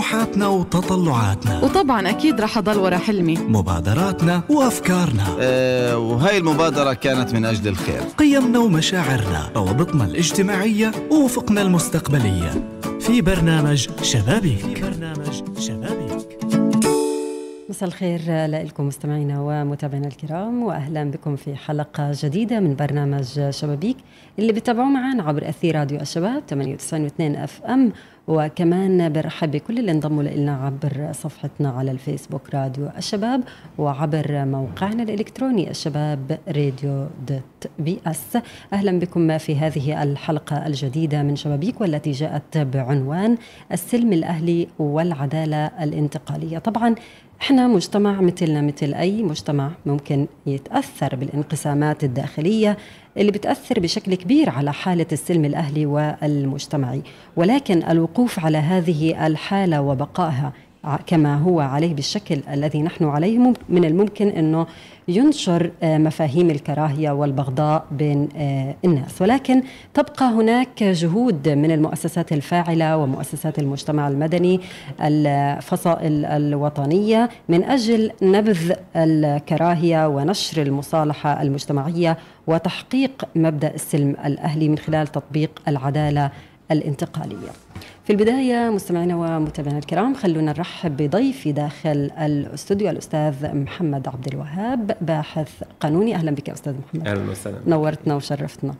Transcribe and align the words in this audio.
طموحاتنا 0.00 0.46
وتطلعاتنا. 0.48 1.60
وطبعا 1.64 2.10
أكيد 2.10 2.40
رح 2.40 2.58
أضل 2.58 2.78
ورا 2.78 2.96
حلمي. 2.96 3.38
مبادراتنا 3.38 4.42
وأفكارنا. 4.48 5.24
أه 5.40 5.98
وهي 5.98 6.38
المبادرة 6.38 6.92
كانت 6.92 7.34
من 7.34 7.44
أجل 7.44 7.68
الخير. 7.68 8.00
قيمنا 8.18 8.58
ومشاعرنا 8.58 9.50
روابطنا 9.56 10.04
الاجتماعية 10.04 10.92
ووفقنا 11.10 11.62
المستقبلية. 11.62 12.68
في 13.00 13.20
برنامج 13.20 13.88
شبابيك. 14.02 14.60
في 14.60 14.82
برنامج 14.82 15.42
شبابيك. 15.58 15.99
مساء 17.80 17.88
الخير 17.88 18.46
لكم 18.46 18.86
مستمعينا 18.86 19.40
ومتابعينا 19.40 20.06
الكرام 20.06 20.62
واهلا 20.62 21.10
بكم 21.10 21.36
في 21.36 21.56
حلقة 21.56 22.10
جديدة 22.14 22.60
من 22.60 22.76
برنامج 22.76 23.50
شبابيك 23.50 23.96
اللي 24.38 24.52
بتابعوه 24.52 24.88
معنا 24.88 25.22
عبر 25.22 25.48
أثير 25.48 25.76
راديو 25.76 26.00
الشباب 26.00 26.42
98.2 26.54 27.20
أف 27.20 27.62
أم 27.62 27.92
وكمان 28.28 29.12
برحب 29.12 29.50
بكل 29.50 29.78
اللي 29.78 29.92
انضموا 29.92 30.22
لنا 30.22 30.56
عبر 30.56 31.12
صفحتنا 31.12 31.70
على 31.70 31.90
الفيسبوك 31.90 32.54
راديو 32.54 32.88
الشباب 32.98 33.42
وعبر 33.78 34.44
موقعنا 34.44 35.02
الإلكتروني 35.02 35.70
الشباب 35.70 36.38
راديو 36.48 37.06
dot 37.28 37.70
PS. 37.78 38.38
أهلا 38.72 38.98
بكم 38.98 39.38
في 39.38 39.56
هذه 39.56 40.02
الحلقة 40.02 40.66
الجديدة 40.66 41.22
من 41.22 41.36
شبابيك 41.36 41.80
والتي 41.80 42.10
جاءت 42.10 42.58
بعنوان 42.58 43.36
السلم 43.72 44.12
الأهلي 44.12 44.68
والعدالة 44.78 45.66
الانتقالية. 45.66 46.58
طبعا 46.58 46.94
إحنا 47.42 47.68
مجتمع 47.68 48.20
مثلنا 48.20 48.60
مثل 48.60 48.94
أي 48.94 49.22
مجتمع 49.22 49.70
ممكن 49.86 50.26
يتأثر 50.46 51.16
بالانقسامات 51.16 52.04
الداخلية 52.04 52.76
اللي 53.16 53.32
بتأثر 53.32 53.80
بشكل 53.80 54.14
كبير 54.14 54.50
على 54.50 54.72
حالة 54.72 55.06
السلم 55.12 55.44
الأهلي 55.44 55.86
والمجتمعي. 55.86 57.02
ولكن 57.36 57.82
الوقوف 57.82 58.44
على 58.44 58.58
هذه 58.58 59.26
الحالة 59.26 59.80
وبقائها 59.82 60.52
كما 61.06 61.36
هو 61.36 61.60
عليه 61.60 61.94
بالشكل 61.94 62.40
الذي 62.52 62.82
نحن 62.82 63.04
عليه 63.04 63.38
من 63.68 63.84
الممكن 63.84 64.28
إنه 64.28 64.66
ينشر 65.08 65.70
مفاهيم 65.82 66.50
الكراهية 66.50 67.10
والبغضاء 67.10 67.84
بين 67.92 68.28
الناس. 68.84 69.22
ولكن 69.22 69.62
تبقى 69.94 70.24
هناك 70.24 70.82
جهود 70.82 71.48
من 71.48 71.70
المؤسسات 71.70 72.32
الفاعلة 72.32 72.96
ومؤسسات 72.96 73.58
المجتمع 73.58 74.08
المدني 74.08 74.60
الفصائل 75.00 76.24
الوطنية 76.24 77.28
من 77.48 77.64
أجل 77.64 78.10
نبذ 78.22 78.72
الكراهية 78.96 80.08
ونشر 80.08 80.62
المصالحة 80.62 81.42
المجتمعية 81.42 82.18
وتحقيق 82.46 83.24
مبدأ 83.36 83.74
السلم 83.74 84.16
الأهلي 84.24 84.68
من 84.68 84.78
خلال 84.78 85.06
تطبيق 85.06 85.50
العدالة 85.68 86.30
الانتقالية. 86.70 87.50
في 88.04 88.10
البداية 88.10 88.70
مستمعينا 88.70 89.16
ومتابعينا 89.16 89.78
الكرام 89.78 90.14
خلونا 90.14 90.52
نرحب 90.52 90.96
بضيفي 90.96 91.52
داخل 91.52 92.10
الاستوديو 92.18 92.90
الأستاذ 92.90 93.54
محمد 93.54 94.08
عبد 94.08 94.26
الوهاب 94.26 94.96
باحث 95.00 95.62
قانوني 95.80 96.14
أهلا 96.14 96.30
بك 96.30 96.50
أستاذ 96.50 96.74
محمد. 96.88 97.08
أهلا 97.08 97.30
وسهلا. 97.30 97.56
نورتنا 97.66 98.14
وشرفتنا. 98.14 98.74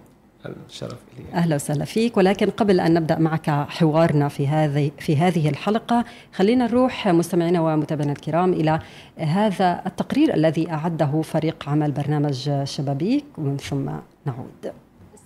الشرف 0.68 0.98
لي. 1.18 1.24
أهلا 1.34 1.54
وسهلا 1.54 1.84
فيك 1.84 2.16
ولكن 2.16 2.50
قبل 2.50 2.80
أن 2.80 2.94
نبدأ 2.94 3.18
معك 3.18 3.50
حوارنا 3.50 4.28
في 4.28 4.48
هذه 4.48 4.90
في 4.98 5.16
هذه 5.16 5.48
الحلقة 5.48 6.04
خلينا 6.32 6.66
نروح 6.66 7.08
مستمعينا 7.08 7.60
ومتابعينا 7.60 8.12
الكرام 8.12 8.52
إلى 8.52 8.78
هذا 9.18 9.82
التقرير 9.86 10.34
الذي 10.34 10.70
أعده 10.70 11.22
فريق 11.22 11.68
عمل 11.68 11.92
برنامج 11.92 12.50
شبابيك 12.64 13.24
ومن 13.38 13.56
ثم 13.56 13.90
نعود. 14.26 14.72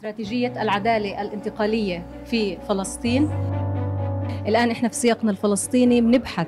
استراتيجية 0.04 0.62
العدالة 0.62 1.22
الانتقالية 1.22 2.06
في 2.26 2.56
فلسطين. 2.68 3.30
الآن 4.48 4.70
إحنا 4.70 4.88
في 4.88 4.94
سياقنا 4.94 5.30
الفلسطيني 5.30 6.00
بنبحث 6.00 6.46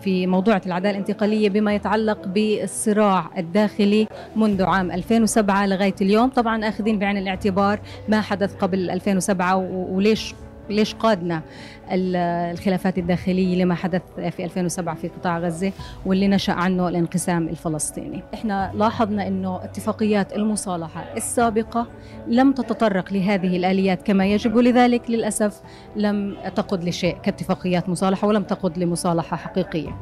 في 0.00 0.26
موضوع 0.26 0.60
العدالة 0.66 0.90
الانتقالية 0.90 1.48
بما 1.48 1.74
يتعلق 1.74 2.26
بالصراع 2.28 3.30
الداخلي 3.38 4.08
منذ 4.36 4.62
عام 4.62 4.90
2007 4.90 5.66
لغاية 5.66 5.94
اليوم. 6.00 6.28
طبعا 6.28 6.68
أخذين 6.68 6.98
بعين 6.98 7.16
الاعتبار 7.16 7.80
ما 8.08 8.20
حدث 8.20 8.54
قبل 8.54 8.90
2007 8.90 9.56
وليش 9.90 10.34
ليش 10.70 10.94
قادنا؟ 10.94 11.42
الخلافات 11.90 12.98
الداخلية 12.98 13.56
لما 13.62 13.74
حدث 13.74 14.02
في 14.30 14.44
2007 14.44 14.94
في 14.94 15.08
قطاع 15.08 15.38
غزة 15.38 15.72
واللي 16.06 16.28
نشأ 16.28 16.52
عنه 16.52 16.88
الانقسام 16.88 17.48
الفلسطيني. 17.48 18.22
إحنا 18.34 18.72
لاحظنا 18.74 19.28
إنه 19.28 19.64
اتفاقيات 19.64 20.32
المصالحة 20.36 21.04
السابقة 21.16 21.86
لم 22.26 22.52
تتطرق 22.52 23.12
لهذه 23.12 23.56
الآليات 23.56 24.02
كما 24.02 24.26
يجب 24.26 24.54
ولذلك 24.54 25.10
للأسف 25.10 25.60
لم 25.96 26.36
تقود 26.54 26.84
لشيء 26.84 27.16
كاتفاقيات 27.22 27.88
مصالحة 27.88 28.28
ولم 28.28 28.42
تقود 28.42 28.78
لمصالحة 28.78 29.36
حقيقية. 29.36 29.96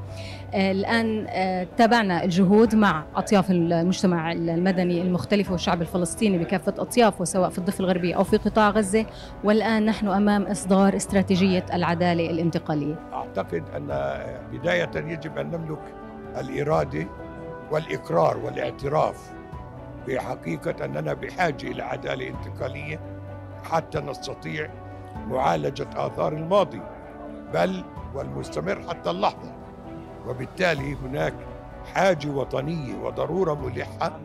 الآن 0.54 1.26
تابعنا 1.76 2.24
الجهود 2.24 2.74
مع 2.74 3.04
أطياف 3.16 3.50
المجتمع 3.50 4.32
المدني 4.32 5.02
المختلف 5.02 5.50
والشعب 5.50 5.82
الفلسطيني 5.82 6.38
بكافة 6.38 6.74
أطيافه 6.78 7.24
سواء 7.24 7.50
في 7.50 7.58
الضفة 7.58 7.80
الغربية 7.80 8.14
أو 8.14 8.24
في 8.24 8.36
قطاع 8.36 8.70
غزة. 8.70 9.06
والآن 9.44 9.84
نحن 9.84 10.08
أمام 10.08 10.42
إصدار 10.42 10.96
استراتيجية 10.96 11.66
العدالة 11.74 12.30
الانتقالية. 12.30 12.94
أعتقد 13.12 13.64
أن 13.76 13.86
بداية 14.52 14.90
يجب 14.96 15.38
أن 15.38 15.46
نملك 15.50 15.94
الإرادة 16.40 17.06
والإقرار 17.70 18.38
والاعتراف 18.38 19.32
بحقيقة 20.08 20.84
أننا 20.84 21.14
بحاجة 21.14 21.66
إلى 21.66 21.82
عدالة 21.82 22.28
انتقالية 22.28 23.00
حتى 23.70 24.00
نستطيع 24.00 24.70
معالجة 25.28 25.88
آثار 25.96 26.32
الماضي 26.32 26.80
بل 27.54 27.84
والمستمر 28.14 28.82
حتى 28.88 29.10
اللحظة. 29.10 29.63
وبالتالي 30.28 30.94
هناك 30.94 31.34
حاجة 31.94 32.28
وطنية 32.28 32.94
وضرورة 32.94 33.54
ملحة 33.54 34.20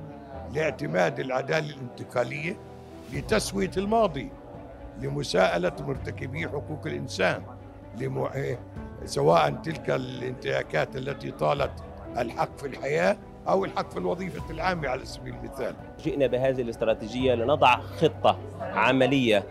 لاعتماد 0.53 1.19
العدالة 1.19 1.73
الانتقالية 1.75 2.57
لتسوية 3.13 3.71
الماضي 3.77 4.29
لمساءلة 5.01 5.71
مرتكبي 5.79 6.47
حقوق 6.47 6.81
الإنسان 6.85 7.41
لمو... 7.97 8.29
سواء 9.05 9.49
تلك 9.51 9.89
الانتهاكات 9.89 10.95
التي 10.95 11.31
طالت 11.31 11.71
الحق 12.17 12.57
في 12.57 12.67
الحياة 12.67 13.17
أو 13.47 13.65
الحق 13.65 13.91
في 13.91 13.97
الوظيفة 13.97 14.51
العامة 14.51 14.87
على 14.87 15.05
سبيل 15.05 15.35
المثال. 15.35 15.75
جئنا 16.03 16.27
بهذه 16.27 16.61
الاستراتيجية 16.61 17.33
لنضع 17.35 17.79
خطة 17.79 18.37
عملية 18.61 19.43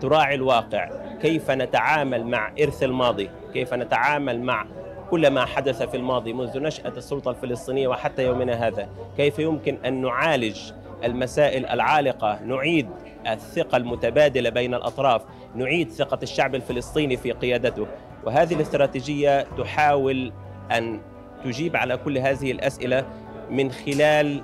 تراعي 0.00 0.34
الواقع 0.34 0.90
كيف 1.22 1.50
نتعامل 1.50 2.26
مع 2.26 2.52
إرث 2.62 2.82
الماضي 2.82 3.30
كيف 3.52 3.74
نتعامل 3.74 4.42
مع 4.42 4.66
كل 5.10 5.30
ما 5.30 5.44
حدث 5.44 5.82
في 5.82 5.96
الماضي 5.96 6.32
منذ 6.32 6.58
نشأة 6.58 6.92
السلطة 6.96 7.30
الفلسطينية 7.30 7.88
وحتى 7.88 8.24
يومنا 8.24 8.66
هذا 8.66 8.88
كيف 9.16 9.38
يمكن 9.38 9.78
أن 9.86 10.02
نعالج 10.02 10.72
المسائل 11.04 11.66
العالقة؟ 11.66 12.40
نعيد 12.44 12.88
الثقة 13.26 13.76
المتبادلة 13.76 14.50
بين 14.50 14.74
الأطراف 14.74 15.22
نعيد 15.54 15.90
ثقة 15.90 16.18
الشعب 16.22 16.54
الفلسطيني 16.54 17.16
في 17.16 17.32
قيادته. 17.32 17.86
وهذه 18.24 18.54
الاستراتيجية 18.54 19.46
تحاول 19.58 20.32
أن 20.72 21.00
تجيب 21.44 21.76
على 21.76 21.96
كل 21.96 22.18
هذه 22.18 22.52
الأسئلة 22.52 23.06
من 23.50 23.70
خلال 23.70 24.42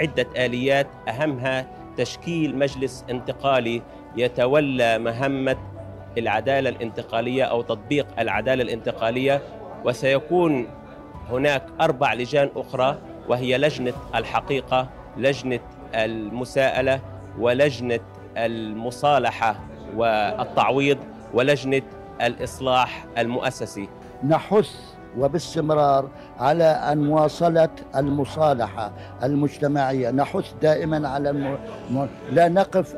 عدة 0.00 0.26
آليات. 0.36 0.86
أهمها 1.08 1.66
تشكيل 1.96 2.58
مجلس 2.58 3.04
انتقالي 3.10 3.82
يتولى 4.16 4.98
مهمة 4.98 5.56
العدالة 6.18 6.70
الانتقالية 6.70 7.44
أو 7.44 7.62
تطبيق 7.62 8.06
العدالة 8.18 8.62
الانتقالية. 8.62 9.42
وسيكون 9.86 10.66
هناك 11.30 11.66
أربع 11.80 12.14
لجان 12.14 12.50
أخرى 12.56 12.98
وهي 13.28 13.58
لجنة 13.58 13.92
الحقيقة 14.14 14.88
لجنة 15.16 15.60
المساءلة 15.94 17.00
ولجنة 17.38 18.00
المصالحة 18.36 19.60
والتعويض 19.96 20.98
ولجنة 21.34 21.82
الإصلاح 22.22 23.04
المؤسسي. 23.18 23.88
نحث 24.24 24.70
وباستمرار 25.18 26.08
على 26.38 26.64
أن 26.64 26.98
مواصلة 26.98 27.68
المصالحة 27.96 28.92
المجتمعية. 29.22 30.10
نحث 30.10 30.52
دائما 30.62 31.08
على 31.08 31.30
الم... 31.30 31.56
لا 32.32 32.48
نقف 32.48 32.96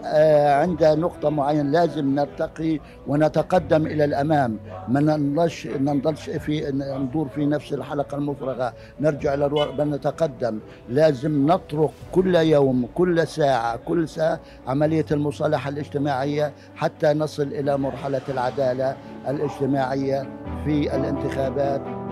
عند 0.62 0.84
نقطة 0.84 1.28
معينة. 1.30 1.70
لازم 1.70 2.14
نرتقي 2.14 2.80
ونتقدم 3.06 3.86
إلى 3.86 4.04
الأمام. 4.04 4.58
ما 4.88 5.00
ننضلش 5.00 5.66
ننضلش 5.66 6.30
في 6.30 6.70
ندور 6.98 7.28
في 7.28 7.46
نفس 7.46 7.72
الحلقة 7.72 8.16
المفرغة. 8.16 8.72
نرجع 9.00 9.34
إلى 9.34 9.46
الورق 9.46 9.74
بل 9.74 9.90
نتقدم. 9.90 10.58
لازم 10.88 11.46
نطرق 11.46 11.92
كل 12.12 12.34
يوم 12.34 12.88
كل 12.94 13.26
ساعة 13.26 13.76
كل 13.76 14.08
ساعة 14.08 14.40
عملية 14.66 15.06
المصالحة 15.10 15.68
الاجتماعية 15.68 16.52
حتى 16.76 17.12
نصل 17.12 17.42
إلى 17.42 17.78
مرحلة 17.78 18.20
العدالة 18.28 18.96
الاجتماعية 19.28 20.28
في 20.64 20.96
الانتخابات. 20.96 22.07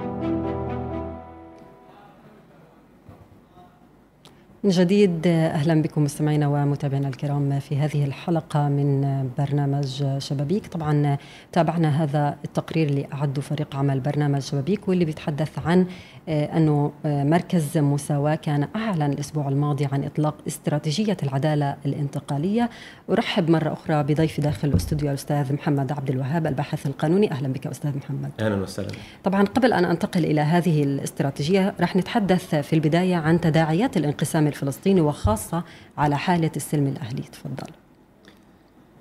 من 4.64 4.70
جديد 4.70 5.26
أهلا 5.26 5.82
بكم 5.82 6.04
مستمعينا 6.04 6.48
ومتابعينا 6.48 7.08
الكرام 7.08 7.60
في 7.60 7.76
هذه 7.76 8.04
الحلقة 8.04 8.68
من 8.68 9.28
برنامج 9.38 10.04
شبابيك. 10.18 10.66
طبعا 10.66 11.16
تابعنا 11.52 12.02
هذا 12.02 12.36
التقرير 12.44 12.88
اللي 12.88 13.06
اعده 13.12 13.42
فريق 13.42 13.76
عمل 13.76 14.00
برنامج 14.00 14.40
شبابيك 14.40 14.88
واللي 14.88 15.04
بيتحدث 15.04 15.58
عن 15.58 15.86
آه، 16.28 16.56
أنه 16.56 16.92
آه، 17.06 17.24
مركز 17.24 17.78
مساواه 17.78 18.34
كان 18.34 18.68
أعلن 18.76 19.12
الأسبوع 19.12 19.48
الماضي 19.48 19.88
عن 19.92 20.04
إطلاق 20.04 20.34
استراتيجية 20.46 21.16
العدالة 21.22 21.76
الانتقالية. 21.86 22.70
أرحب 23.10 23.50
مرة 23.50 23.72
أخرى 23.72 24.02
بضيفي 24.02 24.42
داخل 24.42 24.68
الاستوديو 24.68 25.08
الأستاذ 25.08 25.52
محمد 25.52 25.92
عبد 25.92 26.10
الوهاب 26.10 26.46
الباحث 26.46 26.86
القانوني. 26.86 27.30
أهلا 27.30 27.48
بك 27.48 27.66
أستاذ 27.66 27.96
محمد. 27.96 28.30
أهلا 28.40 28.56
وسهلا. 28.62 28.88
طبعا 29.24 29.42
قبل 29.42 29.72
أن 29.72 29.84
أنتقل 29.84 30.24
إلى 30.24 30.40
هذه 30.40 30.82
الاستراتيجية 30.82 31.74
راح 31.80 31.96
نتحدث 31.96 32.54
في 32.54 32.72
البداية 32.72 33.16
عن 33.16 33.40
تداعيات 33.40 33.96
الانقسام 33.96 34.46
الفلسطيني 34.46 35.00
وخاصة 35.00 35.64
على 35.98 36.18
حالة 36.18 36.50
السلم 36.56 36.86
الأهلي. 36.86 37.22
تفضل. 37.22 37.72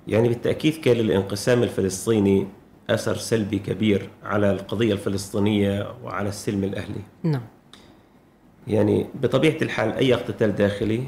يعني 0.08 0.28
بالتأكيد 0.28 0.74
كان 0.74 0.96
للانقسام 0.96 1.62
الفلسطيني 1.62 2.46
أثر 2.90 3.16
سلبي 3.16 3.58
كبير 3.58 4.08
على 4.24 4.50
القضية 4.50 4.92
الفلسطينية 4.92 5.94
وعلى 6.04 6.28
السلم 6.28 6.64
الأهلي. 6.64 7.00
نعم. 7.22 7.42
يعني 8.66 9.06
بطبيعة 9.14 9.56
الحال 9.62 9.92
أي 9.92 10.14
اقتتال 10.14 10.54
داخلي 10.54 11.04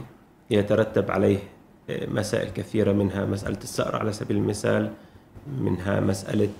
يترتب 0.50 1.10
عليه 1.10 1.38
مسائل 1.88 2.50
كثيرة 2.50 2.92
منها 2.92 3.26
مسألة 3.26 3.56
الثأر 3.56 3.96
على 3.96 4.12
سبيل 4.12 4.36
المثال 4.36 4.90
منها 5.60 6.00
مسألة 6.00 6.50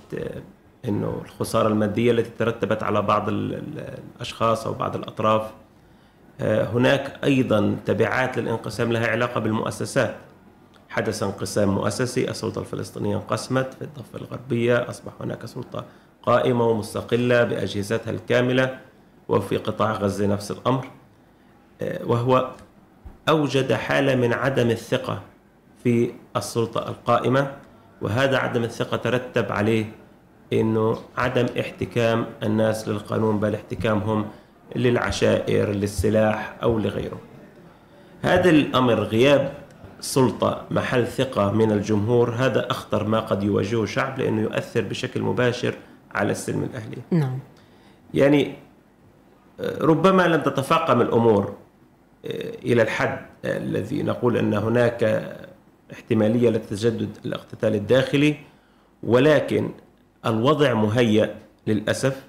إنه 0.85 1.21
الخسارة 1.25 1.67
المادية 1.67 2.11
التي 2.11 2.31
ترتبت 2.39 2.83
على 2.83 3.01
بعض 3.01 3.29
الأشخاص 3.29 4.67
أو 4.67 4.73
بعض 4.73 4.95
الأطراف. 4.95 5.51
هناك 6.41 7.19
أيضا 7.23 7.77
تبعات 7.85 8.37
للانقسام 8.37 8.91
لها 8.91 9.07
علاقة 9.07 9.39
بالمؤسسات. 9.39 10.15
حدث 10.99 11.23
انقسام 11.23 11.69
مؤسسي 11.69 12.29
السلطة 12.29 12.59
الفلسطينية 12.59 13.15
انقسمت 13.15 13.73
في 13.73 13.81
الضفة 13.81 14.19
الغربية 14.19 14.89
أصبح 14.89 15.11
هناك 15.21 15.45
سلطة 15.45 15.85
قائمة 16.23 16.67
ومستقلة 16.67 17.43
بأجهزتها 17.43 18.11
الكاملة 18.11 18.79
وفي 19.29 19.57
قطاع 19.57 19.91
غزة 19.91 20.27
نفس 20.27 20.51
الأمر 20.51 20.87
وهو 22.03 22.49
أوجد 23.29 23.73
حالة 23.73 24.15
من 24.15 24.33
عدم 24.33 24.69
الثقة 24.69 25.21
في 25.83 26.11
السلطة 26.35 26.89
القائمة 26.89 27.51
وهذا 28.01 28.37
عدم 28.37 28.63
الثقة 28.63 28.97
ترتب 28.97 29.51
عليه 29.51 29.85
إنه 30.53 30.97
عدم 31.17 31.45
احتكام 31.59 32.25
الناس 32.43 32.87
للقانون 32.87 33.39
بل 33.39 33.55
احتكامهم 33.55 34.25
للعشائر 34.75 35.69
للسلاح 35.69 36.55
أو 36.63 36.79
لغيره. 36.79 37.19
هذا 38.21 38.49
الأمر 38.49 38.93
غياب 38.93 39.68
سلطة 39.99 40.65
محل 40.71 41.07
ثقة 41.07 41.51
من 41.51 41.71
الجمهور 41.71 42.29
هذا 42.29 42.71
أخطر 42.71 43.07
ما 43.07 43.19
قد 43.19 43.43
يواجهه 43.43 43.83
الشعب 43.83 44.19
لأنه 44.19 44.41
يؤثر 44.41 44.81
بشكل 44.81 45.21
مباشر 45.21 45.73
على 46.11 46.31
السلم 46.31 46.63
الأهلي. 46.63 46.97
نعم. 47.11 47.39
يعني 48.13 48.55
ربما 49.81 50.27
لم 50.27 50.41
تتفاقم 50.41 51.01
الأمور 51.01 51.53
إلى 52.65 52.81
الحد 52.81 53.25
الذي 53.45 54.03
نقول 54.03 54.37
أن 54.37 54.53
هناك 54.53 55.03
احتمالية 55.93 56.49
لتجدد 56.49 57.09
الاقتتال 57.25 57.75
الداخلي 57.75 58.35
ولكن 59.03 59.71
الوضع 60.25 60.73
مهيأ 60.73 61.35
للأسف 61.67 62.23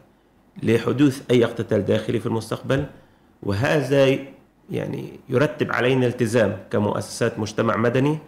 لحدوث 0.62 1.22
أي 1.31 1.44
اقتتال 1.44 1.84
داخلي 1.84 2.20
في 2.20 2.26
المستقبل 2.26 2.87
وهذا 3.43 4.19
يعني 4.70 5.20
يرتب 5.28 5.72
علينا 5.72 6.06
التزام 6.06 6.56
كمؤسسات 6.70 7.38
مجتمع 7.38 7.76
مدني 7.76 8.19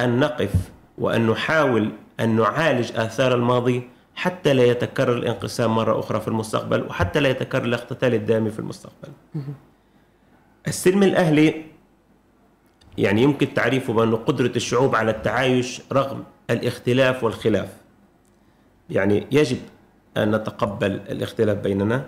أن 0.00 0.18
نقف 0.20 0.52
وأن 0.98 1.26
نحاول 1.26 1.92
أن 2.20 2.36
نعالج 2.36 2.92
آثار 2.96 3.34
الماضي 3.34 3.88
حتى 4.14 4.52
لا 4.52 4.64
يتكرر 4.64 5.12
الانقسام 5.12 5.74
مرة 5.74 6.00
أخرى 6.00 6.20
في 6.20 6.28
المستقبل 6.28 6.82
وحتى 6.82 7.20
لا 7.20 7.28
يتكرر 7.28 7.64
الاقتتال 7.64 8.14
الدامي 8.14 8.50
في 8.50 8.58
المستقبل. 8.58 9.12
السلم 10.68 11.02
الأهلي 11.02 11.64
يعني 12.98 13.22
يمكن 13.22 13.54
تعريفه 13.54 13.92
بأنه 13.92 14.16
قدرة 14.16 14.52
الشعوب 14.56 14.94
على 14.94 15.10
التعايش 15.10 15.82
رغم 15.92 16.24
الاختلاف 16.50 17.24
والخلاف. 17.24 17.68
يعني 18.90 19.26
يجب 19.32 19.58
أن 20.16 20.34
نتقبل 20.34 20.92
الاختلاف 20.92 21.58
بيننا. 21.58 22.04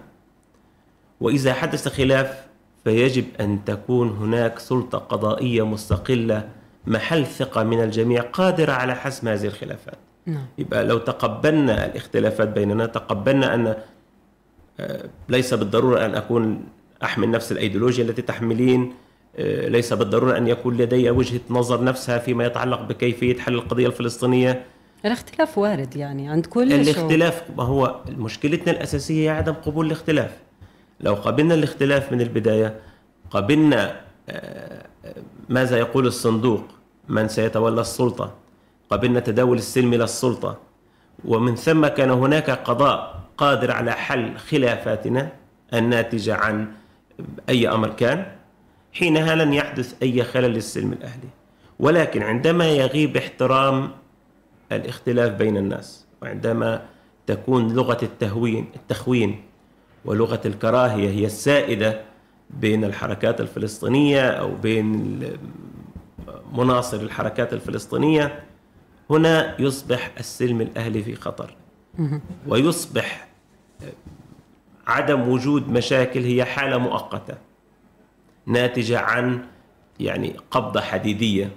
وإذا 1.21 1.55
حدث 1.55 1.89
خلاف 1.89 2.47
فيجب 2.87 3.25
أن 3.41 3.65
تكون 3.65 4.09
هناك 4.09 4.59
سلطة 4.59 4.99
قضائية 4.99 5.67
مستقلة 5.67 6.49
محل 6.87 7.27
ثقة 7.27 7.63
من 7.63 7.83
الجميع 7.83 8.23
قادرة 8.23 8.73
على 8.73 8.95
حسم 8.95 9.29
هذه 9.29 9.47
الخلافات. 9.47 9.99
نعم. 10.27 10.47
يبقى 10.59 10.85
لو 10.85 10.99
تقبلنا 10.99 11.87
الاختلافات 11.87 12.49
بيننا 12.49 12.87
تقبلنا 12.87 13.55
أن 13.55 13.77
ليس 15.29 15.55
بالضرورة 15.55 16.07
أن 16.07 16.15
أكون 16.15 16.65
أحمل 17.05 17.31
نفس 17.31 17.53
الأيديولوجيا 17.53 18.05
التي 18.05 18.23
تحملين 18.23 18.95
ليس 19.69 19.93
بالضرورة 19.93 20.37
أن 20.37 20.49
يكون 20.49 20.77
لدي 20.77 21.11
وجهة 21.11 21.41
نظر 21.51 21.85
نفسها 21.85 22.19
فيما 22.19 22.47
يتعلق 22.47 22.83
بكيفية 22.83 23.39
حل 23.39 23.55
القضية 23.55 23.87
الفلسطينية. 23.87 24.65
الاختلاف 25.05 25.59
وارد 25.59 25.97
يعني 25.97 26.29
عند 26.29 26.47
كل 26.47 26.73
الاختلاف 26.73 27.43
ما 27.57 27.63
هو 27.63 28.01
مشكلتنا 28.09 28.73
الأساسية 28.73 29.25
هي 29.25 29.37
عدم 29.37 29.53
قبول 29.53 29.87
الاختلاف. 29.87 30.46
لو 31.01 31.15
قبلنا 31.15 31.55
الاختلاف 31.55 32.13
من 32.13 32.21
البداية 32.21 32.81
قبلنا 33.31 34.01
ماذا 35.49 35.79
يقول 35.79 36.07
الصندوق؟ 36.07 36.63
من 37.09 37.29
سيتولى 37.29 37.81
السلطة. 37.81 38.35
قبلنا 38.91 39.21
تداول 39.21 39.59
السلم 39.59 39.95
إلى 39.95 40.05
السلطة. 40.05 40.59
ومن 41.25 41.57
ثم 41.57 41.87
كان 41.87 42.11
هناك 42.11 42.51
قضاء 42.51 43.21
قادر 43.39 43.71
على 43.71 43.93
حل 43.93 44.37
خلافاتنا 44.37 45.33
الناتجة 45.75 46.35
عن 46.35 46.69
أي 47.49 47.69
أمر 47.69 47.89
كان 47.89 48.27
حينها 48.93 49.35
لن 49.35 49.53
يحدث 49.53 49.95
أي 50.03 50.25
خلل 50.25 50.51
للسلم 50.51 50.93
الأهلي. 50.93 51.29
ولكن 51.79 52.23
عندما 52.23 52.69
يغيب 52.69 53.17
احترام 53.17 53.91
الاختلاف 54.73 55.33
بين 55.33 55.57
الناس 55.57 56.07
وعندما 56.23 56.83
تكون 57.27 57.75
لغة 57.75 57.99
التهوين 58.03 58.67
التخوين 58.77 59.43
ولغة 60.07 60.41
الكراهية 60.47 61.11
هي 61.11 61.27
السائدة 61.27 62.01
بين 62.51 62.85
الحركات 62.85 63.41
الفلسطينية 63.41 64.29
أو 64.29 64.55
بين 64.55 65.21
مناصر 66.53 66.97
الحركات 66.97 67.53
الفلسطينية. 67.53 68.43
هنا 69.11 69.61
يصبح 69.61 70.11
السلم 70.19 70.61
الأهلي 70.61 71.03
في 71.03 71.15
خطر. 71.15 71.57
ويصبح 72.47 73.29
عدم 74.87 75.29
وجود 75.29 75.69
مشاكل 75.69 76.21
هي 76.21 76.45
حالة 76.45 76.79
مؤقتة 76.79 77.35
ناتجة 78.47 78.99
عن 78.99 79.41
يعني 80.01 80.37
قبضة 80.51 80.81
حديدية. 80.81 81.51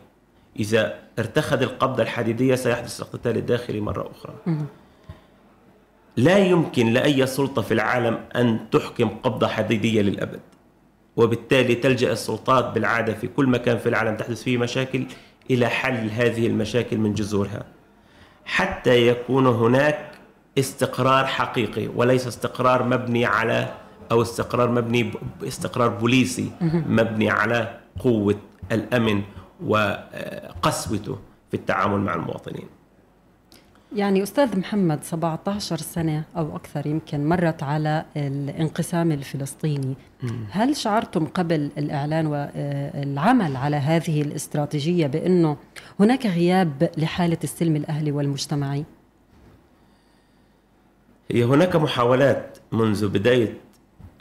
إذا 0.59 0.99
ارتخذ 1.19 1.61
القبضة 1.61 2.03
الحديدية 2.03 2.55
سيحدث 2.55 3.01
الاقتتال 3.01 3.37
الداخلي 3.37 3.79
مرة 3.79 4.11
أخرى. 4.11 4.33
لا 6.17 6.37
يمكن 6.37 6.93
لأي 6.93 7.25
سلطة 7.25 7.61
في 7.61 7.73
العالم 7.73 8.19
أن 8.35 8.59
تحكم 8.71 9.09
قبضة 9.09 9.47
حديدية 9.47 10.01
للأبد. 10.01 10.39
وبالتالي 11.15 11.75
تلجأ 11.75 12.11
السلطات 12.11 12.65
بالعادة 12.65 13.13
في 13.13 13.27
كل 13.27 13.47
مكان 13.47 13.77
في 13.77 13.89
العالم 13.89 14.17
تحدث 14.17 14.43
فيه 14.43 14.57
مشاكل 14.57 15.05
إلى 15.51 15.67
حل 15.67 16.09
هذه 16.09 16.47
المشاكل 16.47 16.97
من 16.97 17.13
جذورها. 17.13 17.65
حتى 18.45 19.07
يكون 19.07 19.47
هناك 19.47 20.11
استقرار 20.59 21.25
حقيقي 21.25 21.87
وليس 21.95 22.27
استقرار 22.27 22.83
مبني 22.83 23.25
على 23.25 23.73
أو 24.11 24.21
استقرار 24.21 24.71
مبني 24.71 25.11
استقرار 25.43 25.89
بوليسي 25.89 26.51
مبني 26.61 27.29
على 27.29 27.79
قوة 27.99 28.35
الأمن 28.71 29.21
وقسوته 29.65 31.17
في 31.51 31.57
التعامل 31.57 31.99
مع 31.99 32.13
المواطنين. 32.13 32.67
يعني 33.95 34.23
أستاذ 34.23 34.59
محمد 34.59 35.03
17 35.03 35.77
سنة 35.77 36.23
أو 36.37 36.55
أكثر 36.55 36.87
يمكن 36.87 37.25
مرت 37.29 37.63
على 37.63 38.05
الانقسام 38.17 39.11
الفلسطيني. 39.11 39.95
هل 40.49 40.75
شعرتم 40.75 41.25
قبل 41.25 41.69
الإعلان 41.77 42.27
والعمل 42.27 43.55
على 43.55 43.75
هذه 43.77 44.21
الاستراتيجية 44.21 45.07
بأنه 45.07 45.57
هناك 45.99 46.25
غياب 46.25 46.89
لحالة 46.97 47.37
السلم 47.43 47.75
الأهلي 47.75 48.11
والمجتمعي؟ 48.11 48.85
هي 51.31 51.43
هناك 51.43 51.75
محاولات 51.75 52.57
منذ 52.71 53.07
بداية 53.07 53.53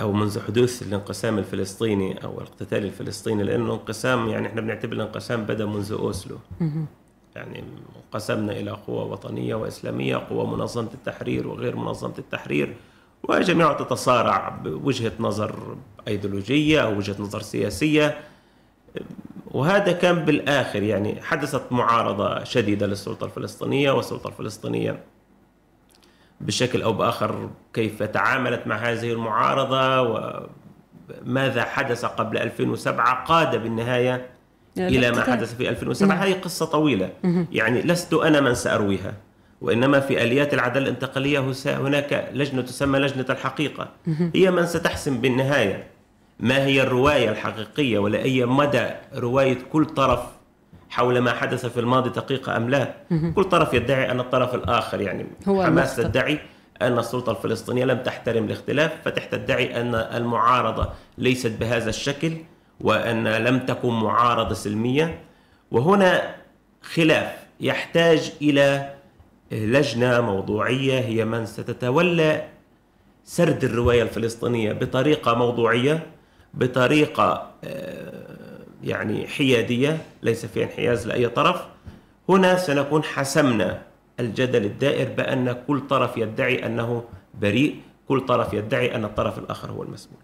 أو 0.00 0.12
منذ 0.12 0.40
حدوث 0.40 0.82
الانقسام 0.82 1.38
الفلسطيني 1.38 2.24
أو 2.24 2.38
الاقتتال 2.40 2.84
الفلسطيني 2.84 3.42
لأنه 3.42 3.64
الانقسام 3.64 4.28
يعني 4.28 4.46
إحنا 4.46 4.60
بنعتبر 4.60 4.92
الانقسام 4.92 5.44
بدأ 5.44 5.66
منذ 5.66 5.92
أوسلو. 5.92 6.38
يعني 7.38 7.64
انقسمنا 7.96 8.52
إلى 8.52 8.70
قوى 8.70 9.10
وطنية 9.10 9.54
وإسلامية 9.54 10.16
قوى 10.16 10.46
منظمة 10.46 10.88
التحرير 10.94 11.48
وغير 11.48 11.76
منظمة 11.76 12.14
التحرير 12.18 12.74
وجميعها 13.22 13.72
تتصارع 13.72 14.48
بوجهة 14.48 15.12
نظر 15.20 15.76
أيديولوجية 16.08 16.80
أو 16.80 16.96
وجهة 16.96 17.16
نظر 17.18 17.40
سياسية. 17.40 18.18
وهذا 19.50 19.92
كان 19.92 20.24
بالآخر 20.24 20.82
يعني 20.82 21.22
حدثت 21.22 21.72
معارضة 21.72 22.44
شديدة 22.44 22.86
للسلطة 22.86 23.24
الفلسطينية 23.24 23.90
والسلطة 23.90 24.28
الفلسطينية 24.28 25.02
بشكل 26.40 26.82
أو 26.82 26.92
بآخر 26.92 27.50
كيف 27.74 28.02
تعاملت 28.02 28.66
مع 28.66 28.76
هذه 28.76 29.12
المعارضة 29.12 30.00
وماذا 31.22 31.64
حدث 31.64 32.04
قبل 32.04 32.38
2007 32.38 33.24
قاد 33.24 33.62
بالنهاية 33.62 34.37
إلى 34.78 35.10
ما 35.10 35.22
حدث 35.22 35.56
في 35.56 35.68
2007 35.68 36.08
نعم. 36.08 36.18
هذه 36.18 36.32
قصة 36.32 36.66
طويلة. 36.66 37.10
يعني 37.52 37.82
لست 37.82 38.14
أنا 38.14 38.40
من 38.40 38.54
سأرويها 38.54 39.14
وإنما 39.60 40.00
في 40.00 40.22
آليات 40.22 40.54
العدالة 40.54 40.86
الانتقالية 40.86 41.52
هناك 41.66 42.30
لجنة 42.34 42.62
تسمى 42.62 42.98
لجنة 42.98 43.26
الحقيقة. 43.30 43.88
هي 44.34 44.50
من 44.50 44.66
ستحسم 44.66 45.20
بالنهاية. 45.20 45.86
ما 46.40 46.64
هي 46.64 46.82
الرواية 46.82 47.30
الحقيقية؟ 47.30 47.98
ولا 47.98 48.22
أي 48.22 48.46
مدى 48.46 48.86
رواية 49.14 49.58
كل 49.72 49.84
طرف 49.86 50.20
حول 50.90 51.18
ما 51.18 51.32
حدث 51.32 51.66
في 51.66 51.80
الماضي 51.80 52.10
دقيقة 52.10 52.56
أم 52.56 52.70
لا؟ 52.70 52.94
كل 53.36 53.44
طرف 53.44 53.74
يدعي 53.74 54.10
أن 54.10 54.20
الطرف 54.20 54.54
الآخر 54.54 55.00
يعني 55.00 55.26
هو 55.48 55.64
حماس. 55.64 55.96
تدعي 55.96 56.38
أن 56.82 56.98
السلطة 56.98 57.30
الفلسطينية 57.32 57.84
لم 57.84 57.98
تحترم 57.98 58.44
الاختلاف 58.44 58.92
فتح 59.04 59.24
تدعي 59.24 59.80
أن 59.80 59.94
المعارضة 59.94 60.88
ليست 61.18 61.52
بهذا 61.60 61.90
الشكل. 61.90 62.32
وأن 62.80 63.28
لم 63.28 63.58
تكن 63.58 63.88
معارضة 63.88 64.54
سلمية. 64.54 65.20
وهنا 65.70 66.34
خلاف 66.82 67.32
يحتاج 67.60 68.32
إلى 68.42 68.94
لجنة 69.52 70.20
موضوعية 70.20 71.00
هي 71.00 71.24
من 71.24 71.46
ستتولى 71.46 72.48
سرد 73.24 73.64
الرواية 73.64 74.02
الفلسطينية 74.02 74.72
بطريقة 74.72 75.34
موضوعية 75.34 76.06
بطريقة 76.54 77.50
آه، 77.64 78.58
يعني 78.84 79.26
حيادية 79.26 79.98
ليس 80.22 80.46
فيها 80.46 80.64
انحياز 80.64 81.06
لأي 81.06 81.28
طرف. 81.28 81.66
هنا 82.28 82.56
سنكون 82.56 83.04
حسمنا 83.04 83.82
الجدل 84.20 84.64
الدائر 84.64 85.08
بأن 85.08 85.52
كل 85.66 85.80
طرف 85.80 86.16
يدعي 86.16 86.66
أنه 86.66 87.04
بريء 87.40 87.76
كل 88.08 88.20
طرف 88.20 88.54
يدعي 88.54 88.94
أن 88.94 89.04
الطرف 89.04 89.38
الآخر 89.38 89.70
هو 89.70 89.82
المسؤول 89.82 90.18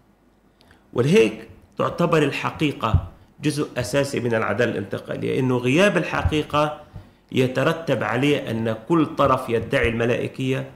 ولهيك 0.93 1.47
تعتبر 1.77 2.23
الحقيقة 2.23 3.07
جزء 3.41 3.67
أساسي 3.77 4.19
من 4.19 4.35
العدالة 4.35 4.71
الانتقالية 4.71 5.39
إنه 5.39 5.57
غياب 5.57 5.97
الحقيقة 5.97 6.81
يترتب 7.31 8.03
عليه 8.03 8.51
أن 8.51 8.75
كل 8.89 9.05
طرف 9.05 9.49
يدعي 9.49 9.89
الملائكية 9.89 10.71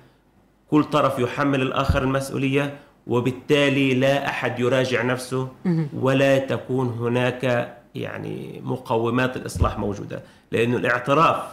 كل 0.70 0.84
طرف 0.84 1.20
يحمل 1.20 1.62
الآخر 1.62 2.04
المسؤولية 2.04 2.78
وبالتالي 3.08 3.94
لا 3.94 4.30
أحد 4.30 4.60
يراجع 4.60 5.02
نفسه 5.02 5.48
ولا 5.94 6.38
تكون 6.38 6.88
هناك 6.88 7.76
يعني 7.96 8.62
مقومات 8.64 9.38
الإصلاح 9.38 9.80
موجودة. 9.80 10.22
لأن 10.52 10.74
الاعتراف 10.74 11.44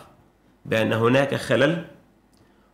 بأن 0.64 0.92
هناك 0.92 1.34
خلل 1.34 1.84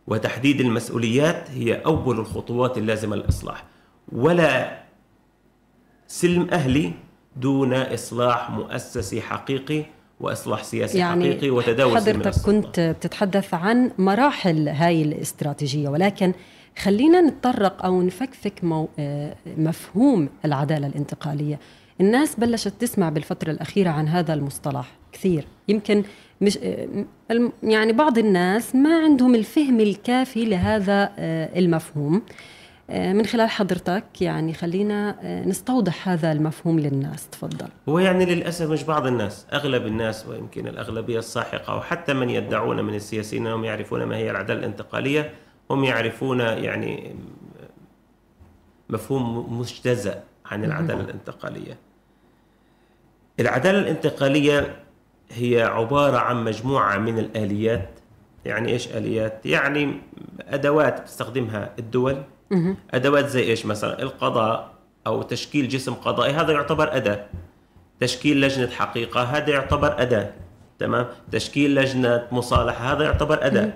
وتحديد 0.07 0.61
المسؤوليات 0.61 1.51
هي 1.51 1.73
أول 1.73 2.19
الخطوات 2.19 2.77
اللازمة 2.77 3.15
للإصلاح. 3.15 3.63
ولا 4.11 4.82
سلم 6.07 6.47
أهلي 6.51 6.93
دون 7.35 7.73
إصلاح 7.73 8.49
مؤسسي 8.49 9.21
حقيقي 9.21 9.85
وإصلاح 10.19 10.63
سياسي 10.63 10.97
يعني 10.97 11.25
حقيقي 11.25 11.49
وتداول 11.49 11.97
حضرتك. 11.97 12.41
كنت 12.45 12.79
بتتحدث 12.79 13.53
عن 13.53 13.91
مراحل 13.97 14.69
هاي 14.69 15.01
الاستراتيجية 15.01 15.89
ولكن 15.89 16.33
خلينا 16.79 17.21
نتطرق 17.21 17.85
أو 17.85 18.01
نفكفك 18.01 18.63
مو 18.63 18.89
آه، 18.99 19.35
مفهوم 19.57 20.29
العدالة 20.45 20.87
الانتقالية. 20.87 21.59
الناس 22.01 22.35
بلشت 22.35 22.73
تسمع 22.79 23.09
بالفترة 23.09 23.51
الأخيرة 23.51 23.89
عن 23.89 24.07
هذا 24.07 24.33
المصطلح 24.33 24.91
كثير. 25.11 25.45
يمكن 25.67 26.03
مش 26.41 26.57
آه، 26.63 26.87
يعني 27.63 27.93
بعض 27.93 28.17
الناس 28.17 28.75
ما 28.75 29.03
عندهم 29.03 29.35
الفهم 29.35 29.79
الكافي 29.79 30.45
لهذا 30.45 31.11
آه، 31.19 31.59
المفهوم. 31.59 32.21
من 32.89 33.25
خلال 33.25 33.49
حضرتك 33.49 34.21
يعني 34.21 34.53
خلينا 34.53 35.15
آه، 35.21 35.45
نستوضح 35.45 36.09
هذا 36.09 36.31
المفهوم 36.31 36.79
للناس. 36.79 37.29
تفضل. 37.29 37.67
هو 37.89 37.99
يعني 37.99 38.25
للأسف 38.25 38.69
مش 38.69 38.83
بعض 38.83 39.07
الناس 39.07 39.47
أغلب 39.53 39.87
الناس 39.87 40.27
ويمكن 40.27 40.67
الأغلبية 40.67 41.19
الساحقة 41.19 41.75
وحتى 41.75 42.13
من 42.13 42.29
يدعون 42.29 42.85
من 42.85 42.95
السياسيين 42.95 43.47
أنهم 43.47 43.65
يعرفون 43.65 44.03
ما 44.03 44.15
هي 44.15 44.31
العدالة 44.31 44.59
الانتقالية 44.59 45.33
هم 45.71 45.83
يعرفون 45.83 46.39
يعني 46.39 47.15
مفهوم 48.89 49.59
مجتزأ 49.59 50.23
عن 50.45 50.65
العدالة 50.65 51.01
الانتقالية. 51.01 51.77
العدالة 53.39 53.79
الانتقالية 53.79 54.75
هي 55.31 55.61
عبارة 55.61 56.17
عن 56.17 56.43
مجموعة 56.43 56.97
من 56.97 57.19
الآليات. 57.19 57.89
يعني 58.45 58.71
إيش 58.71 58.87
آليات؟ 58.87 59.45
يعني 59.45 60.01
أدوات 60.41 60.99
تستخدمها 60.99 61.73
الدول. 61.79 62.23
أدوات 62.93 63.25
زي 63.25 63.43
إيش 63.43 63.65
مثلا؟ 63.65 64.01
القضاء 64.01 64.73
أو 65.07 65.21
تشكيل 65.21 65.67
جسم 65.67 65.93
قضائي 65.93 66.33
هذا 66.33 66.51
يعتبر 66.51 66.95
أداة. 66.95 67.25
تشكيل 67.99 68.41
لجنة 68.41 68.67
حقيقة 68.67 69.21
هذا 69.23 69.49
يعتبر 69.49 70.01
أداة. 70.01 70.33
تمام؟ 70.79 71.07
تشكيل 71.31 71.75
لجنة 71.75 72.27
مصالحة 72.31 72.93
هذا 72.93 73.03
يعتبر 73.03 73.45
أداة. 73.45 73.73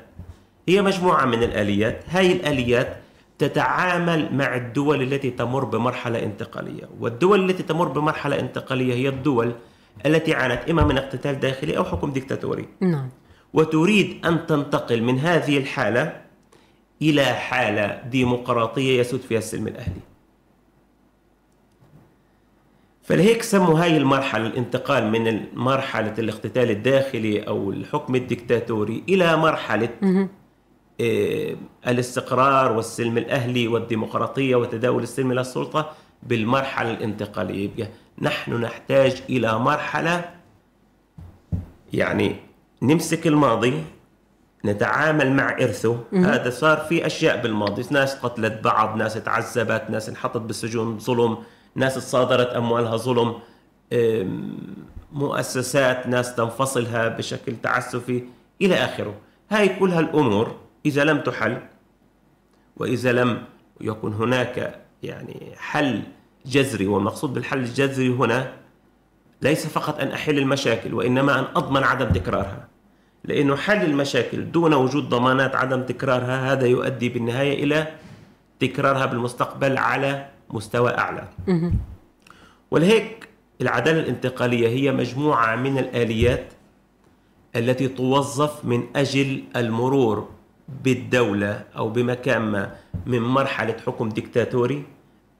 هي 0.69 0.81
مجموعة 0.81 1.25
من 1.25 1.43
الآليات. 1.43 2.03
هاي 2.09 2.31
الآليات 2.31 2.97
تتعامل 3.37 4.35
مع 4.35 4.55
الدول 4.55 5.01
التي 5.01 5.29
تمر 5.29 5.63
بمرحلة 5.65 6.23
انتقالية. 6.23 6.89
والدول 6.99 7.49
التي 7.49 7.63
تمر 7.63 7.87
بمرحلة 7.87 8.39
انتقالية 8.39 8.93
هي 8.93 9.09
الدول 9.09 9.51
التي 10.05 10.33
عانت 10.33 10.69
إما 10.69 10.83
من 10.83 10.97
اقتتال 10.97 11.39
داخلي 11.39 11.77
أو 11.77 11.83
حكم 11.83 12.11
ديكتاتوري. 12.11 12.67
نعم. 12.81 13.09
وتريد 13.53 14.25
أن 14.25 14.45
تنتقل 14.45 15.01
من 15.03 15.19
هذه 15.19 15.57
الحالة 15.57 16.26
إلى 17.01 17.25
حالة 17.25 18.01
ديمقراطية 18.09 18.99
يسود 18.99 19.19
فيها 19.19 19.37
السلم 19.37 19.67
الأهلي 19.67 20.01
فلهيك 23.03 23.41
سموا 23.43 23.79
هاي 23.83 23.97
المرحلة 23.97 24.47
الانتقال 24.47 25.11
من 25.11 25.43
مرحلة 25.53 26.13
الاقتتال 26.19 26.69
الداخلي 26.71 27.47
أو 27.47 27.71
الحكم 27.71 28.15
الدكتاتوري 28.15 29.03
إلى 29.09 29.37
مرحلة 29.37 29.89
آه، 31.01 31.55
الاستقرار 31.87 32.71
والسلم 32.71 33.17
الأهلي 33.17 33.67
والديمقراطية 33.67 34.55
وتداول 34.55 35.03
السلم 35.03 35.31
إلى 35.31 35.41
السلطة 35.41 35.91
بالمرحلة 36.23 36.91
الانتقالية. 36.91 37.63
يبقى 37.63 37.87
نحن 38.21 38.53
نحتاج 38.61 39.23
إلى 39.29 39.59
مرحلة 39.59 40.29
يعني 41.93 42.35
نمسك 42.81 43.27
الماضي 43.27 43.73
نتعامل 44.65 45.31
مع 45.31 45.51
إرثه. 45.51 46.03
هذا 46.13 46.49
صار 46.49 46.77
في 46.77 47.05
أشياء 47.05 47.41
بالماضي. 47.41 47.85
ناس 47.91 48.15
قتلت 48.15 48.63
بعض 48.63 48.97
ناس 48.97 49.13
تعذبت 49.13 49.89
ناس 49.89 50.09
انحطت 50.09 50.41
بالسجون 50.41 50.99
ظلم 50.99 51.37
ناس 51.75 51.95
تصادرت 51.95 52.47
أموالها 52.47 52.97
ظلم. 52.97 53.35
مؤسسات 55.11 56.07
ناس 56.07 56.35
تنفصلها 56.35 57.07
بشكل 57.07 57.55
تعسفي 57.63 58.23
إلى 58.61 58.75
آخره. 58.75 59.13
هاي 59.51 59.69
كل 59.69 59.91
هالأمور 59.91 60.55
إذا 60.85 61.03
لم 61.03 61.21
تحل 61.21 61.57
وإذا 62.77 63.11
لم 63.11 63.43
يكن 63.81 64.13
هناك 64.13 64.79
يعني 65.03 65.51
حل 65.57 66.01
جذري 66.45 66.87
والمقصود 66.87 67.33
بالحل 67.33 67.59
الجذري 67.59 68.09
هنا 68.09 68.53
ليس 69.41 69.67
فقط 69.67 69.99
أن 69.99 70.07
أحل 70.07 70.37
المشاكل 70.37 70.93
وإنما 70.93 71.39
أن 71.39 71.45
أضمن 71.55 71.83
عدم 71.83 72.09
تكرارها. 72.09 72.67
لأنه 73.23 73.55
حل 73.55 73.83
المشاكل 73.83 74.51
دون 74.51 74.73
وجود 74.73 75.09
ضمانات 75.09 75.55
عدم 75.55 75.83
تكرارها 75.83 76.53
هذا 76.53 76.65
يؤدي 76.67 77.09
بالنهاية 77.09 77.63
إلى 77.63 77.87
تكرارها 78.59 79.05
بالمستقبل 79.05 79.77
على 79.77 80.25
مستوى 80.49 80.97
أعلى. 80.97 81.27
ولهيك 82.71 83.27
العدالة 83.61 83.99
الانتقالية 83.99 84.67
هي 84.67 84.91
مجموعة 84.91 85.55
من 85.55 85.77
الآليات 85.77 86.53
التي 87.55 87.87
توظف 87.87 88.65
من 88.65 88.83
أجل 88.95 89.43
المرور 89.55 90.29
بالدولة 90.83 91.63
أو 91.77 91.89
بمكان 91.89 92.41
ما 92.41 92.75
من 93.05 93.21
مرحلة 93.21 93.75
حكم 93.85 94.09
ديكتاتوري 94.09 94.83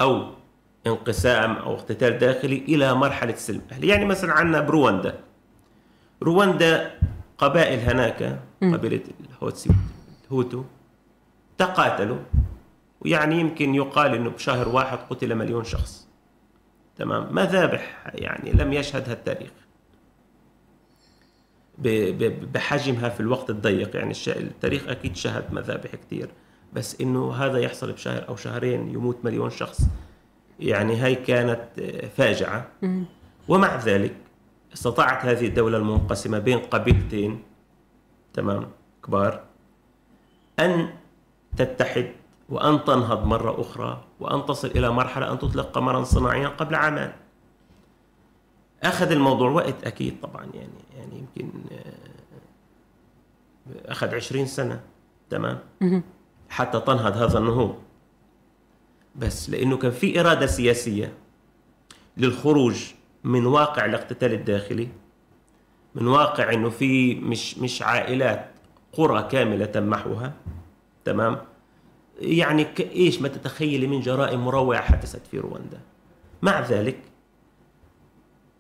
أو 0.02 0.28
انقسام 0.88 1.56
أو 1.56 1.74
اقتتال 1.74 2.18
داخلي 2.18 2.58
إلى 2.58 2.94
مرحلة 2.94 3.36
سلم. 3.36 3.62
أهلي 3.72 3.88
يعني 3.88 4.06
مثلا 4.06 4.34
عندنا 4.34 4.60
برواندا 4.62 5.20
رواندا 6.24 6.92
قبائل 7.38 7.80
هناك 7.80 8.40
قبيلة 8.62 9.04
التوتسي 9.30 9.70
الهوتو 10.26 10.64
تقاتلوا 11.58 12.20
ويعني 13.02 13.40
يمكن 13.40 13.76
يقال 13.76 14.16
إنه 14.16 14.30
بشهر 14.30 14.70
واحد 14.70 14.98
قتل 15.10 15.36
مليون 15.36 15.64
شخص. 15.64 16.08
تمام؟ 16.98 17.36
مذابح 17.36 18.12
يعني 18.14 18.52
لم 18.52 18.74
يشهدها 18.74 19.14
التاريخ 19.14 19.52
بحجمها 22.54 23.10
في 23.10 23.20
الوقت 23.20 23.50
الضيق 23.50 23.96
يعني 23.96 24.14
التاريخ 24.28 24.88
أكيد 24.88 25.16
شهد 25.16 25.54
مذابح 25.54 25.96
كثير 25.96 26.30
بس 26.74 27.02
إنه 27.02 27.34
هذا 27.34 27.58
يحصل 27.58 27.92
بشهر 27.92 28.28
أو 28.28 28.36
شهرين 28.36 28.88
يموت 28.88 29.18
مليون 29.24 29.50
شخص 29.50 29.82
يعني 30.60 30.96
هاي 30.96 31.16
كانت 31.16 31.62
آه، 31.80 32.08
فاجعة. 32.08 32.68
ومع 33.48 33.76
ذلك 33.76 34.16
استطاعت 34.74 35.26
هذه 35.26 35.48
الدولة 35.48 35.78
المنقسمة 35.78 36.40
بين 36.40 36.60
قبيلتين 36.60 37.44
تمام؟ 38.34 38.68
كبار. 39.04 39.44
أن 40.60 40.90
تتحد 41.58 42.12
وأن 42.50 42.84
تنهض 42.84 43.26
مرة 43.26 43.62
أخرى 43.62 44.04
وأن 44.20 44.46
تصل 44.46 44.68
إلى 44.68 44.90
مرحلة 44.90 45.32
أن 45.32 45.40
تطلق 45.40 45.72
قمرا 45.72 46.04
صناعيا 46.04 46.48
قبل 46.48 46.76
عامان 46.76 47.14
أخذ 48.84 49.12
الموضوع 49.12 49.50
وقت 49.50 49.84
أكيد 49.84 50.22
طبعا 50.22 50.46
يعني 50.54 50.70
يعني 50.98 51.18
يمكن 51.20 51.50
آه، 51.72 52.08
أخذ 53.92 54.16
عشرين 54.16 54.46
سنة 54.46 54.82
تمام؟ 55.30 55.60
حتى 56.50 56.80
تنهض 56.80 57.18
هذا 57.18 57.38
النهوض. 57.40 57.76
بس 59.16 59.50
لأنه 59.50 59.78
كان 59.78 59.92
في 59.92 60.20
إرادة 60.20 60.46
سياسية 60.46 61.14
للخروج 62.18 62.94
من 63.24 63.46
واقع 63.46 63.86
الاقتتال 63.86 64.34
الداخلي 64.34 64.88
من 65.96 66.08
واقع 66.08 66.54
إنه 66.54 66.70
في 66.70 67.16
مش 67.16 67.58
مش 67.58 67.82
عائلات 67.82 68.50
قرى 68.94 69.24
كاملة 69.24 69.66
تم 69.66 69.90
محوها 69.90 70.34
تمام؟ 71.06 71.38
يعني 72.20 72.68
إيش 72.80 73.22
ما 73.22 73.28
تتخيلي 73.28 73.88
من 73.88 74.00
جرائم 74.00 74.46
مروعة 74.46 74.82
حدثت 74.82 75.28
في 75.28 75.40
رواندا؟ 75.40 75.80
مع 76.42 76.60
ذلك 76.60 76.98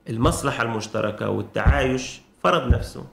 المصلحة 0.09 0.63
المشتركة 0.63 1.29
والتعايش 1.29 2.21
فرض 2.43 2.69
نفسه 2.73 3.05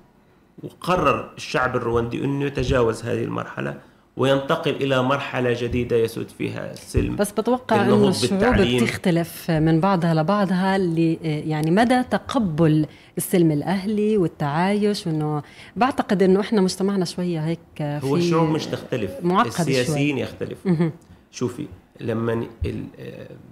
وقرر 0.62 1.32
الشعب 1.36 1.76
الرواندي 1.76 2.24
إنه 2.24 2.44
يتجاوز 2.44 3.04
هذه 3.04 3.24
المرحلة 3.24 3.80
وينتقل 4.16 4.70
إلى 4.70 5.02
مرحلة 5.02 5.56
جديدة 5.62 5.96
يسود 5.96 6.28
فيها 6.28 6.72
السلم 6.72 7.16
بس 7.16 7.30
بتوقع 7.32 7.82
إنه 7.84 8.08
الشعوب. 8.08 8.54
بتختلف 8.54 9.50
من 9.50 9.80
بعضها 9.80 10.14
لبعضها 10.14 10.76
اللي 10.76 11.14
يعني 11.22 11.70
مدى 11.70 12.02
تقبل 12.02 12.86
السلم 13.18 13.50
الأهلي 13.50 14.16
والتعايش 14.16 15.06
وإنه 15.06 15.42
بعتقد 15.76 16.22
إنه 16.22 16.40
إحنا 16.40 16.60
مجتمعنا 16.60 17.04
شوية 17.04 17.40
هيك 17.46 17.58
في 17.76 18.00
هو 18.04 18.16
الشعوب 18.16 18.48
مش 18.48 18.66
تختلف. 18.66 19.10
معقد 19.22 19.46
السياسيين 19.46 20.18
يختلفوا 20.18 20.70
مهم. 20.70 20.92
شوفي 21.30 21.66
لما 22.00 22.46
ال- 22.66 22.86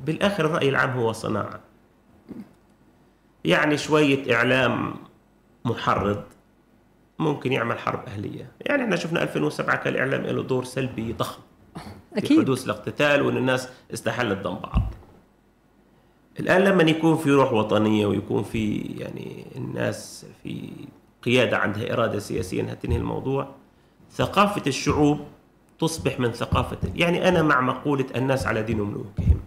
بالآخر 0.07 0.45
الرأي 0.47 0.69
العام 0.69 0.90
هو 0.90 1.12
صناعة. 1.12 1.61
يعني 3.45 3.76
شوية 3.76 4.35
إعلام 4.35 4.95
محرض. 5.64 6.23
ممكن 7.23 7.52
يعمل 7.52 7.79
حرب 7.79 8.05
أهلية. 8.07 8.50
يعني 8.61 8.83
إحنا 8.83 8.97
شفنا 8.97 9.23
2007 9.23 9.76
كان 9.76 9.95
الاعلام 9.95 10.23
له 10.23 10.43
دور 10.43 10.64
سلبي 10.64 11.12
ضخم. 11.12 11.43
في 12.14 12.19
أكيد. 12.19 12.41
حدوث 12.41 12.64
الاقتتال 12.64 13.23
وإن 13.23 13.37
الناس 13.37 13.69
استحلت 13.95 14.38
دم 14.38 14.55
بعض. 14.55 14.95
الآن 16.41 16.61
لما 16.61 16.83
يكون 16.83 17.17
في 17.17 17.31
روح 17.31 17.52
وطنية 17.52 18.07
ويكون 18.07 18.43
في 18.43 18.76
يعني 18.76 19.47
الناس 19.57 20.26
في 20.43 20.71
قيادة 21.23 21.59
عندها 21.59 21.93
إرادة 21.93 22.19
سياسية 22.19 22.61
إنها 22.61 22.75
تنهي 22.75 22.97
الموضوع 22.97 23.49
ثقافة 24.12 24.62
الشعوب 24.67 25.21
تصبح 25.79 26.21
من 26.21 26.33
ثقافه 26.33 26.79
يعني 26.97 27.29
أنا 27.29 27.43
مع 27.43 27.61
مقولة 27.61 28.07
الناس 28.17 28.47
على 28.47 28.62
دين 28.62 28.81
ملوكهم 28.81 29.41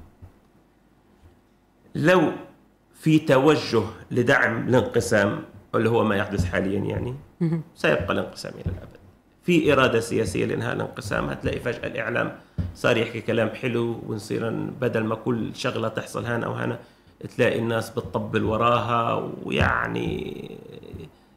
لو 1.96 2.32
في 2.94 3.20
توجه 3.20 3.84
لدعم 4.12 4.68
الانقسام 4.68 5.44
اللي 5.78 5.90
هو 5.90 6.04
ما 6.04 6.16
يحدث 6.16 6.46
حاليا 6.46 6.80
يعني 6.80 7.16
سيبقى 7.76 8.12
الانقسام 8.14 8.54
إلى 8.54 8.62
الأبد. 8.66 8.96
في 9.44 9.74
إرادة 9.74 10.00
سياسية 10.00 10.46
لإنهاء 10.46 10.74
الانقسام 10.76 11.30
هتلاقي 11.30 11.60
فجأة 11.60 11.88
الإعلام 11.88 12.32
صار 12.76 12.98
يحكي 12.98 13.22
كلام 13.22 13.50
حلو 13.50 14.00
ونصير 14.08 14.50
بدل 14.82 15.04
ما 15.04 15.16
كل 15.16 15.56
شغلة 15.56 15.88
تحصل 15.88 16.26
هنا 16.26 16.46
أو 16.46 16.54
هنا 16.54 16.80
تلاقي 17.36 17.60
الناس 17.60 17.90
بتطبل 17.90 18.44
وراها 18.44 19.32
ويعني 19.44 20.52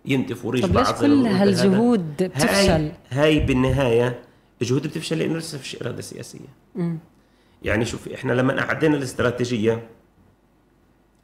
ينتفوا 0.04 0.52
ريش 0.52 0.62
طب 0.62 0.78
ليش 0.78 0.90
كل. 0.92 1.26
هالجهود 1.26 2.23
بتفشل؟ 2.23 2.71
هاي, 2.71 2.92
هاي 3.11 3.40
بالنهاية 3.40 4.18
الجهود 4.62 4.83
بتفشل 4.87 5.18
لأنه 5.18 5.37
لسه 5.38 5.59
فيش 5.59 5.83
إرادة 5.83 6.00
سياسية. 6.02 6.49
يعني 7.62 7.85
شوفي 7.85 8.14
إحنا 8.14 8.33
لما 8.33 8.61
أعدينا 8.61 8.97
الاستراتيجية 8.97 9.83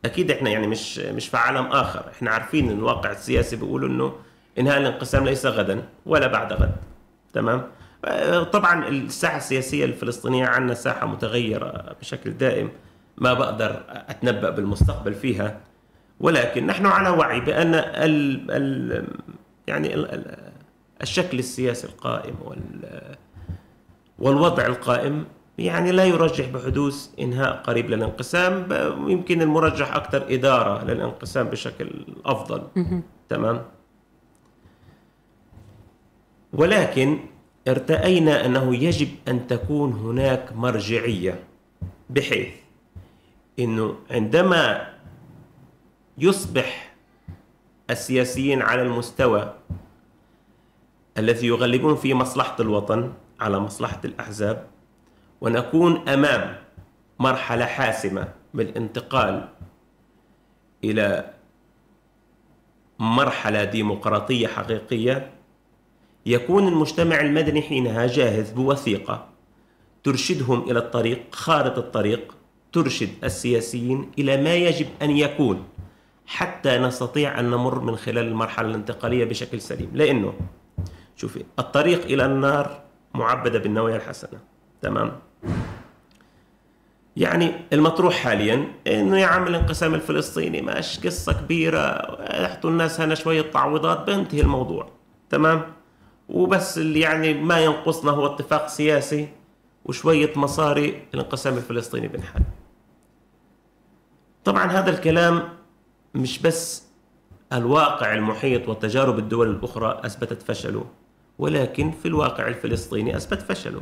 أكيد 0.04 0.30
إحنا 0.30 0.50
يعني 0.50 0.66
مش 0.66 0.98
مش 0.98 1.28
في 1.28 1.36
عالم 1.36 1.66
آخر. 1.66 2.04
إحنا 2.16 2.30
عارفين 2.30 2.70
إن 2.70 2.78
الواقع 2.78 3.10
السياسي 3.12 3.56
بيقول 3.56 3.84
إنه 3.84 4.14
إنهاء 4.58 4.78
الانقسام 4.78 5.24
ليس 5.24 5.46
غدا 5.46 5.82
ولا 6.06 6.26
بعد 6.26 6.52
غد. 6.52 6.76
تمام؟ 7.32 7.62
آه، 8.04 8.42
طبعا 8.42 8.88
الساحة 8.88 9.36
السياسية 9.36 9.84
الفلسطينية 9.84 10.46
عندنا 10.46 10.74
ساحة 10.74 11.06
متغيرة 11.06 11.96
بشكل 12.00 12.30
دائم 12.30 12.70
ما 13.18 13.34
بقدر 13.34 13.82
أتنبأ 13.88 14.50
بالمستقبل 14.50 15.14
فيها. 15.14 15.60
ولكن 16.20 16.66
نحن 16.66 16.86
على 16.86 17.08
وعي 17.08 17.40
بأن 17.40 17.74
ال 17.74 18.50
ال 18.50 19.06
يعني 19.66 19.94
ال 19.94 20.14
ال 20.14 20.36
الشكل 21.02 21.38
السياسي 21.38 21.86
القائم 21.86 22.34
وال 22.44 23.00
والوضع 24.18 24.66
القائم 24.66 25.24
يعني 25.58 25.92
لا 25.92 26.04
يرجح 26.04 26.48
بحدوث 26.48 27.08
إنهاء 27.20 27.62
قريب 27.62 27.90
للانقسام 27.90 28.66
يمكن 29.10 29.42
المرجح 29.42 29.94
أكثر 29.96 30.34
إدارة 30.34 30.84
للانقسام 30.84 31.46
بشكل 31.46 31.90
أفضل. 32.26 32.62
تمام؟ 33.28 33.62
ولكن 36.52 37.18
ارتأينا 37.68 38.46
أنه 38.46 38.74
يجب 38.76 39.08
أن 39.28 39.46
تكون 39.46 39.92
هناك 39.92 40.52
مرجعية 40.56 41.40
بحيث 42.10 42.48
إنه 43.58 43.96
عندما 44.10 44.88
يصبح 46.18 46.94
السياسيين 47.90 48.62
على 48.62 48.82
المستوى 48.82 49.54
الذي 51.18 51.46
يغلبون 51.46 51.96
فيه 51.96 52.14
مصلحة 52.14 52.56
الوطن 52.60 53.12
على 53.40 53.58
مصلحة 53.58 54.00
الأحزاب 54.04 54.66
ونكون 55.44 56.08
أمام 56.08 56.56
مرحلة 57.18 57.64
حاسمة 57.64 58.28
بالانتقال 58.54 59.48
إلى 60.84 61.30
مرحلة 62.98 63.64
ديمقراطية 63.64 64.46
حقيقية 64.46 65.30
يكون 66.26 66.68
المجتمع 66.68 67.20
المدني 67.20 67.62
حينها 67.62 68.06
جاهز 68.06 68.50
بوثيقة 68.50 69.28
ترشدهم 70.04 70.70
إلى 70.70 70.78
الطريق 70.78 71.34
خارطة 71.34 71.78
الطريق 71.78 72.34
ترشد 72.72 73.08
السياسيين 73.24 74.10
إلى 74.18 74.42
ما 74.42 74.54
يجب 74.54 74.86
أن 75.02 75.10
يكون 75.10 75.64
حتى 76.26 76.78
نستطيع 76.78 77.40
أن 77.40 77.50
نمر 77.50 77.80
من 77.80 77.96
خلال 77.96 78.26
المرحلة 78.28 78.68
الانتقالية 78.68 79.24
بشكل 79.24 79.60
سليم. 79.60 79.90
لأنه 79.94 80.34
شوفي 81.16 81.44
الطريق 81.58 82.04
إلى 82.04 82.26
النار 82.26 82.80
معبدة 83.14 83.58
بالنوايا 83.58 83.96
الحسنة. 83.96 84.40
تمام؟ 84.82 85.12
يعني 87.16 87.52
المطروح 87.72 88.14
حاليا 88.14 88.68
إنه 88.86 89.18
يا 89.18 89.26
عم 89.26 89.46
الانقسام 89.46 89.94
الفلسطيني 89.94 90.62
ماش 90.62 91.06
قصة 91.06 91.32
كبيرة 91.32 92.16
يحطوا 92.42 92.70
الناس 92.70 93.00
هنا 93.00 93.14
شوية 93.14 93.42
تعويضات 93.42 94.06
بينتهي 94.06 94.40
الموضوع 94.40 94.88
تمام؟ 95.30 95.62
وبس 96.28 96.78
اللي 96.78 97.00
يعني 97.00 97.34
ما 97.34 97.60
ينقصنا 97.60 98.10
هو 98.10 98.26
اتفاق 98.26 98.66
سياسي 98.68 99.28
وشوية 99.84 100.32
مصاري 100.36 101.02
الانقسام 101.14 101.56
الفلسطيني 101.56 102.08
بنحل 102.08 102.40
طبعا 104.44 104.64
هذا 104.70 104.90
الكلام 104.90 105.42
مش 106.14 106.38
بس 106.42 106.84
الواقع 107.52 108.14
المحيط 108.14 108.68
وتجارب 108.68 109.18
الدول 109.18 109.50
الأخرى 109.50 110.00
أثبتت 110.04 110.42
فشله 110.42 110.84
ولكن 111.38 111.90
في 111.90 112.08
الواقع 112.08 112.48
الفلسطيني 112.48 113.16
أثبت 113.16 113.42
فشله. 113.42 113.80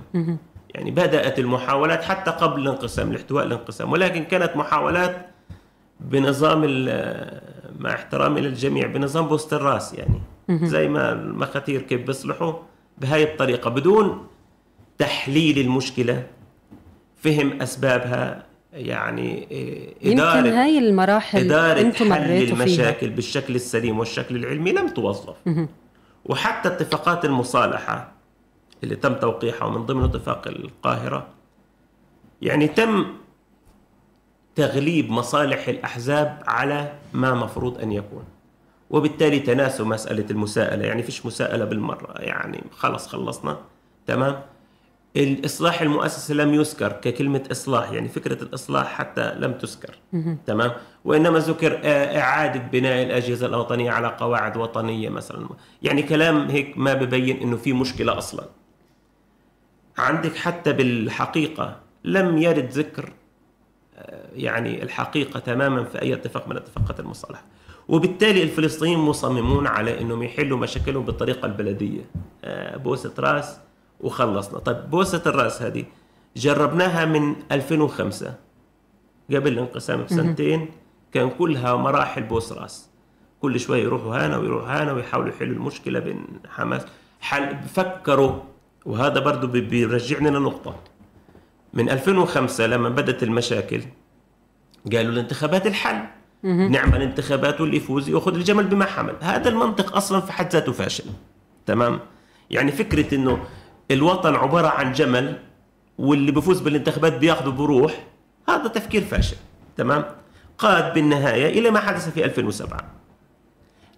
يعني 0.75 0.91
بدأت 0.91 1.39
المحاولات 1.39 2.03
حتى 2.05 2.31
قبل 2.31 2.63
الانقسام 2.63 3.13
لاحتواء 3.13 3.45
الانقسام 3.47 3.93
ولكن 3.93 4.25
كانت 4.25 4.57
محاولات 4.57 5.27
بنظام 6.01 6.63
ال- 6.65 7.41
مع 7.79 7.95
احترامي 7.95 8.41
للجميع 8.41 8.87
بنظام 8.87 9.29
بوست 9.29 9.53
الرأس 9.53 9.95
يعني. 9.95 10.21
زي 10.49 10.89
ما 10.89 11.13
المخاتير 11.13 11.83
كيف 11.83 12.01
بيصلحوا 12.07 12.53
بهاي 12.99 13.23
الطريقة 13.23 13.71
بدون 13.71 14.27
تحليل 14.99 15.59
المشكلة 15.59 16.27
فهم 17.17 17.63
أسبابها 17.63 18.43
يعني 18.73 19.47
إيه، 19.51 19.95
يمكن 20.03 20.21
إدارة 20.21 20.49
هاي 20.63 20.79
المراحل 20.79 21.39
إدارة 21.39 21.81
أنتم 21.81 22.13
حل 22.15 22.21
مريتوا 22.29 22.57
فيها. 22.57 22.65
المشاكل 22.65 23.11
بالشكل 23.11 23.55
السليم 23.55 23.99
والشكل 23.99 24.37
العلمي 24.37 24.73
لم 24.73 24.89
توظف. 24.89 25.35
وحتى 26.25 26.69
اتفاقات 26.69 27.25
المصالحة 27.25 28.13
اللي 28.83 28.97
تم 28.97 29.14
توقيعها 29.14 29.64
ومن 29.64 29.87
ضمن 29.87 30.05
اتفاق 30.05 30.49
القاهرة. 30.49 31.27
يعني 32.42 32.68
تم 32.68 33.07
تغليب 34.55 35.11
مصالح 35.11 35.68
الأحزاب 35.68 36.42
على 36.47 36.92
ما 37.12 37.35
مفروض 37.35 37.79
أن 37.81 37.92
يكون. 37.92 38.25
وبالتالي 38.90 39.38
تناسوا 39.38 39.87
مسألة 39.87 40.27
المساءلة. 40.31 40.85
يعني 40.85 41.03
فيش 41.03 41.27
مساءلة 41.27 41.64
بالمرة. 41.64 42.14
يعني 42.16 42.64
خلص 42.77 43.07
خلصنا. 43.07 43.59
تمام؟ 44.07 44.40
الإصلاح 45.16 45.83
المؤسسي 45.83 46.35
لم 46.35 46.55
يذكر 46.55 46.92
ككلمة 46.92 47.42
إصلاح. 47.51 47.90
يعني 47.92 48.09
فكرة 48.09 48.42
الإصلاح 48.42 48.87
حتى 48.87 49.35
لم 49.35 49.53
تذكر. 49.53 49.99
تمام؟ 50.47 50.73
وإنما 51.05 51.38
ذكر 51.38 51.81
إعادة 52.18 52.61
بناء 52.61 53.03
الأجهزة 53.03 53.47
الوطنية 53.47 53.90
على 53.90 54.09
قواعد 54.09 54.57
وطنية 54.57 55.09
مثلا. 55.09 55.49
يعني 55.83 56.03
كلام 56.03 56.51
هيك 56.51 56.79
ما 56.79 56.95
ببين 56.95 57.37
إنه 57.37 57.57
في 57.57 57.73
مشكلة 57.73 58.18
أصلا. 58.18 58.45
عندك 59.98 60.37
حتى 60.37 60.72
بالحقيقة 60.72 61.76
لم 62.05 62.38
يرد 62.38 62.70
ذكر 62.70 63.12
آه، 63.96 64.28
يعني 64.35 64.83
الحقيقة 64.83 65.40
تماما 65.40 65.85
في 65.85 66.02
أي 66.02 66.14
اتفاق 66.14 66.48
من 66.48 66.57
اتفاقات 66.57 67.00
المصالحة. 67.00 67.42
وبالتالي 67.88 68.42
الفلسطينيين 68.42 68.98
مصممون 68.98 69.66
على 69.66 70.00
إنهم 70.00 70.22
يحلوا 70.22 70.59
مشاكلهم 70.59 71.05
بالطريقة 71.05 71.46
البلدية. 71.46 72.00
آه، 72.44 72.76
بوسة 72.76 73.12
رأس 73.18 73.57
وخلصنا. 74.00 74.59
طيب 74.59 74.90
بوسة 74.90 75.22
الرأس 75.26 75.62
هذه 75.62 75.85
جربناها 76.37 77.05
من 77.05 77.35
2005 77.52 78.35
قبل 79.31 79.52
الانقسام 79.52 80.05
بسنتين. 80.05 80.68
كان 81.12 81.31
كلها 81.31 81.76
مراحل 81.76 82.22
بوس 82.22 82.52
رأس. 82.52 82.88
كل 83.40 83.61
شوي 83.61 83.81
يروحوا 83.81 84.26
هنا 84.26 84.37
ويروحوا 84.37 84.83
هنا 84.83 84.92
ويحاولوا 84.92 85.28
يحلوا 85.31 85.57
المشكلة 85.57 85.98
بين 85.98 86.26
حماس. 86.48 86.83
حل 87.20 87.57
فكروا 87.74 88.33
وهذا 88.87 89.21
برضه 89.21 89.49
بي- 89.49 89.61
بيرجعنا 89.61 90.29
لنقطة. 90.29 90.75
من 91.75 91.90
2005 91.90 92.66
لما 92.66 92.88
بدت 92.88 93.23
المشاكل 93.23 93.81
قالوا 94.92 95.12
الانتخابات 95.12 95.66
الحل. 95.66 96.03
نعمل 96.45 97.03
انتخابات 97.03 97.61
واللي 97.61 97.77
يفوز 97.77 98.09
ياخذ 98.09 98.35
الجمل 98.35 98.66
بما 98.66 98.85
حمل. 98.85 99.14
هذا 99.21 99.49
المنطق 99.49 99.97
أصلا 99.97 100.21
في 100.21 100.33
حد 100.33 100.53
ذاته 100.53 100.73
فاشل. 100.73 101.05
تمام؟ 101.66 102.01
يعني 102.51 102.73
فكرة 102.73 103.14
إنه 103.14 103.45
الوطن 103.90 104.35
عبارة 104.35 104.68
عن 104.68 104.92
جمل 104.92 105.38
واللي 105.99 106.33
بيفوز 106.33 106.61
بالانتخابات 106.61 107.12
بياخذه 107.18 107.49
بروح 107.51 108.07
هذا 108.49 108.66
تفكير 108.68 109.03
فاشل. 109.05 109.37
تمام؟ 109.77 110.05
قاد 110.59 110.95
بالنهاية 110.95 111.59
إلى 111.59 111.71
ما 111.71 111.81
حدث 111.81 112.09
في 112.09 112.25
2007 112.25 112.85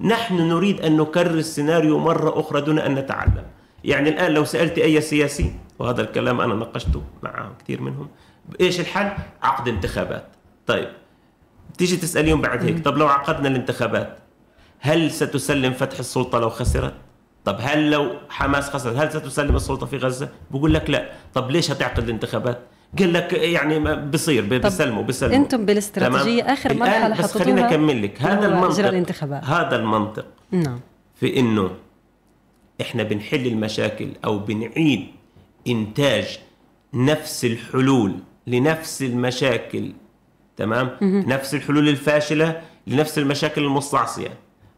نحن 0.00 0.34
نريد 0.48 0.80
أن 0.80 0.96
نكرر 0.96 1.34
السيناريو 1.34 1.98
مرة 1.98 2.40
أخرى 2.40 2.60
دون 2.60 2.78
أن 2.78 2.94
نتعلم. 2.94 3.44
يعني 3.84 4.08
الآن 4.08 4.32
لو 4.32 4.44
سألت 4.44 4.78
أي 4.78 5.00
سياسي 5.00 5.52
وهذا 5.78 6.02
الكلام 6.02 6.40
أنا 6.40 6.54
ناقشته 6.54 7.02
مع 7.22 7.50
كثير 7.64 7.80
منهم 7.80 8.08
إيش 8.60 8.80
الحل؟ 8.80 9.12
عقد 9.42 9.68
انتخابات. 9.68 10.26
طيب 10.66 10.88
تيجي 11.78 11.96
تساليهم 11.96 12.40
بعد 12.40 12.64
هيك 12.64 12.84
طب 12.84 12.96
لو 12.96 13.06
عقدنا 13.08 13.48
الانتخابات 13.48 14.18
هل 14.80 15.10
ستسلم 15.10 15.72
فتح 15.72 15.98
السلطة 15.98 16.38
لو 16.38 16.50
خسرت؟ 16.50 16.94
طب 17.44 17.56
هل 17.60 17.90
لو 17.90 18.10
حماس 18.28 18.70
خسرت 18.70 18.96
هل 18.96 19.10
ستسلم 19.10 19.56
السلطة 19.56 19.86
في 19.86 19.96
غزة؟ 19.96 20.28
بقول 20.50 20.74
لك 20.74 20.90
لا. 20.90 21.10
طب 21.34 21.50
ليش 21.50 21.70
هتعقد 21.70 22.02
الانتخابات؟ 22.02 22.58
قال 22.98 23.12
لك 23.12 23.32
يعني 23.32 23.78
ما 23.78 23.94
بصير 23.94 24.44
بيسلموا 24.44 25.02
بيسلموا 25.02 25.36
أنتم 25.36 25.66
بالاستراتيجية 25.66 26.42
تمام؟ 26.42 26.52
آخر 26.52 26.70
الآن 26.70 26.80
مرحله 26.80 27.18
بس 27.18 27.32
خليني 27.32 27.62
حطيتوها 27.62 27.74
أكمل 27.74 28.02
لك. 28.02 28.22
هذا 28.22 28.46
المنطق 28.46 29.44
هذا 29.44 29.76
المنطق 29.76 30.26
نعم. 30.50 30.80
في 31.14 31.38
إنه 31.40 31.70
إحنا 32.80 33.02
بنحل 33.02 33.46
المشاكل 33.46 34.08
أو 34.24 34.38
بنعيد 34.38 35.06
إنتاج 35.68 36.38
نفس 36.94 37.44
الحلول 37.44 38.14
لنفس 38.46 39.02
المشاكل 39.02 39.92
تمام؟ 40.56 40.90
نفس 41.02 41.54
الحلول 41.54 41.88
الفاشلة 41.88 42.62
لنفس 42.86 43.18
المشاكل 43.18 43.64
المستعصية. 43.64 44.28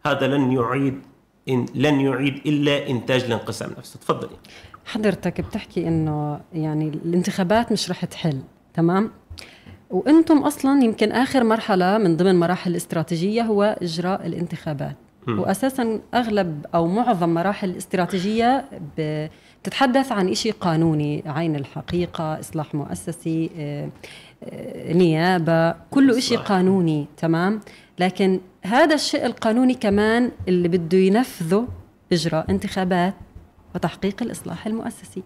هذا 0.06 0.26
لن 0.26 0.52
يعيد 0.52 1.00
إن 1.48 1.66
لن 1.74 2.00
يعيد 2.00 2.34
إلا 2.46 2.90
إنتاج 2.90 3.24
الانقسام 3.24 3.70
نفسه. 3.78 4.00
تفضلي. 4.00 4.36
حضرتك 4.84 5.40
بتحكي 5.40 5.88
إنه 5.88 6.40
يعني 6.52 6.88
الانتخابات 6.88 7.72
مش 7.72 7.90
رح 7.90 8.04
تحل 8.04 8.40
تمام؟ 8.74 9.10
وإنتم 9.90 10.38
أصلا 10.38 10.84
يمكن 10.84 11.12
آخر 11.12 11.44
مرحلة 11.44 11.98
من 11.98 12.16
ضمن 12.16 12.40
مراحل 12.40 12.70
الاستراتيجيه 12.70 13.42
هو 13.42 13.76
إجراء 13.82 14.26
الانتخابات. 14.26 14.96
واساسا 15.28 16.00
أغلب 16.14 16.66
أو 16.74 16.86
معظم 16.86 17.34
مراحل 17.34 17.70
الاستراتيجيه 17.70 18.64
بتتحدث 18.98 20.12
عن 20.12 20.34
شيء 20.34 20.52
قانوني 20.52 21.22
عين 21.26 21.56
الحقيقة 21.56 22.40
إصلاح 22.40 22.74
مؤسسي 22.74 23.50
آه، 23.58 23.88
آه، 24.44 24.92
نيابة 24.92 25.72
كله 25.90 26.20
شيء. 26.20 26.38
قانوني 26.38 27.06
تمام؟ 27.16 27.60
لكن 27.98 28.40
هذا 28.62 28.94
الشيء 28.94 29.26
القانوني 29.26 29.74
كمان 29.74 30.30
اللي 30.48 30.68
بده 30.68 30.98
ينفذه 30.98 31.68
إجراء 32.12 32.50
انتخابات 32.50 33.14
وتحقيق 33.74 34.22
الإصلاح 34.22 34.66
المؤسسي. 34.66 35.22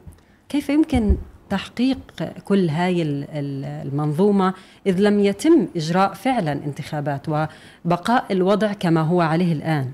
كيف 0.49 0.69
يمكن 0.69 1.17
تحقيق 1.51 1.99
كل 2.45 2.69
هاي 2.69 3.03
ال- 3.03 3.25
ال- 3.31 3.65
المنظومة 3.89 4.55
إذ 4.87 5.01
لم 5.01 5.21
يتم 5.21 5.69
إجراء 5.77 6.15
فعلا 6.15 6.53
انتخابات 6.53 7.27
وبقاء 7.29 8.25
الوضع 8.33 8.73
كما 8.73 9.01
هو 9.01 9.21
عليه 9.21 9.53
الآن. 9.53 9.93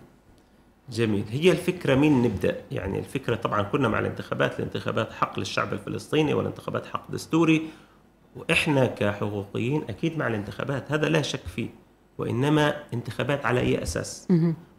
جميل. 0.91 1.25
هي 1.31 1.51
الفكرة 1.51 1.95
مين 1.95 2.23
نبدأ؟ 2.23 2.57
يعني 2.73 2.99
الفكرة 2.99 3.35
طبعا 3.37 3.63
كنا 3.63 3.89
مع 3.89 3.99
الانتخابات 3.99 4.59
الانتخابات 4.59 5.13
حق 5.13 5.39
للشعب 5.39 5.73
الفلسطيني 5.73 6.35
والانتخابات 6.35 6.87
حق 6.87 7.11
دستوري 7.11 7.63
وإحنا 8.37 8.87
كحقوقيين 8.87 9.83
أكيد 9.89 10.19
مع 10.19 10.27
الانتخابات 10.27 10.93
هذا 10.93 11.09
لا 11.09 11.23
شك 11.23 11.41
فيه 11.57 11.69
وإنما 12.19 12.75
انتخابات 12.95 13.47
على 13.47 13.61
أي 13.61 13.83
أساس؟ 13.83 14.29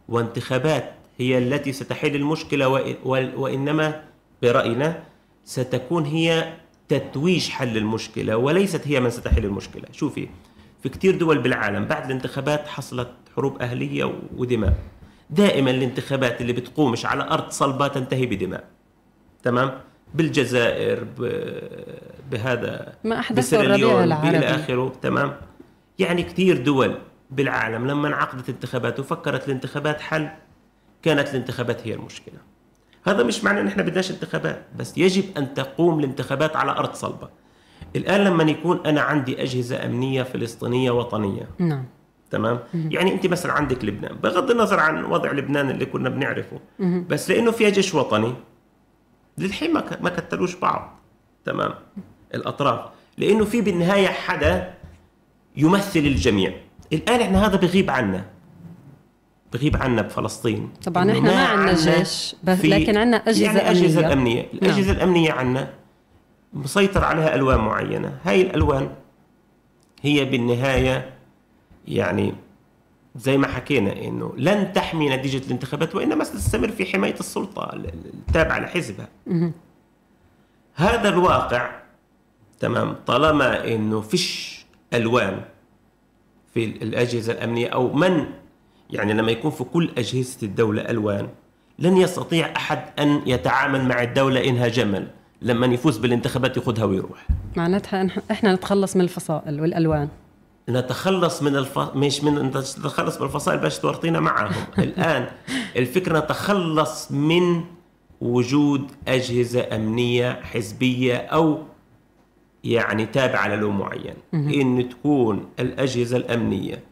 وانتخابات 0.08 0.92
هي 1.18 1.38
التي 1.38 1.72
ستحل 1.72 2.14
المشكلة 2.16 2.68
وإنما 3.36 4.02
برأينا 4.42 5.02
ستكون 5.44 6.04
هي 6.04 6.52
تتويج 6.88 7.48
حل 7.48 7.76
المشكلة 7.76 8.36
وليست 8.36 8.88
هي 8.88 9.00
من 9.00 9.10
ستحل 9.10 9.44
المشكلة. 9.44 9.84
شوفي 9.92 10.28
في 10.82 10.88
كتير 10.88 11.18
دول 11.18 11.38
بالعالم 11.38 11.84
بعد 11.84 12.04
الانتخابات 12.04 12.68
حصلت 12.68 13.08
حروب 13.36 13.62
أهلية 13.62 14.14
ودماء. 14.36 14.72
دائما 15.30 15.70
الانتخابات 15.70 16.40
اللي 16.40 16.52
بتقومش 16.52 17.06
على 17.06 17.22
أرض 17.30 17.50
صلبة 17.50 17.88
تنتهي 17.88 18.26
بدماء. 18.26 18.64
تمام؟ 19.42 19.80
بالجزائر 20.14 21.04
ب- 21.18 21.68
بهذا 22.30 22.92
ما 23.04 23.22
بسيراليون، 23.30 23.90
الربيع 23.90 24.04
العربي. 24.04 24.28
إلى 24.28 24.46
آخره. 24.46 24.92
تمام؟ 25.02 25.36
يعني 25.98 26.22
كثير 26.22 26.62
دول 26.62 26.98
بالعالم 27.30 27.86
لما 27.86 28.08
انعقدت 28.08 28.48
انتخابات 28.48 29.00
وفكرت 29.00 29.46
الانتخابات 29.48 30.00
حل 30.00 30.28
كانت 31.02 31.28
الانتخابات 31.28 31.86
هي 31.86 31.94
المشكلة. 31.94 32.38
هذا 33.06 33.22
مش 33.22 33.44
معنى 33.44 33.60
إن 33.60 33.66
إحنا 33.66 33.82
بدناش 33.82 34.10
انتخابات 34.10 34.62
بس 34.78 34.98
يجب 34.98 35.24
أن 35.36 35.54
تقوم 35.54 35.98
الانتخابات 35.98 36.56
على 36.56 36.70
أرض 36.70 36.92
صلبة. 36.94 37.28
الآن 37.96 38.24
لما 38.24 38.44
يكون 38.44 38.86
أنا 38.86 39.00
عندي 39.00 39.42
أجهزة 39.42 39.84
أمنية 39.84 40.22
فلسطينية 40.22 40.90
وطنية. 40.90 41.48
نعم. 41.58 41.84
تمام؟ 42.30 42.58
يعني 42.74 43.12
أنت 43.12 43.26
مثلا 43.26 43.52
عندك 43.52 43.84
لبنان 43.84 44.16
بغض 44.16 44.50
النظر 44.50 44.80
عن 44.80 45.04
وضع 45.04 45.32
لبنان 45.32 45.70
اللي 45.70 45.86
كنا 45.86 46.08
بنعرفه 46.08 46.60
بس 46.80 47.30
لأنه 47.30 47.50
فيها 47.50 47.68
جيش 47.70 47.94
وطني 47.94 48.34
للحين 49.38 49.72
ما 49.74 50.10
كتلوش 50.10 50.54
بعض. 50.56 50.98
تمام؟ 51.44 51.74
الأطراف. 52.34 52.80
لأنه 53.18 53.44
في 53.44 53.60
بالنهاية 53.60 54.06
حدا 54.08 54.74
يمثل 55.56 56.00
الجميع. 56.00 56.52
الآن 56.92 57.20
إحنا 57.20 57.46
هذا 57.46 57.56
بغيب 57.56 57.90
عنا. 57.90 58.24
بغيب 59.52 59.76
عنا 59.76 60.02
بفلسطين. 60.02 60.70
طبعا 60.84 61.10
إحنا 61.10 61.20
ما 61.34 61.46
عندنا 61.46 61.98
جيش 61.98 62.36
بس 62.44 62.64
لكن 62.64 62.96
عندنا 62.96 63.16
اجهزه 63.16 63.44
يعني 63.44 63.70
أجهزة 63.70 64.00
أمنية. 64.12 64.40
الامنيه 64.40 64.46
الأجهزة 64.54 64.92
الأمنية 64.92 65.32
عنا 65.32 65.70
مسيطر 66.52 67.04
عليها 67.04 67.34
ألوان 67.34 67.58
معينة. 67.60 68.18
هاي 68.24 68.40
الألوان 68.42 68.90
هي 70.02 70.24
بالنهاية 70.24 71.10
يعني 71.88 72.34
زي 73.16 73.36
ما 73.38 73.48
حكينا 73.48 73.92
إنه 73.92 74.32
لن 74.36 74.72
تحمي 74.72 75.10
نتيجة 75.16 75.46
الانتخابات 75.46 75.94
وإنما 75.94 76.24
ستستمر 76.24 76.68
في 76.68 76.86
حماية 76.86 77.14
السلطة 77.20 77.72
ال- 77.72 77.84
ال- 77.86 78.12
التابعة 78.28 78.58
لحزبها. 78.58 79.08
هذا 80.74 81.08
الواقع 81.08 81.70
تمام 82.60 82.96
طالما 83.06 83.74
إنه 83.74 84.00
فيش 84.00 84.58
ألوان 84.94 85.40
في 86.54 86.64
ال- 86.64 86.82
الأجهزة 86.82 87.32
الأمنية 87.32 87.68
أو 87.68 87.92
من 87.92 88.24
يعني 88.90 89.12
لما 89.12 89.32
يكون 89.32 89.50
في 89.50 89.64
كل 89.64 89.90
أجهزة 89.98 90.36
الدولة 90.42 90.82
ألوان 90.82 91.28
لن 91.78 91.96
يستطيع 91.96 92.52
أحد 92.56 92.82
أن 92.98 93.22
يتعامل 93.26 93.84
مع 93.84 94.02
الدولة 94.02 94.48
إنها 94.48 94.68
جمل. 94.68 95.08
لما 95.42 95.66
يفوز 95.66 95.98
بالانتخابات 95.98 96.56
ياخذها 96.56 96.84
ويروح. 96.84 97.26
معناتها 97.56 98.06
إحنا 98.30 98.54
نتخلص 98.54 98.96
من 98.96 99.02
الفصائل 99.02 99.60
والألوان. 99.60 100.08
نتخلص 100.68 101.42
من 101.42 101.56
الف... 101.56 101.78
مش 101.78 102.24
من 102.24 102.46
نتخلص 102.46 103.20
من 103.20 103.26
الفصائل 103.26 103.58
باش 103.58 103.78
تورطينا 103.78 104.20
معهم 104.20 104.64
الآن 104.78 105.28
الفكرة 105.76 106.18
نتخلص 106.18 107.12
من 107.12 107.64
وجود 108.20 108.90
أجهزة 109.08 109.76
أمنية 109.76 110.40
حزبية 110.42 111.16
أو 111.16 111.58
يعني 112.64 113.06
تابعة 113.06 113.48
للون 113.48 113.78
معين. 113.78 114.14
إن 114.34 114.88
تكون 114.88 115.48
الأجهزة 115.60 116.16
الأمنية 116.16 116.87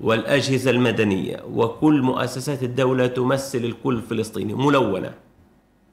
والأجهزة 0.00 0.70
المدنية 0.70 1.42
وكل 1.52 2.02
مؤسسات 2.02 2.62
الدولة 2.62 3.06
تمثل 3.06 3.58
الكل 3.58 3.94
الفلسطيني 3.94 4.54
ملونة. 4.54 5.14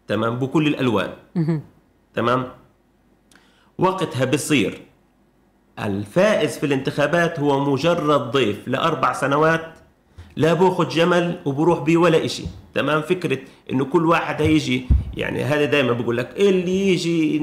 تمام؟ 0.07 0.39
بكل 0.39 0.67
الألوان. 0.67 1.09
تمام؟ 2.13 2.47
وقتها 3.77 4.25
بصير 4.25 4.81
الفائز 5.79 6.57
في 6.57 6.65
الانتخابات 6.65 7.39
هو 7.39 7.59
مجرد 7.73 8.31
ضيف 8.31 8.67
لأربع 8.67 9.13
سنوات 9.13 9.73
لا 10.35 10.53
بأخذ 10.53 10.89
جمل 10.89 11.39
وبروح 11.45 11.79
بيه 11.79 11.97
ولا 11.97 12.25
إشي. 12.25 12.43
تمام؟ 12.73 13.01
فكرة 13.01 13.39
إنه 13.71 13.85
كل 13.85 14.05
واحد 14.05 14.41
هيجي 14.41 14.85
يعني 15.17 15.43
هذا 15.43 15.65
دائما 15.65 15.91
بقول 15.93 16.17
لك 16.17 16.33
اللي 16.37 16.89
يجي 16.89 17.37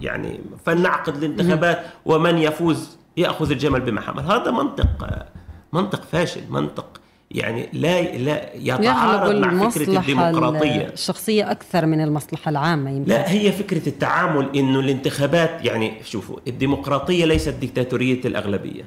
يعني 0.00 0.40
فلنعقد 0.64 1.16
الانتخابات 1.16 1.84
ومن 2.04 2.38
يفوز 2.38 2.98
يأخذ 3.16 3.50
الجمل 3.50 3.80
بمحمل 3.80 4.22
هذا 4.22 4.50
منطق. 4.50 5.26
منطق 5.74 6.02
فاشل 6.02 6.40
منطق 6.50 7.00
يعني 7.30 7.68
لا 7.72 8.16
لا 8.16 8.54
يتعارض 8.54 9.34
مع 9.34 9.70
فكرة 9.70 9.82
المصلحة 9.82 10.00
الديمقراطية. 10.00 10.86
الشخصية 10.92 11.50
أكثر 11.50 11.86
من 11.86 12.00
المصلحة 12.00 12.48
العامة 12.48 12.90
يمكن. 12.90 13.10
لا 13.10 13.32
هي 13.32 13.52
فكرة 13.52 13.88
التعامل 13.88 14.56
إنه 14.56 14.80
الانتخابات 14.80 15.64
يعني 15.64 16.04
شوفوا 16.04 16.36
الديمقراطية 16.46 17.24
ليست 17.24 17.54
ديكتاتورية 17.54 18.20
الأغلبية. 18.24 18.84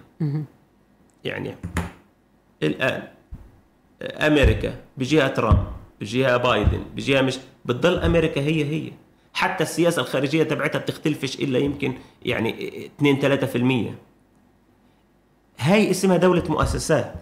يعني 1.24 1.56
الآن 2.64 3.04
أمريكا 4.02 4.76
بجهة 4.98 5.28
ترامب 5.28 5.64
بجهة 6.02 6.38
بايدن 6.38 6.82
بجهة 6.96 7.22
مش 7.22 7.38
بتضل 7.66 8.00
أمريكا 8.00 8.42
هي 8.42 8.66
هي. 8.66 8.92
حتى 9.34 9.64
السياسة 9.64 10.02
الخارجية 10.02 10.44
تبعتها 10.44 10.80
بتختلفش 10.80 11.36
إلا 11.36 11.60
يمكن 11.60 11.94
يعني 12.26 12.56
2 13.00 13.90
3% 13.92 14.07
هاي 15.60 15.92
اسمها 15.92 16.18
دولة 16.18 16.44
مؤسسات. 16.50 17.14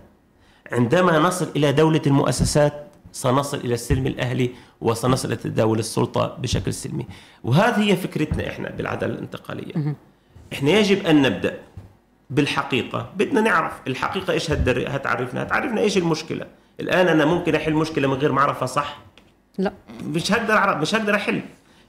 عندما 0.71 1.19
نصل 1.19 1.47
إلى 1.55 1.71
دولة 1.71 2.01
المؤسسات 2.07 2.87
سنصل 3.11 3.57
إلى 3.57 3.73
السلم 3.73 4.07
الأهلي 4.07 4.49
وسنصل 4.81 5.27
إلى 5.27 5.35
تداول 5.35 5.79
السلطة 5.79 6.37
بشكل 6.39 6.73
سلمي. 6.73 7.05
وهذه 7.43 7.91
هي 7.91 7.95
فكرتنا 7.95 8.49
إحنا 8.49 8.69
بالعدالة 8.69 9.13
الانتقالية. 9.13 9.95
إحنا 10.53 10.71
يجب 10.71 11.05
أن 11.05 11.21
نبدأ 11.21 11.57
بالحقيقة. 12.29 13.09
بدنا 13.17 13.41
نعرف 13.41 13.73
الحقيقة 13.87 14.33
إيش 14.33 14.51
هتدر- 14.51 14.85
هتعرفنا. 14.95 15.43
هتعرفنا 15.43 15.81
إيش 15.81 15.97
المشكلة. 15.97 16.45
الآن 16.79 17.07
أنا 17.07 17.25
ممكن 17.25 17.55
أحل 17.55 17.73
مشكلة 17.73 18.07
من 18.07 18.13
غير 18.13 18.31
ما 18.31 18.41
أعرفها 18.41 18.65
صح؟ 18.65 18.97
لا. 19.57 19.73
مش 20.03 20.31
هقدر 20.31 20.53
أعرف 20.53 20.81
مش 20.81 20.95
هقدر 20.95 21.15
أحل. 21.15 21.41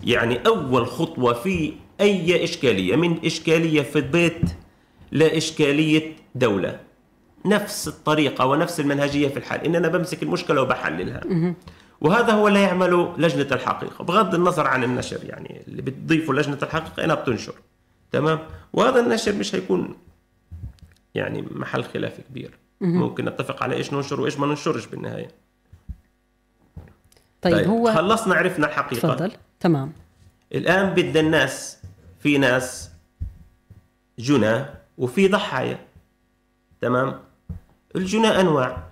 يعني 0.04 0.46
أول 0.46 0.86
خطوة 0.86 1.32
في 1.32 1.72
أي 2.00 2.44
إشكالية 2.44 2.96
من 2.96 3.24
إشكالية 3.24 3.82
في 3.82 3.96
البيت 3.98 4.40
لإشكالية 5.12 6.16
دولة. 6.34 6.80
نفس 7.44 7.88
الطريقة 7.88 8.46
ونفس 8.46 8.80
المنهجية 8.80 9.28
في 9.28 9.36
الحل 9.36 9.58
إن 9.58 9.76
أنا 9.76 9.88
بمسك 9.88 10.22
المشكلة 10.22 10.62
وبحللها 10.62 11.54
وهذا 12.00 12.32
هو 12.32 12.48
اللي 12.48 12.62
يعمله 12.62 13.14
لجنة 13.18 13.48
الحقيقة. 13.52 14.04
بغض 14.04 14.34
النظر 14.34 14.66
عن 14.66 14.84
النشر 14.84 15.24
يعني. 15.24 15.62
اللي 15.68 15.82
بتضيفه 15.82 16.34
لجنة 16.34 16.58
الحقيقة 16.62 17.04
إنها 17.04 17.14
بتنشر. 17.14 17.54
تمام؟ 18.12 18.38
وهذا 18.72 19.00
النشر 19.00 19.32
مش 19.32 19.54
هيكون 19.54 19.96
يعني 21.14 21.44
محل 21.50 21.84
خلاف 21.84 22.20
كبير. 22.30 22.50
ممكن 22.80 23.24
نتفق 23.24 23.62
على 23.62 23.74
إيش 23.74 23.92
ننشر 23.92 24.20
وإيش 24.20 24.38
ما 24.38 24.46
ننشرش 24.46 24.86
بالنهاية. 24.86 25.28
طيب, 27.42 27.68
هو 27.68 27.94
خلصنا 27.94 28.34
عرفنا 28.34 28.66
الحقيقة 28.66 29.00
تفضل. 29.00 29.32
تمام. 29.60 29.92
الآن 30.54 30.94
بدنا 30.94 31.20
الناس 31.20 31.78
في 32.20 32.38
ناس 32.38 32.90
جنى 34.18 34.64
وفي 34.98 35.28
ضحايا. 35.28 35.78
تمام؟ 36.80 37.20
الجنى 37.96 38.40
أنواع. 38.40 38.82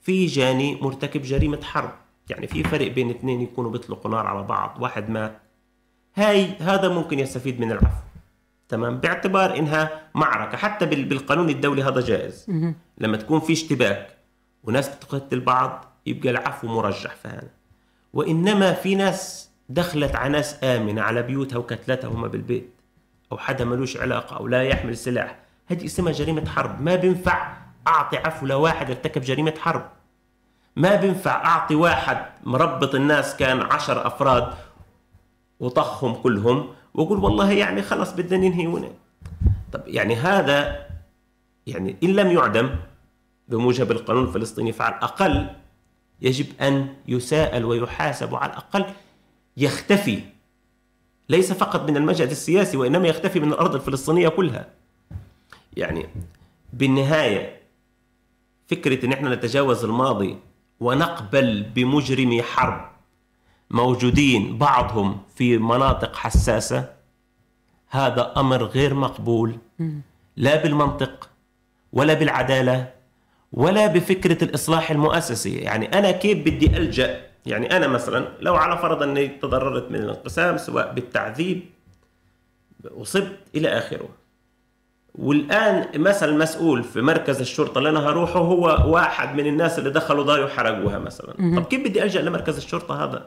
في 0.00 0.26
جاني 0.26 0.78
مرتكب 0.82 1.22
جريمة 1.22 1.62
حرب. 1.62 1.90
يعني 2.28 2.46
في 2.46 2.62
فرق 2.64 2.86
بين 2.92 3.10
اثنين 3.10 3.40
يكونوا 3.40 3.70
بيطلقوا 3.70 4.10
نار 4.10 4.26
على 4.26 4.42
بعض 4.42 4.76
واحد 4.80 5.10
مات. 5.10 5.38
هاي 6.14 6.46
هذا 6.60 6.88
ممكن 6.88 7.18
يستفيد 7.18 7.60
من 7.60 7.72
العفو. 7.72 8.00
تمام؟ 8.68 8.98
باعتبار 8.98 9.56
إنها 9.58 10.08
معركة. 10.14 10.56
حتى 10.56 10.86
بال- 10.86 11.04
بالقانون 11.04 11.50
الدولي 11.50 11.82
هذا 11.82 12.00
جائز. 12.00 12.46
لما 12.98 13.16
تكون 13.16 13.40
في 13.40 13.52
اشتباك 13.52 14.16
وناس 14.64 14.88
بتقتل 14.88 15.40
بعض 15.40 15.84
يبقى 16.06 16.30
العفو 16.30 16.66
مرجح 16.66 17.14
في 17.14 17.28
هذا 17.28 17.50
وإنما 18.12 18.72
في 18.72 18.94
ناس 18.94 19.50
دخلت 19.68 20.14
على 20.14 20.32
ناس 20.32 20.64
آمنة 20.64 21.02
على 21.02 21.22
بيوتها 21.22 21.58
وكتلتها 21.58 22.08
هم 22.08 22.28
بالبيت. 22.28 22.70
أو 23.32 23.38
حدا 23.38 23.64
ملوش 23.64 23.96
علاقة 23.96 24.36
أو 24.36 24.48
لا 24.48 24.62
يحمل 24.62 24.96
سلاح 24.96 25.38
هذه 25.66 25.84
اسمها 25.84 26.12
جريمة 26.12 26.48
حرب. 26.48 26.82
ما 26.82 26.96
بينفع 26.96 27.52
أعطي 27.86 28.16
عفو 28.16 28.46
لواحد 28.46 28.90
ارتكب 28.90 29.22
جريمة 29.22 29.54
حرب. 29.58 29.90
ما 30.76 30.94
بينفع 30.94 31.44
أعطي 31.44 31.74
واحد 31.74 32.26
مربط 32.44 32.94
الناس 32.94 33.36
كان 33.36 33.60
عشر 33.60 34.06
أفراد 34.06 34.54
وطخهم 35.60 36.14
كلهم 36.14 36.68
وأقول 36.94 37.18
والله 37.18 37.52
يعني 37.52 37.82
خلص 37.82 38.12
بدنا 38.12 38.48
ننهي 38.48 38.66
هنا. 38.66 38.88
طب 39.72 39.82
يعني 39.86 40.16
هذا 40.16 40.86
يعني 41.66 41.96
إن 42.02 42.08
لم 42.08 42.30
يعدم 42.30 42.70
بموجب 43.48 43.90
القانون 43.90 44.24
الفلسطيني 44.24 44.72
فعلى 44.72 44.96
الأقل 44.96 45.46
يجب 46.22 46.46
أن 46.60 46.94
يساءل 47.08 47.64
ويحاسب 47.64 48.32
وعلى 48.32 48.52
الأقل 48.52 48.84
يختفي 49.56 50.22
ليس 51.30 51.52
فقط 51.52 51.90
من 51.90 51.96
المشهد 51.96 52.30
السياسي 52.30 52.76
وإنما 52.76 53.08
يختفي 53.08 53.40
من 53.40 53.52
الأرض 53.52 53.74
الفلسطينية 53.74 54.28
كلها. 54.28 54.66
يعني 55.76 56.06
بالنهاية 56.72 57.60
فكرة 58.68 59.06
إن 59.06 59.12
إحنا 59.12 59.34
نتجاوز 59.34 59.84
الماضي 59.84 60.36
ونقبل 60.80 61.62
بمجرمي 61.62 62.42
حرب 62.42 62.90
موجودين 63.70 64.58
بعضهم 64.58 65.18
في 65.36 65.58
مناطق 65.58 66.16
حساسة 66.16 66.92
هذا 67.88 68.32
أمر 68.36 68.64
غير 68.64 68.94
مقبول. 68.94 69.58
لا 70.36 70.62
بالمنطق 70.62 71.30
ولا 71.92 72.14
بالعدالة 72.14 72.92
ولا 73.52 73.86
بفكرة 73.86 74.44
الإصلاح 74.44 74.90
المؤسسي. 74.90 75.56
يعني 75.56 75.98
أنا 75.98 76.10
كيف 76.10 76.38
بدي 76.38 76.76
ألجأ 76.76 77.29
يعني 77.46 77.76
أنا 77.76 77.86
مثلا 77.86 78.28
لو 78.40 78.54
على 78.54 78.78
فرض 78.78 79.02
أني 79.02 79.28
تضررت 79.28 79.90
من 79.90 79.96
الانقسام 79.98 80.56
سواء 80.56 80.92
بالتعذيب 80.92 81.62
اصبت 82.84 83.38
إلى 83.54 83.68
آخره. 83.68 84.08
والآن 85.14 86.00
مثلا 86.02 86.36
مسؤول 86.36 86.84
في 86.84 87.00
مركز 87.00 87.40
الشرطة 87.40 87.78
اللي 87.78 87.88
أنا 87.90 88.08
هروحه 88.08 88.40
هو 88.40 88.92
واحد 88.94 89.34
من 89.34 89.46
الناس 89.46 89.78
اللي 89.78 89.90
دخلوا 89.90 90.24
داري 90.24 90.42
وحرقوها 90.42 90.98
مثلا. 90.98 91.32
طب 91.56 91.64
كيف 91.64 91.80
بدي 91.80 92.02
ألجأ 92.02 92.22
لمركز 92.22 92.56
الشرطة 92.56 93.04
هذا؟ 93.04 93.26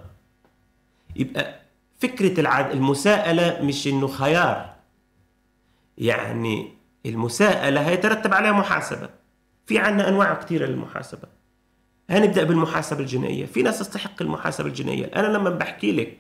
يبقى 1.16 1.60
فكرة 2.00 2.40
العد... 2.40 2.72
المساءلة 2.72 3.60
مش 3.62 3.88
إنه 3.88 4.08
خيار. 4.08 4.74
يعني 5.98 6.74
المساءلة 7.06 7.88
هيترتب 7.90 8.34
عليها 8.34 8.52
محاسبة. 8.52 9.10
في 9.66 9.78
عنا 9.78 10.10
أنواع 10.10 10.34
كثيره 10.34 10.66
للمحاسبة. 10.66 11.28
هنبدأ 12.10 12.44
بالمحاسبة 12.44 13.00
الجنائية. 13.00 13.46
في 13.46 13.62
ناس 13.62 13.80
تستحق 13.80 14.22
المحاسبة 14.22 14.68
الجنائية. 14.68 15.12
أنا 15.16 15.28
لما 15.28 15.50
بحكي 15.50 15.92
لك 15.92 16.18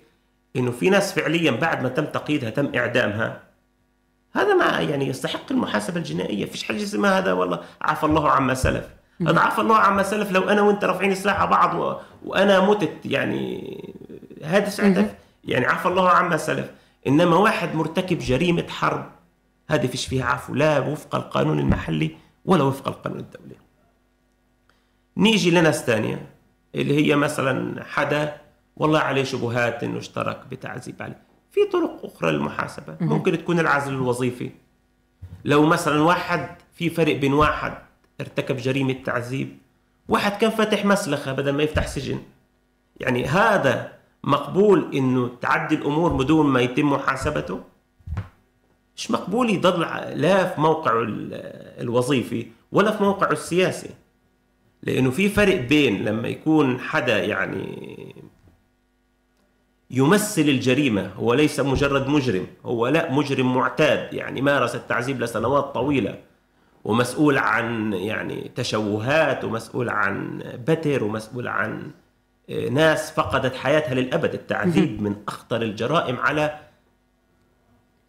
إنه 0.56 0.72
في 0.72 0.90
ناس 0.90 1.14
فعليا 1.14 1.52
بعد 1.52 1.84
ما 1.84 1.90
تم 1.90 2.06
تقييدها 2.06 2.50
تم 2.50 2.72
إعدامها 2.76 3.42
هذا 4.34 4.56
ما 4.56 4.80
يعني 4.80 5.08
يستحق 5.08 5.52
المحاسبة 5.52 5.98
الجنائية. 5.98 6.46
فيش 6.46 6.64
حاجة 6.64 6.84
اسمها 6.84 7.20
هذا 7.20 7.34
والله. 7.34 7.60
عفى 7.82 8.04
الله 8.04 8.30
عما 8.30 8.54
سلف. 8.54 8.88
هذا 9.28 9.40
عفى 9.40 9.62
الله 9.62 9.78
عما 9.78 10.04
سلف 10.04 10.32
لو 10.32 10.50
أنا 10.50 10.62
وأنت 10.62 10.86
رافعين 10.86 11.16
سلاح 11.16 11.40
على 11.42 11.50
بعض 11.50 11.76
و... 11.76 11.96
وأنا 12.26 12.60
متت 12.70 13.06
يعني 13.06 13.94
هذا 14.44 14.70
ساعتها. 14.70 15.16
يعني 15.44 15.66
عفى 15.66 15.88
الله 15.88 16.10
عما 16.10 16.38
سلف. 16.38 16.72
إنما 17.08 17.36
واحد 17.36 17.76
مرتكب 17.76 18.20
جريمة 18.20 18.68
حرب 18.70 19.12
هذه 19.70 19.88
فيش 19.88 20.08
فيها 20.08 20.26
عفو. 20.26 20.54
لا 20.56 20.80
وفق 20.80 21.16
القانون 21.16 21.60
المحلي 21.60 22.16
ولا 22.46 22.64
وفق 22.64 22.88
القانون 22.88 23.20
الدولي. 23.20 23.63
نيجي 25.18 25.52
لناس 25.52 25.86
ثانية 25.86 26.30
اللي 26.76 27.06
هي 27.08 27.16
مثلا 27.16 27.84
حدا 27.84 28.38
والله 28.78 29.00
عليه 29.00 29.24
شبهات 29.24 29.84
إنه 29.84 29.98
اشترك 29.98 30.42
بتعذيب 30.52 31.02
عليه. 31.02 31.22
في 31.52 31.60
طرق 31.74 32.00
أخرى 32.06 32.32
للمحاسبة. 32.32 32.98
ممكن 33.02 33.38
تكون 33.38 33.60
العزل 33.60 33.94
الوظيفي. 33.94 34.50
لو 35.46 35.66
مثلا 35.66 36.02
واحد 36.02 36.56
في 36.74 36.90
فرق 36.90 37.16
بين 37.16 37.34
واحد 37.34 37.74
ارتكب 38.22 38.58
جريمة 38.58 38.94
تعذيب 38.94 39.58
واحد 40.10 40.32
كان 40.32 40.50
فاتح 40.50 40.86
مسلخة 40.86 41.34
بدل 41.34 41.52
ما 41.52 41.64
يفتح 41.64 41.88
سجن. 41.88 42.20
يعني 43.00 43.26
هذا 43.26 43.92
مقبول 44.24 44.96
إنه 44.96 45.32
تعدي 45.42 45.76
الأمور 45.76 46.14
بدون 46.14 46.46
ما 46.48 46.62
يتم 46.62 46.92
محاسبته؟ 46.94 47.62
مش 48.98 49.12
مقبول 49.12 49.50
يضل 49.50 49.82
لا 50.22 50.50
في 50.50 50.62
موقعه 50.62 51.02
ال- 51.02 51.34
الوظيفي 51.82 52.48
ولا 52.72 52.92
في 52.92 53.04
موقعه 53.04 53.32
السياسي. 53.32 53.90
لأنه 54.84 55.12
في 55.12 55.30
فرق 55.30 55.56
بين 55.62 56.04
لما 56.04 56.28
يكون 56.28 56.80
حدا 56.80 57.24
يعني 57.24 58.16
يمثل 59.92 60.42
الجريمة 60.42 61.12
هو 61.16 61.34
ليس 61.34 61.60
مجرد 61.60 62.08
مجرم 62.08 62.48
هو 62.66 62.88
لا 62.88 63.12
مجرم 63.12 63.56
معتاد 63.56 64.14
يعني 64.14 64.42
مارس 64.42 64.76
التعذيب 64.76 65.22
لسنوات 65.22 65.64
طويلة 65.64 66.20
ومسؤول 66.84 67.38
عن 67.38 67.94
يعني 67.94 68.52
تشوهات 68.56 69.44
ومسؤول 69.44 69.90
عن 69.90 70.44
بتر 70.68 71.04
ومسؤول 71.04 71.48
عن 71.48 71.92
آه، 72.50 72.70
ناس 72.70 73.12
فقدت 73.12 73.56
حياتها 73.56 73.94
للأبد. 73.94 74.34
التعذيب 74.34 75.02
من 75.02 75.16
أخطر 75.28 75.62
الجرائم 75.62 76.18
على 76.18 76.60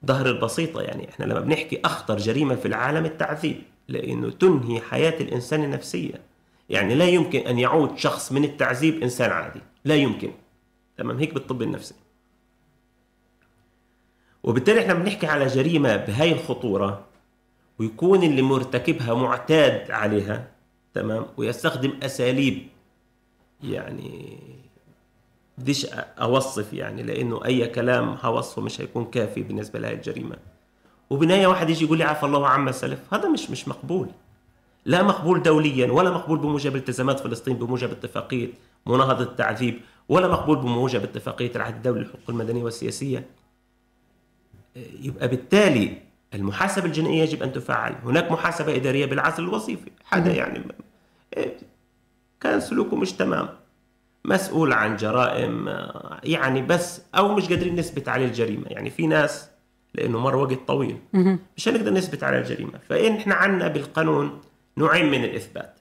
ظهر 0.07 0.27
البسيطة. 0.27 0.83
يعني 0.83 1.09
إحنا 1.11 1.25
لما 1.25 1.41
بنحكي 1.41 1.81
أخطر 1.85 2.17
جريمة 2.17 2.55
في 2.55 2.69
العالم 2.69 3.05
التعذيب 3.05 3.63
لأنه 3.89 4.31
تنهي 4.31 4.81
حياة 4.81 5.21
الإنسان 5.21 5.65
النفسية. 5.65 6.34
يعني 6.69 6.95
لا 6.95 7.05
يمكن 7.05 7.39
أن 7.39 7.59
يعود 7.59 7.99
شخص 7.99 8.33
من 8.33 8.45
التعذيب 8.45 9.03
إنسان 9.03 9.31
عادي. 9.31 9.61
لا 9.85 9.95
يمكن. 9.95 10.33
تمام؟ 10.97 11.19
هيك 11.19 11.35
بالطب 11.35 11.63
النفسي. 11.63 11.95
وبالتالي 14.43 14.81
إحنا 14.81 14.95
بنحكي 14.95 15.27
على 15.27 15.47
جريمة 15.47 15.97
بهاي 15.97 16.33
الخطورة 16.33 17.05
ويكون 17.79 18.23
اللي 18.23 18.43
مرتكبها 18.43 19.15
معتاد 19.15 19.91
عليها 19.91 20.49
تمام؟ 20.95 21.27
ويستخدم 21.37 21.93
أساليب 22.03 22.67
يعني 23.63 24.39
بديش 25.59 25.87
أوصف 26.19 26.73
يعني 26.73 27.03
لأنه 27.03 27.45
أي 27.45 27.67
كلام 27.67 28.17
هوصفه 28.23 28.63
مش 28.63 28.81
هيكون 28.81 29.05
كافي 29.05 29.43
بالنسبة 29.43 29.79
لهي 29.79 29.93
الجريمة. 29.95 30.37
وبنهاية 31.11 31.47
واحد 31.47 31.71
يجي 31.71 31.85
يقول 31.85 31.99
لي 31.99 32.05
عفى 32.05 32.27
الله 32.27 32.49
عما 32.49 32.73
سلف. 32.73 33.15
هذا 33.15 33.29
مش 33.29 33.51
مش 33.51 33.69
مقبول. 33.69 34.09
لا 34.87 35.03
مقبول 35.03 35.43
دوليا 35.43 35.93
ولا 35.93 36.11
مقبول 36.11 36.39
بموجب 36.39 36.77
التزامات 36.77 37.21
فلسطين 37.21 37.57
بموجب 37.57 37.91
اتفاقية 37.91 38.49
مناهضة 38.87 39.25
التعذيب 39.25 39.81
ولا 40.09 40.29
مقبول 40.29 40.57
بموجب 40.57 41.03
اتفاقية 41.03 41.51
العهد 41.57 41.75
الدولي 41.75 42.01
للحقوق 42.01 42.31
المدنية 42.31 42.63
والسياسية. 42.65 43.27
يبقى 45.01 45.29
بالتالي 45.29 45.99
المحاسبة 46.35 46.87
الجنائية 46.87 47.23
يجب 47.23 47.43
أن 47.43 47.53
تفعل. 47.53 47.95
هناك 48.05 48.33
محاسبة 48.33 48.77
إدارية 48.77 49.07
بالعزل 49.07 49.45
الوظيفي. 49.45 49.91
حدا 50.05 50.33
يعني 50.33 50.65
كان 52.41 52.61
سلوكه 52.61 52.97
مش 52.97 53.13
تمام 53.13 53.49
مسؤول 54.25 54.73
عن 54.73 54.97
جرائم 54.97 55.69
يعني 56.25 56.63
بس 56.63 57.03
أو 57.15 57.35
مش 57.35 57.49
قادرين 57.49 57.77
نثبت 57.77 58.09
عليه 58.09 58.27
الجريمة. 58.27 58.67
يعني 58.67 58.91
في 58.91 59.07
ناس 59.07 59.49
لأنه 59.95 60.19
مر 60.19 60.37
وقت 60.37 60.59
طويل. 60.67 60.99
مش 61.57 61.69
هنقدر 61.69 61.93
نثبت 61.93 62.23
على 62.23 62.39
الجريمة. 62.39 62.81
فإن 62.89 63.13
إحنا 63.13 63.35
عنا 63.35 63.69
بالقانون 63.69 64.41
نوعين 64.79 65.11
من 65.11 65.25
الإثبات. 65.25 65.79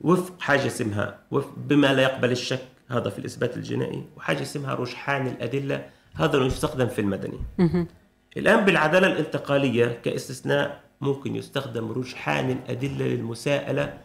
وفق 0.00 0.40
حاجة 0.40 0.66
اسمها 0.66 1.18
وفق 1.30 1.54
بما 1.56 1.94
لا 1.94 2.02
يقبل 2.02 2.30
الشك 2.30 2.68
هذا 2.88 3.10
في 3.10 3.18
الإثبات 3.18 3.56
الجنائي 3.56 4.04
وحاجة 4.16 4.42
اسمها 4.42 4.74
رجحان 4.74 5.26
الأدلة 5.26 5.90
هذا 6.14 6.38
يستخدم 6.38 6.86
في 6.86 7.00
المدني. 7.00 7.38
الآن 8.36 8.64
بالعدالة 8.64 9.06
الانتقالية 9.06 9.86
كاستثناء 10.04 10.80
ممكن 11.00 11.36
يستخدم 11.36 11.92
رجحان 11.92 12.50
الأدلة 12.50 13.06
للمساءلة 13.06 13.98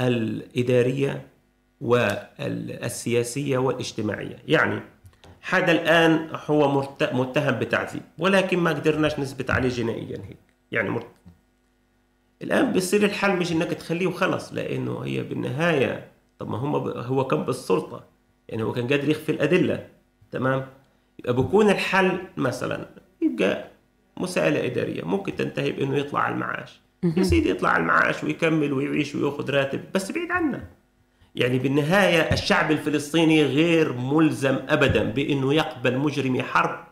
الإدارية 0.00 1.26
والسياسية 1.80 3.58
والاجتماعية. 3.58 4.36
يعني 4.48 4.80
حدا 5.42 5.72
الآن 5.72 6.28
هو 6.46 6.82
متهم 7.12 7.58
بتعذيب 7.58 8.02
ولكن 8.18 8.58
ما 8.58 8.70
قدرناش 8.70 9.18
نثبت 9.18 9.50
عليه 9.50 9.68
جنائيا 9.68 10.16
هيك. 10.16 10.36
يعني 10.72 10.90
الآن 12.42 12.72
بيصير 12.72 13.04
الحل 13.04 13.36
مش 13.36 13.52
إنك 13.52 13.68
تخليه 13.68 14.06
وخلص 14.06 14.52
لأنه 14.52 15.00
هي 15.04 15.22
بالنهاية 15.22 16.08
طب 16.38 16.50
ما 16.50 16.56
هم 16.58 16.74
هو 16.88 17.26
كان 17.26 17.42
بالسلطة 17.42 18.04
يعني 18.48 18.62
هو 18.62 18.72
كان 18.72 18.88
قادر 18.88 19.08
يخفي 19.08 19.32
الأدلة 19.32 19.86
تمام؟ 20.30 20.66
يبقى 21.18 21.32
بكون 21.32 21.70
الحل 21.70 22.18
مثلا 22.36 22.86
يبقى 23.22 23.64
مساءلة 24.16 24.66
إدارية 24.66 25.02
ممكن 25.02 25.36
تنتهي 25.36 25.72
بأنه 25.72 25.96
يطلع 25.96 26.20
على 26.20 26.34
المعاش. 26.34 26.80
يا 27.16 27.22
سيدي 27.22 27.50
يطلع 27.50 27.68
على 27.68 27.80
المعاش 27.80 28.24
ويكمل 28.24 28.72
ويعيش 28.72 29.14
ويأخذ 29.14 29.50
راتب 29.50 29.80
بس 29.94 30.12
بعيد 30.12 30.30
عنا 30.30 30.64
يعني 31.34 31.58
بالنهاية 31.58 32.32
الشعب 32.32 32.70
الفلسطيني 32.70 33.42
غير 33.44 33.92
ملزم 33.92 34.58
أبدا 34.68 35.04
بأنه 35.04 35.54
يقبل 35.54 35.98
مجرمي 35.98 36.42
حرب 36.42 36.84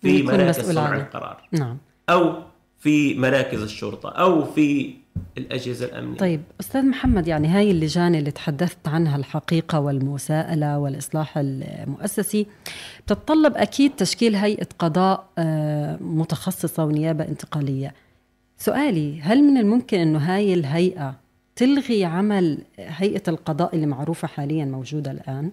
في 0.00 0.22
مراكز 0.22 0.72
صنع 0.72 0.96
القرار. 0.96 1.48
نعم. 1.52 1.78
أو 2.10 2.42
في 2.82 3.14
مراكز 3.14 3.62
الشرطة 3.62 4.08
أو 4.08 4.44
في 4.44 4.94
الأجهزة 5.38 5.86
الأمنية 5.86 6.18
طيب 6.18 6.40
أستاذ 6.60 6.82
محمد 6.86 7.28
يعني 7.28 7.48
هاي 7.48 7.70
اللجان 7.70 8.14
اللي 8.14 8.30
تحدثت 8.30 8.88
عنها 8.88 9.16
الحقيقة 9.16 9.80
والمساءلة 9.80 10.78
والإصلاح 10.78 11.38
المؤسسي 11.38 12.46
تتطلب 13.06 13.56
أكيد 13.56 13.92
تشكيل 13.96 14.36
هيئة 14.36 14.66
قضاء 14.78 15.28
آه، 15.38 15.98
متخصصة 16.00 16.84
ونيابة 16.84 17.28
انتقالية 17.28 17.94
سؤالي 18.58 19.20
هل 19.20 19.42
من 19.42 19.56
الممكن 19.56 19.98
أنه 19.98 20.18
هاي 20.18 20.54
الهيئة 20.54 21.14
تلغي 21.56 22.04
عمل 22.04 22.58
هيئة 22.78 23.22
القضاء 23.28 23.74
اللي 23.74 23.86
معروفة 23.86 24.28
حاليا 24.28 24.64
موجودة 24.64 25.10
الآن؟ 25.10 25.50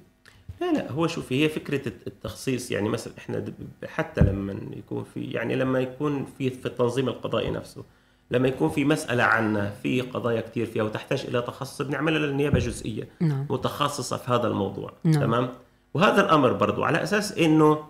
لا 0.62 0.74
لا 0.74 0.91
هو 0.91 1.08
شوفي 1.08 1.43
هي 1.43 1.50
فكرة 1.50 1.88
التخصيص 1.88 2.72
يعني 2.72 2.89
مثلا 2.89 3.13
إحنا 3.17 3.45
حتى 3.86 4.22
لما 4.22 4.56
يكون 4.78 5.06
في 5.13 5.24
يعني 5.24 5.56
لما 5.56 5.80
يكون 5.80 6.26
في 6.38 6.50
في 6.50 6.65
التنظيم 6.65 7.10
القضائي 7.10 7.52
نفسه 7.52 7.84
لما 8.32 8.48
يكون 8.48 8.69
في 8.69 8.86
مسألة 8.86 9.24
عنا 9.24 9.69
في 9.84 10.02
قضايا 10.02 10.41
كثير 10.41 10.65
فيها 10.65 10.84
وتحتاج 10.84 11.26
إلى 11.28 11.41
تخصص 11.41 11.82
بنعملها 11.82 12.19
للنيابة 12.19 12.60
جزئية 12.60 13.08
نعم. 13.19 13.45
متخصصة 13.50 14.17
في 14.17 14.32
هذا 14.32 14.48
الموضوع 14.48 14.93
نعم. 15.04 15.22
تمام 15.22 15.50
وهذا 15.93 16.22
الأمر 16.22 16.54
برضو 16.54 16.84
على 16.84 17.04
أساس 17.04 17.38
إنه 17.38 17.86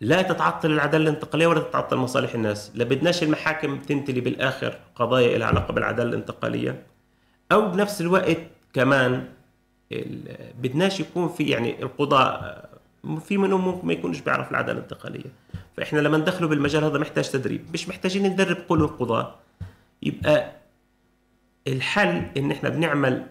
لا 0.00 0.22
تتعطل 0.22 0.70
العدالة 0.70 1.02
الانتقالية 1.02 1.46
ولا 1.46 1.60
تتعطل 1.60 1.96
مصالح 1.96 2.34
الناس 2.34 2.72
لا 2.74 2.84
بدناش 2.84 3.22
المحاكم 3.22 3.78
تنتلي 3.78 4.20
بالآخر 4.20 4.78
قضايا 4.94 5.38
لها 5.38 5.46
علاقة 5.46 5.72
بالعدالة 5.72 6.08
الانتقالية 6.08 6.82
أو 7.52 7.68
بنفس 7.68 8.00
الوقت 8.00 8.38
كمان 8.72 9.28
بدناش 10.62 11.00
يكون 11.00 11.28
في 11.28 11.44
يعني 11.44 11.82
القضاء 11.82 12.62
في 13.24 13.36
منهم 13.38 13.64
ممكن 13.64 13.86
ما 13.86 13.92
يكونش 13.92 14.20
بيعرف 14.20 14.50
العدالة 14.50 14.78
الانتقالية. 14.78 15.30
فإحنا 15.76 16.00
لما 16.00 16.18
ندخله 16.18 16.48
بالمجال 16.48 16.84
هذا 16.84 16.98
محتاج 16.98 17.30
تدريب. 17.30 17.64
مش 17.72 17.88
محتاجين 17.88 18.26
ندرب 18.26 18.56
كل 18.68 18.80
القضاة 18.80 19.34
يبقى 20.02 20.52
الحل 21.68 22.22
إن 22.36 22.50
إحنا 22.50 22.68
بنعمل 22.68 23.26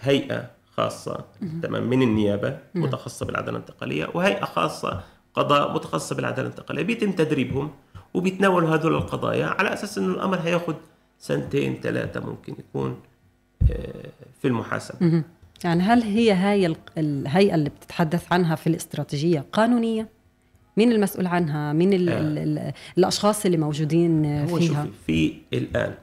هيئة 0.00 0.50
خاصة 0.76 1.24
تمام 1.62 1.82
من 1.90 2.02
النيابة 2.02 2.58
متخصصة 2.74 3.26
بالعدالة 3.26 3.50
الانتقالية 3.50 4.08
وهيئة 4.14 4.44
خاصة 4.44 5.00
قضاء 5.34 5.74
متخصصة 5.74 6.16
بالعدالة 6.16 6.48
الانتقالية. 6.48 6.82
بيتم 6.82 7.12
تدريبهم 7.12 7.70
وبيتناولوا 8.14 8.70
هذول 8.74 8.94
القضايا 8.94 9.46
على 9.46 9.72
أساس 9.72 9.98
إنه 9.98 10.14
الأمر 10.14 10.38
هياخذ 10.38 10.74
سنتين 11.18 11.80
ثلاثة 11.82 12.20
ممكن 12.20 12.54
يكون 12.58 13.00
آه، 13.70 14.10
في 14.42 14.48
المحاسبة. 14.48 15.06
يعني 15.64 15.82
هل 15.82 16.02
هي 16.02 16.32
هاي 16.32 16.76
الهيئة 16.98 17.54
اللي 17.54 17.70
بتتحدث 17.70 18.32
عنها 18.32 18.54
في 18.54 18.66
الاستراتيجية 18.66 19.44
قانونية؟ 19.52 20.08
مين 20.76 20.92
المسؤول 20.92 21.26
عنها؟ 21.26 21.72
مين 21.72 21.92
ال 21.92 22.08
آه. 22.08 22.20
ال 22.20 22.38
ال 22.38 22.72
الأشخاص 22.98 23.44
اللي 23.46 23.56
موجودين 23.56 24.24
هو 24.50 24.56
فيها؟ 24.58 24.88
في 25.06 25.34
الآن 25.52 25.94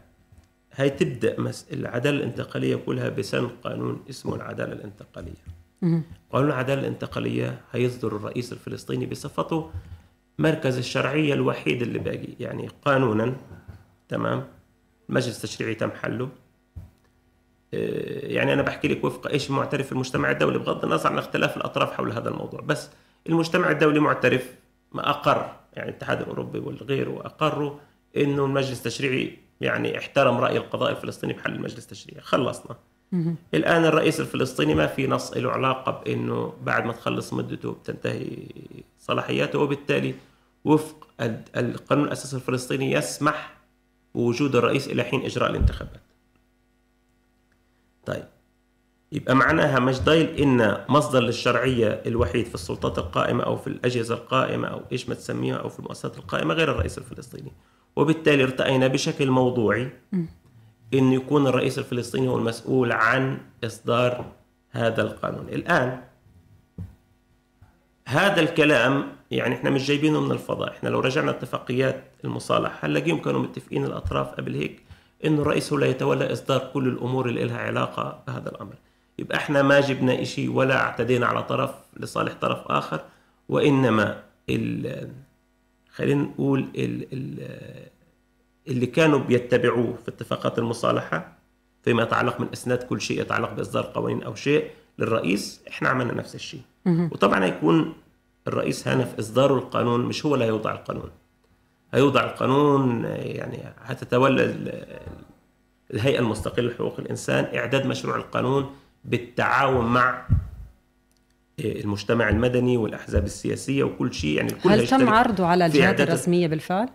هاي 0.75 0.89
تبدأ 0.89 1.39
مس... 1.39 1.65
العدالة 1.73 2.17
الانتقالية 2.17 2.75
كلها 2.75 3.09
بسن 3.09 3.47
قانون 3.47 4.03
اسمه 4.09 4.35
العدالة 4.35 4.73
الانتقالية 4.73 5.43
مم. 5.81 6.03
قانون 6.31 6.49
العدالة 6.49 6.81
الانتقالية 6.81 7.61
هيصدر 7.71 8.15
الرئيس 8.15 8.53
الفلسطيني 8.53 9.05
بصفته 9.05 9.71
مركز 10.39 10.77
الشرعية 10.77 11.33
الوحيد 11.33 11.81
اللي 11.81 11.99
باقي 11.99 12.27
يعني 12.39 12.69
قانونا 12.85 13.35
تمام 14.09 14.43
مجلس 15.09 15.41
تشريعي 15.41 15.75
تم 15.75 15.91
حله 15.91 16.29
يعني 17.73 18.53
أنا 18.53 18.61
بحكي 18.61 18.87
لك 18.87 19.03
وفق 19.03 19.27
إيش 19.27 19.51
معترف 19.51 19.85
في 19.85 19.91
المجتمع 19.91 20.31
الدولي 20.31 20.59
بغض 20.59 20.85
النظر 20.85 21.09
عن 21.09 21.17
اختلاف 21.17 21.57
الأطراف 21.57 21.91
حول 21.93 22.11
هذا 22.11 22.29
الموضوع 22.29 22.61
بس 22.61 22.89
المجتمع 23.29 23.71
الدولي 23.71 23.99
معترف 23.99 24.55
ما 24.91 25.09
أقر 25.09 25.51
يعني 25.73 25.89
الاتحاد 25.89 26.21
الأوروبي 26.21 26.59
والغيره 26.59 27.21
اقروا 27.25 27.73
إنه 28.17 28.45
المجلس 28.45 28.79
التشريعي 28.79 29.37
يعني 29.61 29.97
احترم 29.97 30.37
رأي 30.37 30.57
القضاء 30.57 30.91
الفلسطيني 30.91 31.33
بحل 31.33 31.51
المجلس 31.55 31.83
التشريعي. 31.83 32.21
خلصنا. 32.21 32.75
الآن 33.53 33.85
الرئيس 33.85 34.19
الفلسطيني 34.19 34.75
ما 34.75 34.87
في 34.87 35.07
نص 35.07 35.33
له 35.33 35.51
علاقة 35.51 35.91
بإنه 35.91 36.53
بعد 36.63 36.85
ما 36.85 36.93
تخلص 36.93 37.33
مدته 37.33 37.71
بتنتهي 37.71 38.27
صلاحياته 38.99 39.59
وبالتالي 39.59 40.15
وفق 40.65 41.07
القانون 41.55 42.05
الأساسي 42.05 42.35
الفلسطيني 42.35 42.91
يسمح 42.91 43.53
بوجود 44.15 44.55
الرئيس 44.55 44.87
إلى 44.87 45.03
حين 45.03 45.25
إجراء 45.25 45.49
الانتخابات. 45.49 46.01
طيب. 48.05 48.23
يبقى 49.11 49.35
معناها 49.35 49.79
مش 49.79 49.99
ضايل 49.99 50.25
إن 50.39 50.77
مصدر 50.89 51.19
للشرعية 51.19 52.01
الوحيد 52.05 52.45
في 52.45 52.55
السلطات 52.55 52.97
القائمة 52.97 53.43
أو 53.43 53.57
في 53.57 53.67
الأجهزة 53.67 54.15
القائمة 54.15 54.67
أو 54.67 54.81
إيش 54.91 55.09
ما 55.09 55.15
تسميها 55.15 55.55
أو 55.55 55.69
في 55.69 55.79
المؤسسات 55.79 56.17
القائمة 56.17 56.53
غير 56.53 56.71
الرئيس 56.71 56.97
الفلسطيني. 56.97 57.51
وبالتالي 57.95 58.43
ارتأينا 58.43 58.87
بشكل 58.87 59.29
موضوعي 59.31 59.89
أن 60.93 61.13
يكون 61.13 61.47
الرئيس 61.47 61.79
الفلسطيني 61.79 62.27
هو 62.27 62.37
المسؤول 62.37 62.91
عن 62.91 63.37
إصدار 63.63 64.25
هذا 64.71 65.01
القانون. 65.01 65.49
الآن 65.49 66.01
هذا 68.07 68.41
الكلام 68.41 69.07
يعني 69.31 69.55
إحنا 69.55 69.69
مش 69.69 69.87
جايبينه 69.87 70.21
من 70.21 70.31
الفضاء. 70.31 70.71
إحنا 70.71 70.89
لو 70.89 70.99
رجعنا 70.99 71.31
اتفاقيات 71.31 72.03
المصالحة 72.25 72.87
هنلاقيهم 72.87 73.21
كانوا 73.21 73.41
متفقين 73.41 73.85
الأطراف 73.85 74.27
قبل 74.27 74.55
هيك. 74.55 74.83
انه 75.25 75.41
الرئيس 75.41 75.73
هو 75.73 75.79
لا 75.79 75.87
يتولى 75.87 76.33
إصدار 76.33 76.69
كل 76.73 76.87
الأمور 76.87 77.29
اللي 77.29 77.43
لها 77.45 77.57
علاقة 77.57 78.23
بهذا 78.27 78.49
الأمر. 78.49 78.73
يبقى 79.19 79.37
إحنا 79.37 79.61
ما 79.61 79.79
جبنا 79.79 80.23
شيء 80.23 80.51
ولا 80.51 80.75
اعتدينا 80.81 81.25
على 81.25 81.43
طرف 81.43 81.71
لصالح 81.97 82.33
طرف 82.41 82.59
آخر 82.67 83.01
وإنما 83.49 84.23
ال- 84.49 85.09
خلينا 85.95 86.23
نقول 86.23 86.59
ال- 86.75 87.07
ال- 87.13 87.87
اللي 88.67 88.85
كانوا 88.85 89.19
بيتبعوه 89.19 89.93
في 90.05 90.07
اتفاقات 90.11 90.59
المصالحة 90.59 91.37
فيما 91.83 92.03
يتعلق 92.03 92.39
من 92.41 92.47
إسناد 92.53 92.83
كل 92.83 93.01
شيء 93.01 93.21
يتعلق 93.21 93.53
بإصدار 93.53 93.91
قوانين 93.95 94.23
أو 94.23 94.35
شيء 94.35 94.69
للرئيس 94.99 95.61
إحنا 95.69 95.89
عملنا 95.89 96.13
نفس 96.13 96.35
الشيء. 96.35 96.61
وطبعا 97.11 97.43
هيكون 97.45 97.93
الرئيس 98.47 98.87
هنا 98.87 99.03
في 99.05 99.19
اصداره 99.19 99.53
القانون 99.57 100.05
مش 100.05 100.25
هو 100.25 100.33
اللي 100.33 100.45
هيوضع 100.45 100.71
القانون. 100.71 101.09
هيوضع 101.93 102.23
القانون 102.23 103.03
يعني 103.05 103.59
هتتولى 103.85 104.43
ال- 104.45 104.85
الهيئة 105.93 106.19
المستقلة 106.19 106.71
لحقوق 106.71 106.99
الإنسان 106.99 107.55
إعداد 107.57 107.85
مشروع 107.85 108.15
القانون 108.15 108.69
بالتعاون 109.05 109.85
مع 109.85 110.27
المجتمع 111.59 112.29
المدني 112.29 112.77
والأحزاب 112.77 113.25
السياسية 113.25 113.83
وكل 113.83 114.13
شيء 114.13 114.37
يعني 114.37 114.51
الكل 114.51 114.69
هل 114.69 114.87
تم 114.87 115.09
عرضه 115.09 115.45
على 115.45 115.65
الجهات 115.65 115.97
إعداد- 115.97 116.01
الرسمية 116.01 116.47
بالفعل؟ 116.47 116.89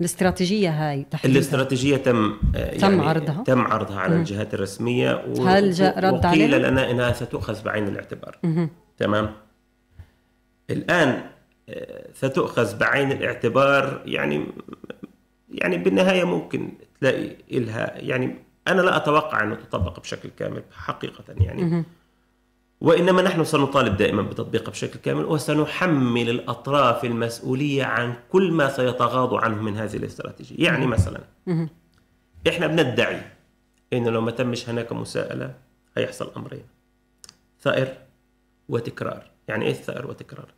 الاستراتيجية 0.00 0.70
هاي 0.90 1.06
تحديدا 1.10 1.34
الاستراتيجية 1.38 1.96
تم 1.96 2.36
آه، 2.56 2.76
تم 2.76 2.92
يعني 2.92 3.08
عرضها؟ 3.08 3.42
تم 3.46 3.60
عرضها 3.66 4.00
على 4.00 4.16
الجهات 4.16 4.54
الرسمية 4.54 5.24
و... 5.38 5.42
هل 5.46 5.72
جاء 5.72 5.98
رد 5.98 6.12
وقيل 6.26 6.54
عليها؟ 6.54 6.70
لنا 6.70 6.90
إنها 6.90 7.12
ستؤخذ 7.12 7.64
بعين 7.64 7.88
الاعتبار 7.88 8.38
تمام 8.98 9.30
الآن 10.70 11.08
آه، 11.08 11.24
ستؤخذ 12.14 12.78
بعين 12.78 13.12
الاعتبار 13.12 14.02
يعني 14.06 14.46
يعني 15.48 15.78
بالنهاية 15.78 16.24
ممكن 16.24 16.72
تلاقي 17.00 17.36
لها 17.50 17.98
يعني 17.98 18.36
أنا 18.68 18.82
لا 18.82 18.96
أتوقع 18.96 19.42
أنه 19.42 19.54
تطبق 19.54 20.00
بشكل 20.00 20.28
كامل 20.38 20.62
حقيقة 20.72 21.24
يعني. 21.28 21.84
وإنما 22.80 23.22
نحن 23.22 23.44
سنطالب 23.44 23.96
دائما 23.96 24.22
بتطبيقها 24.22 24.70
بشكل 24.70 24.98
كامل 24.98 25.24
وسنحمل 25.24 26.30
الأطراف 26.30 27.04
المسؤولية 27.04 27.84
عن 27.84 28.14
كل 28.30 28.52
ما 28.52 28.68
سيتغاضوا 28.68 29.40
عنه 29.40 29.62
من 29.62 29.76
هذه 29.76 29.96
الاستراتيجية، 29.96 30.64
يعني 30.64 30.86
مثلا 30.86 31.20
إحنا 32.48 32.66
بندعي 32.66 33.20
إنه 33.92 34.10
لو 34.10 34.20
ما 34.20 34.30
تمش 34.30 34.68
هناك 34.68 34.92
مساءلة 34.92 35.54
هيحصل 35.96 36.32
أمرين 36.36 36.64
ثأر 37.60 37.88
وتكرار، 38.68 39.30
يعني 39.48 39.64
إيه 39.64 39.70
الثأر 39.70 40.06
وتكرار؟ 40.06 40.48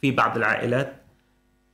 في 0.00 0.10
بعض 0.10 0.36
العائلات 0.36 1.02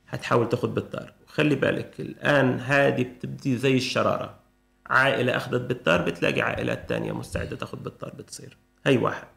هتحاول 0.07 0.49
تاخذ 0.49 0.67
بالطار، 0.67 1.13
وخلي 1.27 1.55
بالك 1.55 1.99
الآن 1.99 2.59
هذه 2.59 3.03
بتبدي 3.03 3.57
زي 3.57 3.77
الشرارة. 3.77 4.39
عائلة 4.85 5.37
أخذت 5.37 5.61
بالطار 5.61 6.01
بتلاقي 6.01 6.41
عائلات 6.41 6.89
تانية 6.89 7.11
مستعدة 7.11 7.55
تاخذ 7.55 7.77
بالطار 7.77 8.13
بتصير. 8.17 8.57
هي 8.85 8.97
واحد. 8.97 9.27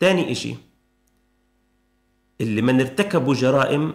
تاني 0.00 0.32
إشي 0.32 0.54
اللي 2.40 2.62
من 2.62 2.80
ارتكبوا 2.80 3.34
جرائم 3.34 3.94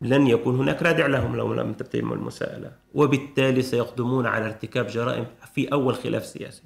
لن 0.00 0.26
يكون 0.26 0.58
هناك 0.58 0.82
رادع 0.82 1.06
لهم 1.06 1.36
لو 1.36 1.54
لم 1.54 1.72
تتم 1.72 2.12
المساءلة. 2.12 2.72
وبالتالي 2.94 3.62
سيقدمون 3.62 4.26
على 4.26 4.46
ارتكاب 4.46 4.86
جرائم 4.86 5.26
في 5.54 5.72
أول 5.72 5.94
خلاف 5.94 6.26
سياسي. 6.26 6.62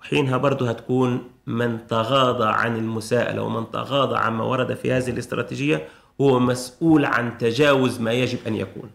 وحينها 0.00 0.36
برضه 0.36 0.70
هتكون 0.70 1.30
من 1.46 1.86
تغاضى 1.86 2.44
عن 2.48 2.76
المساءلة 2.76 3.42
ومن 3.42 3.70
تغاضى 3.70 4.16
عما 4.16 4.44
ورد 4.44 4.74
في 4.74 4.92
هذه 4.92 5.10
الاستراتيجية 5.10 5.88
هو 6.20 6.38
مسؤول 6.40 7.04
عن 7.04 7.38
تجاوز 7.38 8.00
ما 8.00 8.12
يجب 8.12 8.38
أن 8.46 8.54
يكون. 8.54 8.90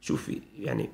شوفي 0.00 0.40
يعني 0.58 0.90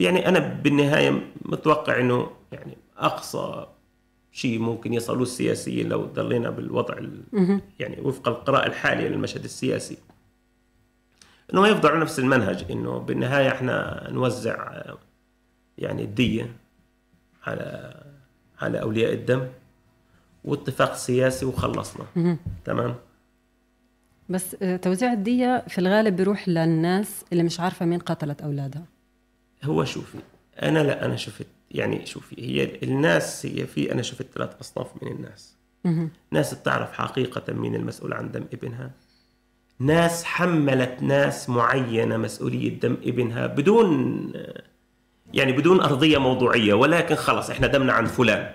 يعني 0.00 0.28
أنا 0.28 0.38
بالنهاية 0.38 1.32
متوقع 1.44 2.00
أنه 2.00 2.30
يعني 2.52 2.76
أقصى 2.98 3.66
شيء 4.32 4.58
ممكن 4.58 4.92
يصلوا 4.94 5.22
السياسيين 5.22 5.88
لو 5.88 6.04
ضلينا 6.04 6.50
بالوضع 6.50 6.94
ال- 6.98 7.60
يعني 7.80 8.00
وفق 8.00 8.28
القراءة 8.28 8.66
الحالية 8.66 9.08
للمشهد 9.08 9.44
السياسي. 9.44 9.96
إنه 11.52 11.60
ما 11.60 11.68
يفضلوا 11.68 11.98
نفس 11.98 12.18
المنهج 12.18 12.64
إنه 12.70 12.98
بالنهاية 12.98 13.48
إحنا 13.48 14.06
نوزع 14.10 14.82
يعني 15.78 16.02
الدية 16.02 16.56
على 17.46 17.94
على 18.60 18.80
أولياء 18.80 19.12
الدم 19.12 19.48
واتفاق 20.44 20.94
سياسي 20.94 21.46
وخلصنا. 21.46 22.06
تمام؟ 22.64 22.94
بس 24.28 24.56
آه، 24.62 24.76
توزيع 24.76 25.12
الدية 25.12 25.64
في 25.68 25.78
الغالب 25.78 26.16
بيروح 26.16 26.48
للناس 26.48 27.24
اللي 27.32 27.42
مش 27.42 27.60
عارفة 27.60 27.86
مين 27.86 27.98
قتلت 27.98 28.42
أولادها. 28.42 28.84
هو 29.64 29.84
شوفي 29.84 30.18
أنا 30.62 30.78
لا 30.78 31.04
أنا 31.04 31.16
شفت 31.16 31.46
يعني 31.70 32.06
شوفي 32.06 32.36
هي 32.38 32.78
الناس 32.82 33.46
هي 33.46 33.66
في 33.66 33.92
أنا 33.92 34.02
شفت 34.02 34.26
ثلاث 34.34 34.60
أصناف 34.60 35.02
من 35.02 35.12
الناس. 35.12 35.56
ناس 36.30 36.54
بتعرف 36.54 36.92
حقيقة 36.92 37.52
مين 37.52 37.74
المسؤول 37.74 38.12
عن 38.12 38.30
دم 38.32 38.44
ابنها. 38.52 38.90
ناس 39.78 40.24
حملت 40.24 41.02
ناس 41.02 41.48
معينة 41.48 42.16
مسؤولية 42.16 42.80
دم 42.80 42.96
ابنها 43.04 43.46
بدون 43.46 44.32
يعني 45.34 45.52
بدون 45.52 45.80
أرضية 45.80 46.18
موضوعية 46.18 46.74
ولكن 46.74 47.14
خلص 47.14 47.50
إحنا 47.50 47.66
دمنا 47.66 47.92
عن 47.92 48.06
فلان. 48.06 48.50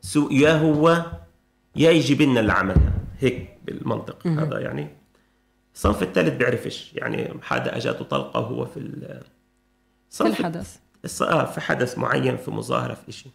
سو 0.00 0.30
يا 0.30 0.52
هو 0.56 1.06
يا 1.76 1.90
يجي 1.90 2.26
لنا 2.26 2.40
اللي 2.40 2.52
عملها 2.52 2.92
هيك 3.20 3.58
بالمنطق 3.64 4.26
هذا 4.26 4.58
يعني. 4.60 4.88
الصنف 5.74 6.02
الثالث 6.02 6.36
بيعرفش 6.36 6.92
يعني 6.94 7.34
حدا 7.42 7.76
اجاته 7.76 8.04
طلقة 8.04 8.40
وهو 8.40 8.64
في 8.64 8.80
في 10.10 10.40
الحدث. 10.40 10.76
آه 11.22 11.44
في 11.44 11.60
حدث 11.60 11.98
معين 11.98 12.36
في 12.36 12.50
مظاهرة 12.50 12.94
في 12.94 13.08
إشي. 13.08 13.30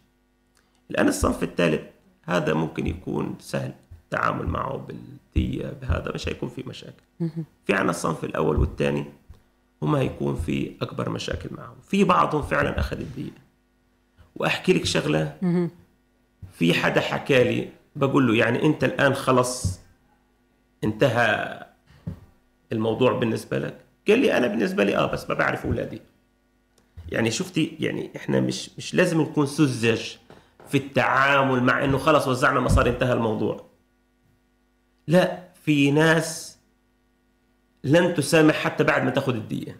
الآن 0.90 1.08
الصنف 1.08 1.42
الثالث 1.42 1.80
هذا 2.24 2.54
ممكن 2.54 2.86
يكون 2.86 3.34
سهل 3.40 3.72
التعامل 4.04 4.46
معه 4.46 4.76
بالدية 4.76 5.72
بهذا 5.82 6.12
مش 6.14 6.28
هيكون 6.28 6.48
في 6.48 6.62
مشاكل. 6.66 7.02
في 7.64 7.74
عنا 7.74 7.90
الصنف 7.90 8.24
الأول 8.24 8.56
والثاني. 8.56 9.04
هم 9.82 9.94
هيكون 9.94 10.36
في 10.36 10.72
أكبر 10.82 11.08
مشاكل 11.10 11.48
معهم. 11.52 11.76
في 11.88 12.04
بعضهم 12.04 12.42
فعلا 12.42 12.80
أخذ 12.80 12.98
الدية 13.00 13.30
وأحكي 14.36 14.72
لك 14.72 14.84
شغلة. 14.84 15.36
في 16.52 16.74
حدا 16.74 17.00
حكى 17.00 17.44
لي 17.44 17.68
بقول 17.96 18.26
له 18.28 18.34
يعني 18.36 18.62
أنت 18.66 18.84
الآن 18.84 19.14
خلص 19.14 19.80
انتهى 20.84 21.58
الموضوع 22.72 23.12
بالنسبة 23.12 23.58
لك؟ 23.58 23.78
قال 24.08 24.18
لي 24.18 24.36
أنا 24.36 24.46
بالنسبة 24.46 24.84
لي 24.84 24.96
آه 24.96 25.06
بس 25.06 25.28
ما 25.28 25.34
بعرف 25.34 25.66
أولادي. 25.66 26.00
يعني 27.08 27.30
شفتي 27.30 27.76
يعني 27.80 28.10
إحنا 28.16 28.40
مش 28.40 28.70
مش 28.78 28.94
لازم 28.94 29.20
نكون 29.20 29.46
سذج 29.46 30.02
في 30.68 30.78
التعامل 30.78 31.62
مع 31.62 31.84
إنه 31.84 31.98
خلص 31.98 32.28
وزعنا 32.28 32.60
مصاري 32.60 32.90
انتهى 32.90 33.12
الموضوع. 33.12 33.66
لا 35.06 35.48
في 35.64 35.90
ناس 35.90 36.47
لن 37.84 38.14
تسامح 38.14 38.54
حتى 38.54 38.84
بعد 38.84 39.04
ما 39.04 39.10
تاخذ 39.10 39.34
الدية 39.34 39.76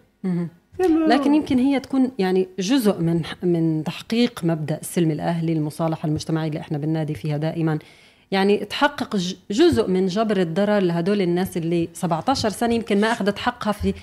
لكن 1.07 1.33
يمكن 1.33 1.59
هي 1.59 1.79
تكون 1.79 2.11
يعني 2.19 2.47
جزء 2.59 2.99
من 3.01 3.21
من 3.43 3.83
تحقيق 3.83 4.39
مبدأ 4.43 4.77
السلم 4.81 5.11
الأهلي 5.11 5.53
المصالحه 5.53 6.07
المجتمعية 6.07 6.47
اللي 6.49 6.59
إحنا 6.59 6.77
بننادي 6.77 7.15
فيها 7.15 7.37
دائما. 7.37 7.79
يعني 8.31 8.57
تحقق 8.57 9.15
جزء 9.51 9.87
من 9.87 10.07
جبر 10.07 10.37
الضرر 10.41 10.79
لهدول 10.79 11.21
الناس 11.21 11.57
اللي 11.57 11.89
17 11.93 12.49
سنة 12.49 12.73
يمكن 12.73 13.01
ما 13.01 13.11
أخذت 13.11 13.39
حقها 13.39 13.71
في 13.71 13.93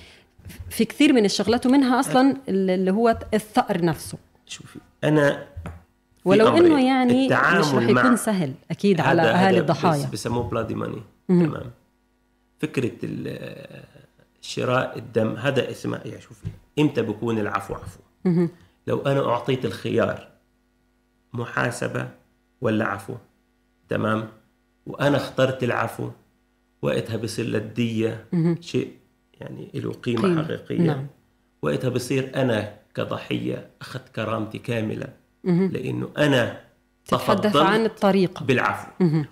في 0.69 0.85
كثير 0.85 1.13
من 1.13 1.25
الشغلات 1.25 1.65
ومنها 1.65 1.99
أصلا 1.99 2.35
اللي 2.49 2.91
هو 2.91 3.17
الثأر 3.33 3.85
نفسه. 3.85 4.17
شوفي 4.45 4.79
أنا 5.03 5.43
ولو. 6.25 6.57
إنه 6.57 6.85
يعني 6.87 7.27
مش 7.27 7.73
رح 7.73 7.83
يكون 7.89 8.15
سهل 8.15 8.53
أكيد 8.71 9.01
على 9.01 9.21
أهالي 9.21 9.59
الضحايا 9.59 10.03
بس- 10.03 10.09
بسموه 10.11 10.43
بلادي 10.43 10.75
ماني 10.75 11.01
تمام. 11.27 11.71
فكرة 12.59 12.91
شراء 14.41 14.97
الدم 14.97 15.35
هذا 15.35 15.71
اسمه 15.71 16.01
يا 16.05 16.19
شوفي 16.19 16.47
إمتى 16.79 17.01
بكون 17.01 17.39
العفو 17.39 17.73
عفو؟ 17.73 17.99
لو 18.87 19.01
أنا 19.01 19.29
أعطيت 19.29 19.65
الخيار 19.65 20.27
محاسبة 21.33 22.09
ولا 22.61 22.85
عفو؟ 22.85 23.15
تمام؟ 23.89 24.27
وأنا 24.85 25.17
اخترت 25.17 25.63
العفو 25.63 26.09
وقتها 26.81 27.17
بصير 27.17 27.45
للدية 27.45 28.25
شيء 28.59 28.93
يعني 29.33 29.71
له 29.73 29.93
قيمة, 29.93 30.21
قيمة. 30.21 30.43
حقيقية. 30.43 30.81
نعم. 30.81 31.07
وقتها 31.61 31.89
بصير 31.89 32.31
أنا 32.35 32.77
كضحية 32.93 33.69
أخذت 33.81 34.09
كرامتي 34.15 34.59
كاملة. 34.59 35.13
لأنه 35.43 36.09
أنا 36.17 36.66
تتحدث 37.07 37.55
عن 37.55 37.85
الطريقة 37.85 38.45
بالعفو. 38.45 38.87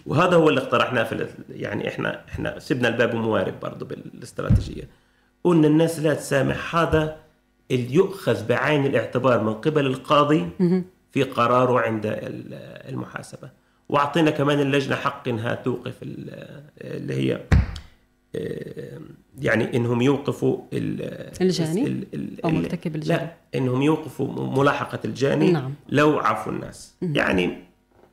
وهذا 0.06 0.36
هو 0.36 0.50
اللي 0.50 0.62
اقترحناه 0.62 1.04
في 1.04 1.28
يعني 1.50 1.88
إحنا 1.88 2.26
إحنا 2.30 2.60
سيبنا 2.60 2.88
الباب 2.88 3.16
موارب 3.16 3.60
برضه 3.60 3.86
بالاستراتيجية. 3.86 4.84
قلنا 5.44 5.68
الناس 5.68 6.00
لا 6.00 6.14
تسامح. 6.14 6.76
هذا 6.76 7.18
اللي 7.72 7.94
يؤخذ 7.94 8.48
بعين 8.48 8.86
الاعتبار 8.86 9.44
من 9.44 9.54
قبل 9.54 9.86
القاضي 9.86 10.50
في 11.12 11.24
قراره 11.24 11.80
عند 11.80 12.06
ال- 12.06 12.54
المحاسبة. 12.90 13.50
وأعطينا 13.90 14.32
كمان 14.32 14.60
اللجنة 14.60 14.96
حق 14.96 15.28
إنها 15.28 15.56
توقف 15.56 15.94
ال- 16.04 16.62
اللي 16.82 17.14
هي 17.14 17.42
آه، 18.36 19.00
يعني 19.42 19.78
إنهم 19.78 20.02
يوقفوا 20.02 20.58
ال- 20.74 21.32
الجاني؟ 21.42 21.88
ال- 21.88 22.06
ال- 22.14 22.42
أو 22.46 22.50
ال- 22.50 22.56
مرتكب 22.56 22.96
الجريمة. 22.96 23.22
لا 23.24 23.34
إنهم 23.60 23.82
يوقفوا 23.82 24.58
ملاحقة 24.60 25.00
الجاني 25.06 25.52
نعم. 25.52 25.74
لو 25.90 26.20
عفوا 26.20 26.52
الناس. 26.52 26.96
يعني 27.02 27.58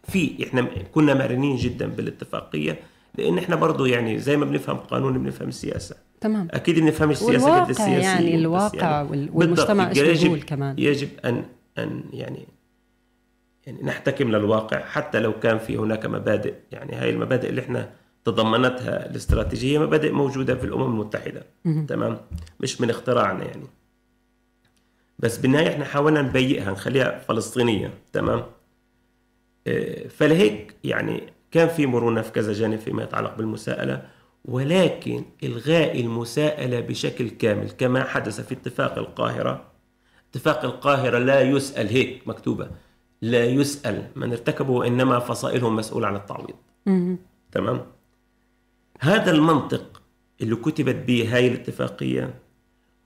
في 0.02 0.44
إحنا 0.48 0.68
كنا 0.94 1.14
مرنين 1.14 1.56
جدا 1.56 1.86
بالاتفاقية 1.86 2.80
لأن 3.18 3.38
إحنا 3.38 3.56
برضو 3.56 3.84
يعني 3.86 4.18
زي 4.18 4.36
ما 4.36 4.44
بنفهم 4.44 4.76
قانون 4.76 5.18
بنفهم 5.18 5.48
السياسة. 5.48 5.96
تمام. 6.20 6.48
أكيد 6.50 6.78
بنفهم 6.78 7.10
السياسة 7.10 7.68
السياسية 7.70 7.92
يعني 7.96 8.34
الواقع 8.34 9.02
وال- 9.02 9.30
والمجتمع 9.32 9.90
يجب 9.90 10.38
كمان. 10.38 10.78
يجب 10.78 11.08
ان 11.24 11.44
أن 11.78 12.02
يعني 12.12 12.46
يعني 13.66 13.82
نحتكم 13.82 14.28
للواقع. 14.28 14.80
حتى 14.84 15.20
لو 15.20 15.40
كان 15.40 15.58
في 15.58 15.76
هناك 15.76 16.06
مبادئ 16.06 16.54
يعني 16.72 16.92
هاي 16.94 17.10
المبادئ 17.10 17.48
اللي 17.48 17.60
إحنا 17.60 17.90
تضمنتها 18.24 19.10
الاستراتيجية 19.10 19.78
مبادئ 19.78 20.12
موجودة 20.12 20.54
في 20.54 20.64
الأمم 20.64 20.82
المتحدة. 20.84 21.42
مهم. 21.64 21.86
تمام؟ 21.86 22.18
مش 22.60 22.80
من 22.80 22.90
اختراعنا 22.90 23.44
يعني. 23.44 23.66
بس 25.18 25.38
بالنهاية 25.38 25.68
إحنا 25.68 25.84
حاولنا 25.84 26.22
نبيئها 26.22 26.70
نخليها 26.72 27.18
فلسطينية. 27.18 27.90
تمام؟ 28.12 28.42
فلهيك 30.08 30.74
يعني 30.84 31.32
كان 31.50 31.68
في 31.68 31.86
مرونة 31.86 32.22
في 32.22 32.32
كذا 32.32 32.52
جانب 32.52 32.78
فيما 32.78 33.02
يتعلق 33.02 33.36
بالمساءلة 33.36 34.08
ولكن 34.44 35.24
إلغاء 35.42 36.00
المساءلة 36.00 36.80
بشكل 36.80 37.30
كامل 37.30 37.70
كما 37.70 38.04
حدث 38.04 38.40
في 38.40 38.54
اتفاق 38.54 38.98
القاهرة. 38.98 39.64
اتفاق 40.30 40.64
القاهرة 40.64 41.18
لا 41.18 41.40
يسأل 41.40 41.88
هيك 41.88 42.28
مكتوبة 42.28 42.70
لا 43.22 43.44
يسأل 43.44 44.06
من 44.16 44.30
ارتكبه 44.32 44.72
وانما 44.72 45.18
فصائلهم 45.18 45.76
مسؤول 45.76 46.04
عن 46.04 46.16
التعويض. 46.16 46.54
تمام؟ 47.52 47.86
هذا 49.00 49.30
المنطق 49.30 50.02
اللي 50.40 50.56
كتبت 50.56 50.94
به 50.94 51.36
هاي 51.36 51.48
الاتفاقية 51.48 52.34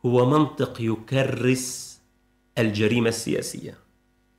هو 0.07 0.31
منطق 0.31 0.81
يكرس 0.81 2.01
الجريمة 2.59 3.09
السياسية. 3.09 3.75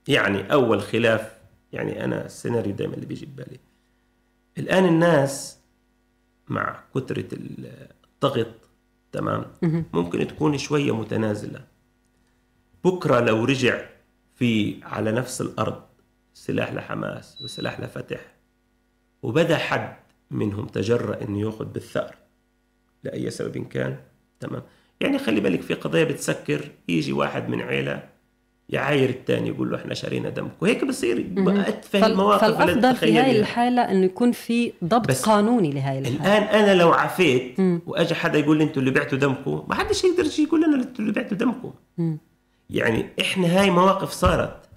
يعني 0.08 0.54
أول 0.54 0.82
خلاف 0.82 1.37
يعني 1.74 2.04
أنا 2.04 2.26
السيناريو 2.26 2.74
دائما 2.74 2.94
اللي 2.94 3.06
بيجي 3.06 3.26
ببالي 3.26 3.60
الآن 4.58 4.86
الناس 4.86 5.60
مع 6.48 6.84
كثرة 6.96 7.28
الضغط 7.34 8.48
تمام. 9.12 9.46
ممكن 9.94 10.28
تكون 10.28 10.58
شوية 10.58 10.96
متنازلة. 10.96 11.64
بكرة 12.84 13.20
لو 13.20 13.46
رجع 13.46 13.86
في 14.36 14.80
على 14.84 15.12
نفس 15.12 15.42
الأرض 15.42 15.82
سلاح 16.34 16.74
لحماس 16.74 17.42
وسلاح 17.42 17.80
لفتح 17.80 18.36
وبدأ 19.24 19.58
حد 19.58 19.96
منهم 20.32 20.68
تجرأ 20.68 21.22
إنه 21.22 21.40
يأخذ 21.40 21.66
بالثأر 21.66 22.16
لأي 23.04 23.30
سبب 23.30 23.68
كان 23.68 23.98
تمام؟ 24.40 24.64
يعني 25.02 25.20
خلي 25.20 25.40
بالك 25.40 25.62
في 25.62 25.74
قضايا 25.74 26.04
بتسكر 26.04 26.72
يجي 26.88 27.14
واحد 27.14 27.50
من 27.50 27.62
عيلة 27.62 28.10
يعاير 28.70 29.10
الثاني 29.10 29.50
يقول 29.50 29.72
له 29.72 29.78
إحنا 29.78 29.94
شرينا 29.94 30.30
دمك 30.30 30.52
وهيك 30.62 30.86
بصير. 30.86 31.28
اتفه 31.38 32.06
المواقف 32.08 32.42
فالأفضل 32.44 32.76
في 32.76 32.88
هاي 32.88 32.94
تتخيليها. 32.94 33.32
الحالة 33.40 33.82
إنه 33.82 34.06
يكون 34.06 34.32
في 34.32 34.74
ضبط 34.84 35.12
قانوني 35.12 35.72
لهاي 35.72 36.00
الحالة 36.00 36.18
الآن 36.18 36.64
أنا 36.64 36.82
لو 36.82 36.92
عفيت. 36.92 37.60
واجى 37.86 38.16
حدا 38.16 38.40
يقول 38.40 38.58
لي 38.58 38.64
أنتوا 38.64 38.82
اللي 38.82 38.92
بعتوا 38.92 39.18
دمكم 39.18 39.64
ما 39.68 39.76
حدش 39.76 40.04
يقدر 40.04 40.26
يقول 40.40 40.62
لنا 40.64 40.88
اللي 41.00 41.12
بعتوا 41.12 41.38
دمكم. 41.38 41.74
يعني 42.70 43.06
إحنا 43.22 43.62
هاي 43.62 43.70
مواقف 43.70 44.12
صارت 44.12 44.70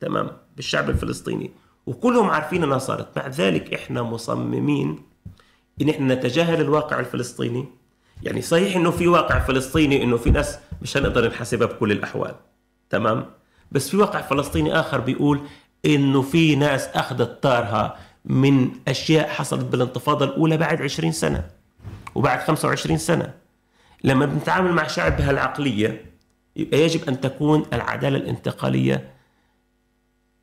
تمام 0.00 0.30
بالشعب 0.56 0.90
الفلسطيني 0.90 1.50
وكلهم 1.86 2.30
عارفين 2.30 2.62
إنها 2.62 2.78
صارت 2.78 3.18
مع 3.18 3.28
ذلك 3.28 3.74
إحنا 3.74 4.02
مصممين 4.02 4.98
إن 5.82 5.88
إحنا 5.88 6.14
نتجاهل 6.14 6.60
الواقع 6.60 7.00
الفلسطيني 7.00 7.64
يعني 8.22 8.42
صحيح 8.42 8.76
إنه 8.76 8.90
في 8.90 9.08
واقع 9.08 9.38
فلسطيني 9.38 10.02
إنه 10.02 10.16
في 10.16 10.30
ناس 10.30 10.58
مش 10.82 10.96
هنقدر 10.96 11.28
نحاسبها 11.28 11.66
بكل 11.66 11.92
الأحوال 11.92 12.34
تمام؟ 12.94 13.26
بس 13.72 13.88
في 13.90 13.96
واقع 13.96 14.20
فلسطيني 14.20 14.80
آخر 14.80 15.00
بيقول 15.00 15.40
إنه 15.86 16.22
في 16.22 16.56
ناس 16.56 16.86
أخذت 16.88 17.42
طارها 17.42 17.96
من 18.24 18.70
أشياء 18.88 19.28
حصلت 19.28 19.64
بالانتفاضة 19.64 20.24
الأولى 20.24 20.56
بعد 20.56 20.82
20 20.82 21.12
سنة 21.12 21.46
وبعد 22.14 22.38
25 22.40 22.98
سنة. 22.98 23.34
لما 24.04 24.26
بنتعامل 24.26 24.72
مع 24.72 24.86
شعب 24.86 25.16
بهالعقلية 25.16 26.04
يبقى 26.56 26.80
يجب 26.80 27.08
أن 27.08 27.20
تكون 27.20 27.66
العدالة 27.72 28.16
الانتقالية 28.16 29.10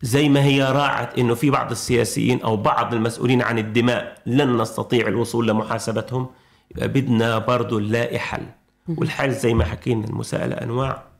زي 0.01 0.29
ما 0.29 0.43
هي 0.43 0.63
راعت 0.63 1.19
إنه 1.19 1.35
في 1.35 1.49
بعض 1.49 1.71
السياسيين 1.71 2.41
أو 2.41 2.57
بعض 2.57 2.93
المسؤولين 2.93 3.41
عن 3.41 3.57
الدماء 3.59 4.17
لن 4.25 4.57
نستطيع 4.61 5.07
الوصول 5.07 5.47
لمحاسبتهم. 5.47 6.27
يبقى 6.71 6.87
بدنا 6.87 7.37
برضه 7.37 7.79
نلاقي 7.79 8.19
حل 8.19 8.45
والحل 8.87 9.31
زي 9.31 9.53
ما 9.53 9.63
حكينا 9.65 10.05
المساءلة 10.07 10.55
أنواع. 10.55 11.10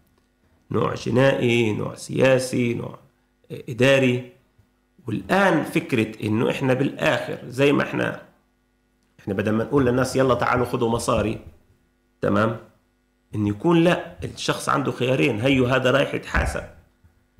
نوع 0.71 0.93
جنائي 0.93 1.73
نوع 1.73 1.95
سياسي 1.95 2.73
نوع 2.73 2.99
إداري. 3.51 4.31
والآن 5.07 5.63
فكرة 5.63 6.25
إنه 6.27 6.49
إحنا 6.49 6.73
بالآخر 6.73 7.37
زي 7.47 7.71
ما 7.71 7.83
إحنا 7.83 8.21
إحنا 9.19 9.33
بدل 9.33 9.51
ما 9.51 9.63
نقول 9.63 9.85
للناس 9.85 10.15
يلا 10.15 10.33
تعالوا 10.33 10.65
خذوا 10.65 10.89
مصاري 10.89 11.39
تمام؟ 12.21 12.57
إن 13.35 13.47
يكون 13.47 13.83
لا 13.83 14.15
الشخص 14.23 14.69
عنده 14.69 14.91
خيارين. 14.91 15.41
هيو 15.41 15.65
هذا 15.65 15.91
رايح 15.91 16.13
يتحاسب. 16.13 16.63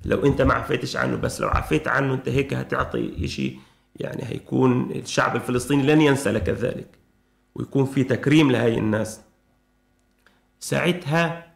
لو 0.05 0.25
أنت 0.25 0.41
ما 0.41 0.53
عفيتش 0.53 0.95
عنه 0.95 1.17
بس 1.17 1.41
لو 1.41 1.47
عفيت 1.47 1.87
عنه 1.87 2.13
أنت 2.13 2.29
هيك 2.29 2.53
هتعطي 2.53 3.27
شيء 3.27 3.59
يعني 3.95 4.23
هيكون 4.25 4.91
الشعب 4.91 5.35
الفلسطيني 5.35 5.83
لن 5.83 6.01
ينسى 6.01 6.31
لك 6.31 6.49
ذلك. 6.49 6.87
ويكون 7.55 7.85
في 7.85 8.03
تكريم 8.03 8.51
لهي 8.51 8.77
الناس. 8.77 9.21
ساعتها 10.59 11.50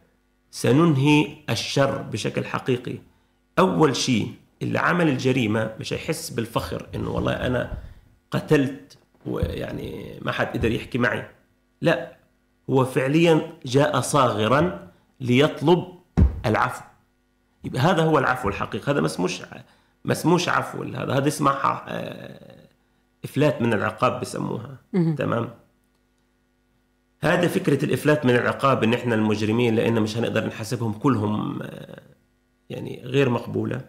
سننهي 0.56 1.36
الشر 1.50 2.02
بشكل 2.02 2.44
حقيقي. 2.44 2.98
أول 3.58 3.96
شيء 3.96 4.34
اللي 4.62 4.78
عمل 4.78 5.08
الجريمة 5.08 5.74
مش 5.80 5.92
هيحس 5.92 6.30
بالفخر 6.30 6.86
إنه 6.94 7.10
والله 7.10 7.32
أنا 7.32 7.78
قتلت 8.30 8.98
ويعني 9.26 10.18
ما 10.22 10.32
حد 10.32 10.46
قدر 10.46 10.70
يحكي 10.70 10.98
معي. 10.98 11.28
لا 11.80 12.16
هو 12.70 12.84
فعليا 12.84 13.52
جاء 13.66 14.00
صاغرا 14.00 14.88
ليطلب 15.20 15.84
العفو. 16.46 16.84
يبقى 17.64 17.80
هذا 17.80 18.02
هو 18.02 18.18
العفو 18.18 18.48
الحقيقي. 18.48 18.92
هذا 18.92 19.00
ما 19.00 19.06
اسموش 19.06 19.42
ما 20.04 20.12
اسموش 20.12 20.48
عفو. 20.48 20.82
هذا 20.82 21.12
هذا 21.12 21.28
اسمها 21.28 21.84
آه، 21.88 22.66
إفلات 23.24 23.62
من 23.62 23.72
العقاب 23.72 24.20
بسموها. 24.20 24.76
تمام؟ 25.18 25.50
هذا 27.20 27.48
فكرة 27.48 27.84
الإفلات 27.84 28.24
من 28.26 28.34
العقاب 28.34 28.82
إن 28.84 28.94
إحنا 28.94 29.14
المجرمين 29.14 29.74
لأن 29.74 30.02
مش 30.02 30.16
هنقدر 30.16 30.46
نحاسبهم 30.46 30.92
كلهم 30.92 31.62
آه، 31.62 32.02
يعني 32.70 33.02
غير 33.04 33.28
مقبولة 33.30 33.80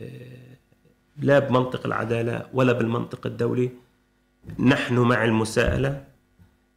آه، 0.00 0.56
لا 1.18 1.38
بمنطق 1.38 1.86
العدالة 1.86 2.46
ولا 2.54 2.72
بالمنطق 2.72 3.26
الدولي. 3.26 3.70
نحن 4.58 4.98
مع 4.98 5.24
المساءلة. 5.24 6.04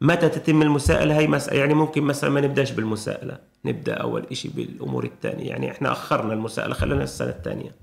متى 0.00 0.28
تتم 0.28 0.62
المساءلة؟ 0.62 1.18
هي 1.18 1.26
مسألة 1.26 1.58
يعني 1.58 1.74
ممكن 1.74 2.02
مثلا 2.02 2.30
ما 2.30 2.40
نبدأش 2.40 2.70
بالمساءلة 2.72 3.38
نبدأ 3.64 3.94
أول 3.94 4.26
شيء 4.32 4.50
بالأمور 4.50 5.04
الثانية. 5.04 5.48
يعني 5.48 5.70
إحنا 5.70 5.92
أخرنا 5.92 6.32
المساءلة 6.32 6.74
خلينا 6.74 7.02
السنة 7.04 7.28
الثانية. 7.28 7.74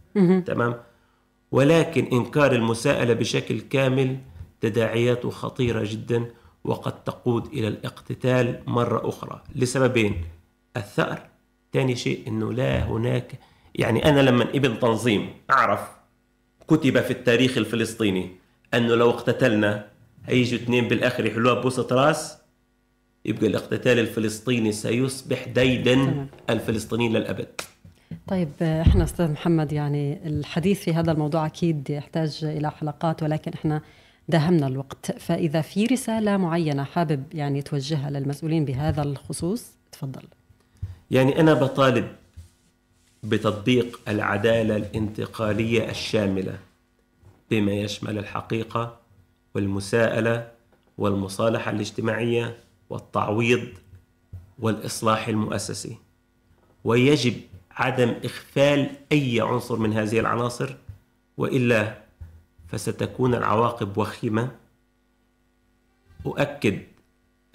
تمام؟ 0.45 0.75
ولكن 1.51 2.05
إنكار 2.05 2.51
المساءلة 2.51 3.13
بشكل 3.13 3.59
كامل 3.61 4.17
تداعياته 4.61 5.29
خطيرة 5.29 5.83
جدا. 5.85 6.25
وقد 6.67 7.03
تقود 7.03 7.45
إلى 7.45 7.67
الاقتتال 7.67 8.59
مرة 8.67 9.09
أخرى. 9.09 9.41
لسببين. 9.55 10.21
الثأر. 10.77 11.21
ثاني 11.73 11.95
شيء 11.95 12.27
إنه 12.27 12.53
لا 12.53 12.83
هناك 12.83 13.31
يعني 13.75 14.09
أنا 14.09 14.19
لما 14.19 14.43
ابن 14.43 14.79
تنظيم 14.79 15.29
أعرف 15.51 15.79
كتب 16.67 17.01
في 17.01 17.11
التاريخ 17.11 17.57
الفلسطيني 17.57 18.31
أنه 18.73 18.95
لو 18.95 19.09
اقتتلنا 19.09 19.85
هيجوا 20.25 20.59
اثنين 20.59 20.87
بالآخر 20.87 21.25
يحلوها 21.25 21.61
بوسط 21.61 21.93
راس 21.93 22.37
يبقى 23.25 23.47
الاقتتال 23.47 23.99
الفلسطيني 23.99 24.71
سيصبح 24.71 25.47
ديدا 25.47 26.27
الفلسطينيين 26.49 27.13
للأبد. 27.13 27.47
طيب 28.27 28.49
إحنا 28.61 29.03
أستاذ 29.03 29.31
محمد 29.31 29.73
يعني 29.73 30.27
الحديث 30.27 30.79
في 30.79 30.93
هذا 30.93 31.11
الموضوع 31.11 31.45
أكيد 31.45 31.89
يحتاج 31.89 32.39
إلى 32.43 32.71
حلقات 32.71 33.23
ولكن 33.23 33.53
إحنا 33.53 33.81
داهمنا 34.27 34.67
الوقت. 34.67 35.19
فإذا 35.19 35.61
في 35.61 35.85
رسالة 35.85 36.37
معينة 36.37 36.83
حابب 36.83 37.23
يعني 37.33 37.61
توجهها 37.61 38.09
للمسؤولين 38.09 38.65
بهذا 38.65 39.01
الخصوص 39.01 39.71
تفضل. 39.91 40.23
يعني 41.11 41.39
أنا 41.39 41.53
بطالب 41.53 42.07
بتطبيق 43.23 43.99
العدالة 44.07 44.75
الانتقالية 44.75 45.89
الشاملة 45.89 46.59
بما 47.51 47.71
يشمل 47.71 48.17
الحقيقة 48.17 48.97
والمساءلة 49.55 50.51
والمصالحة 50.97 51.71
الاجتماعية 51.71 52.57
والتعويض 52.89 53.67
والإصلاح 54.59 55.27
المؤسسي. 55.27 55.97
ويجب 56.83 57.33
عدم 57.71 58.09
اغفال 58.09 58.89
أي 59.11 59.41
عنصر 59.41 59.75
من 59.75 59.93
هذه 59.93 60.19
العناصر 60.19 60.75
وإلا 61.37 62.06
فستكون 62.67 63.35
العواقب 63.35 63.97
وخيمة. 63.97 64.51
أؤكد 66.25 66.79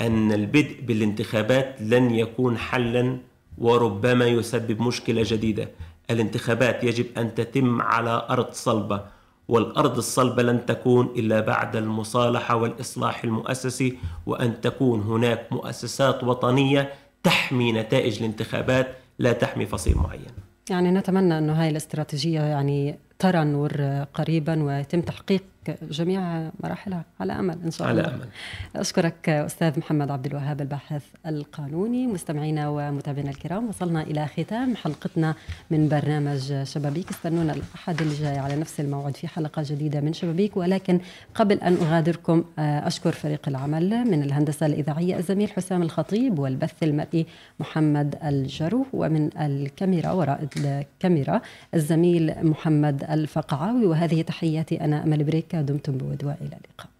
أن 0.00 0.32
البدء 0.32 0.80
بالانتخابات 0.82 1.76
لن 1.80 2.10
يكون 2.10 2.58
حلا 2.58 3.18
وربما 3.58 4.26
يسبب 4.26 4.80
مشكلة 4.80 5.22
جديدة. 5.26 5.68
الانتخابات 6.10 6.84
يجب 6.84 7.06
أن 7.18 7.34
تتم 7.34 7.82
على 7.82 8.26
أرض 8.30 8.52
صلبة 8.52 9.04
والأرض 9.48 9.96
الصلبة 9.96 10.42
لن 10.42 10.66
تكون 10.66 11.06
إلا 11.16 11.40
بعد 11.40 11.76
المصالحة 11.76 12.56
والإصلاح 12.56 13.24
المؤسسي 13.24 13.98
وأن 14.26 14.60
تكون 14.60 15.00
هناك 15.00 15.52
مؤسسات 15.52 16.24
وطنية 16.24 16.92
تحمي 17.22 17.72
نتائج 17.72 18.18
الانتخابات 18.18 18.96
لا 19.18 19.32
تحمي 19.32 19.66
فصيل 19.66 19.96
معين. 19.96 20.32
يعني 20.70 20.90
نتمنى 20.90 21.38
أنه 21.38 21.62
هاي 21.62 21.68
الاستراتيجية 21.68 22.40
يعني 22.40 22.98
ترى 23.22 23.42
النور 23.42 24.04
قريبا 24.14 24.62
ويتم 24.62 25.00
تحقيق 25.00 25.42
جميع 25.90 26.50
مراحلها 26.60 27.04
على 27.20 27.32
أمل 27.32 27.58
إن 27.64 27.70
شاء 27.70 27.90
الله. 27.90 28.02
على 28.02 28.14
أمل. 28.14 28.28
أشكرك 28.76 29.28
أستاذ 29.28 29.78
محمد 29.78 30.10
عبد 30.10 30.26
الوهاب 30.26 30.60
الباحث 30.60 31.02
القانوني. 31.26 32.06
مستمعينا 32.06 32.68
ومتابعينا 32.68 33.30
الكرام 33.30 33.68
وصلنا 33.68 34.02
إلى 34.02 34.26
ختام 34.26 34.76
حلقتنا 34.76 35.34
من 35.70 35.88
برنامج 35.88 36.62
شبابيك. 36.62 37.10
استنونا 37.10 37.52
الأحد 37.52 38.00
الجاي 38.00 38.38
على 38.38 38.56
نفس 38.56 38.80
الموعد 38.80 39.16
في 39.16 39.28
حلقة 39.28 39.62
جديدة 39.66 40.00
من 40.00 40.12
شبابيك. 40.12 40.56
ولكن 40.56 41.00
قبل 41.34 41.56
أن 41.56 41.74
أغادركم 41.74 42.44
أشكر 42.58 43.12
فريق 43.12 43.48
العمل 43.48 44.04
من 44.04 44.22
الهندسة 44.22 44.66
الإذاعية 44.66 45.16
الزميل 45.16 45.50
حسام 45.50 45.82
الخطيب 45.82 46.38
والبث 46.38 46.82
المرئي 46.82 47.26
محمد 47.60 48.18
الجرو 48.24 48.86
ومن 48.92 49.38
الكاميرا 49.38 50.12
وراء 50.12 50.48
الكاميرا 50.56 51.40
الزميل 51.74 52.34
محمد 52.42 53.04
الفقعاوي. 53.10 53.86
وهذه 53.86 54.22
تحياتي 54.22 54.80
أنا 54.80 55.04
أمل 55.04 55.24
بريك. 55.24 55.51
دمتم 55.61 55.92
بود 55.92 56.24
والى 56.24 56.36
اللقاء. 56.42 56.92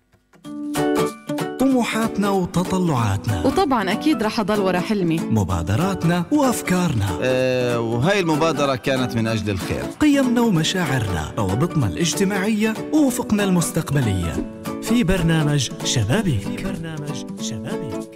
طموحاتنا 1.59 2.31
وتطلعاتنا. 2.31 3.47
وطبعا 3.47 3.93
أكيد 3.93 4.23
رح 4.23 4.41
أضل 4.41 4.61
ورا 4.61 4.81
حلمي. 4.81 5.21
مبادراتنا 5.21 6.25
وأفكارنا. 6.33 7.19
آه، 7.23 7.81
وهاي 7.81 8.21
المبادرة 8.21 8.75
كانت 8.75 9.17
من 9.17 9.27
أجل 9.27 9.51
الخير. 9.51 9.83
قيمنا 10.01 10.41
ومشاعرنا 10.41 11.33
روابطنا 11.39 11.87
الاجتماعية 11.87 12.75
وأفقنا 12.93 13.45
المستقبلية. 13.45 14.63
في 14.83 15.05
برنامج 15.05 15.71
شبابيك. 15.85 16.65
برنامج 16.65 17.43
شبابيك. 17.43 18.12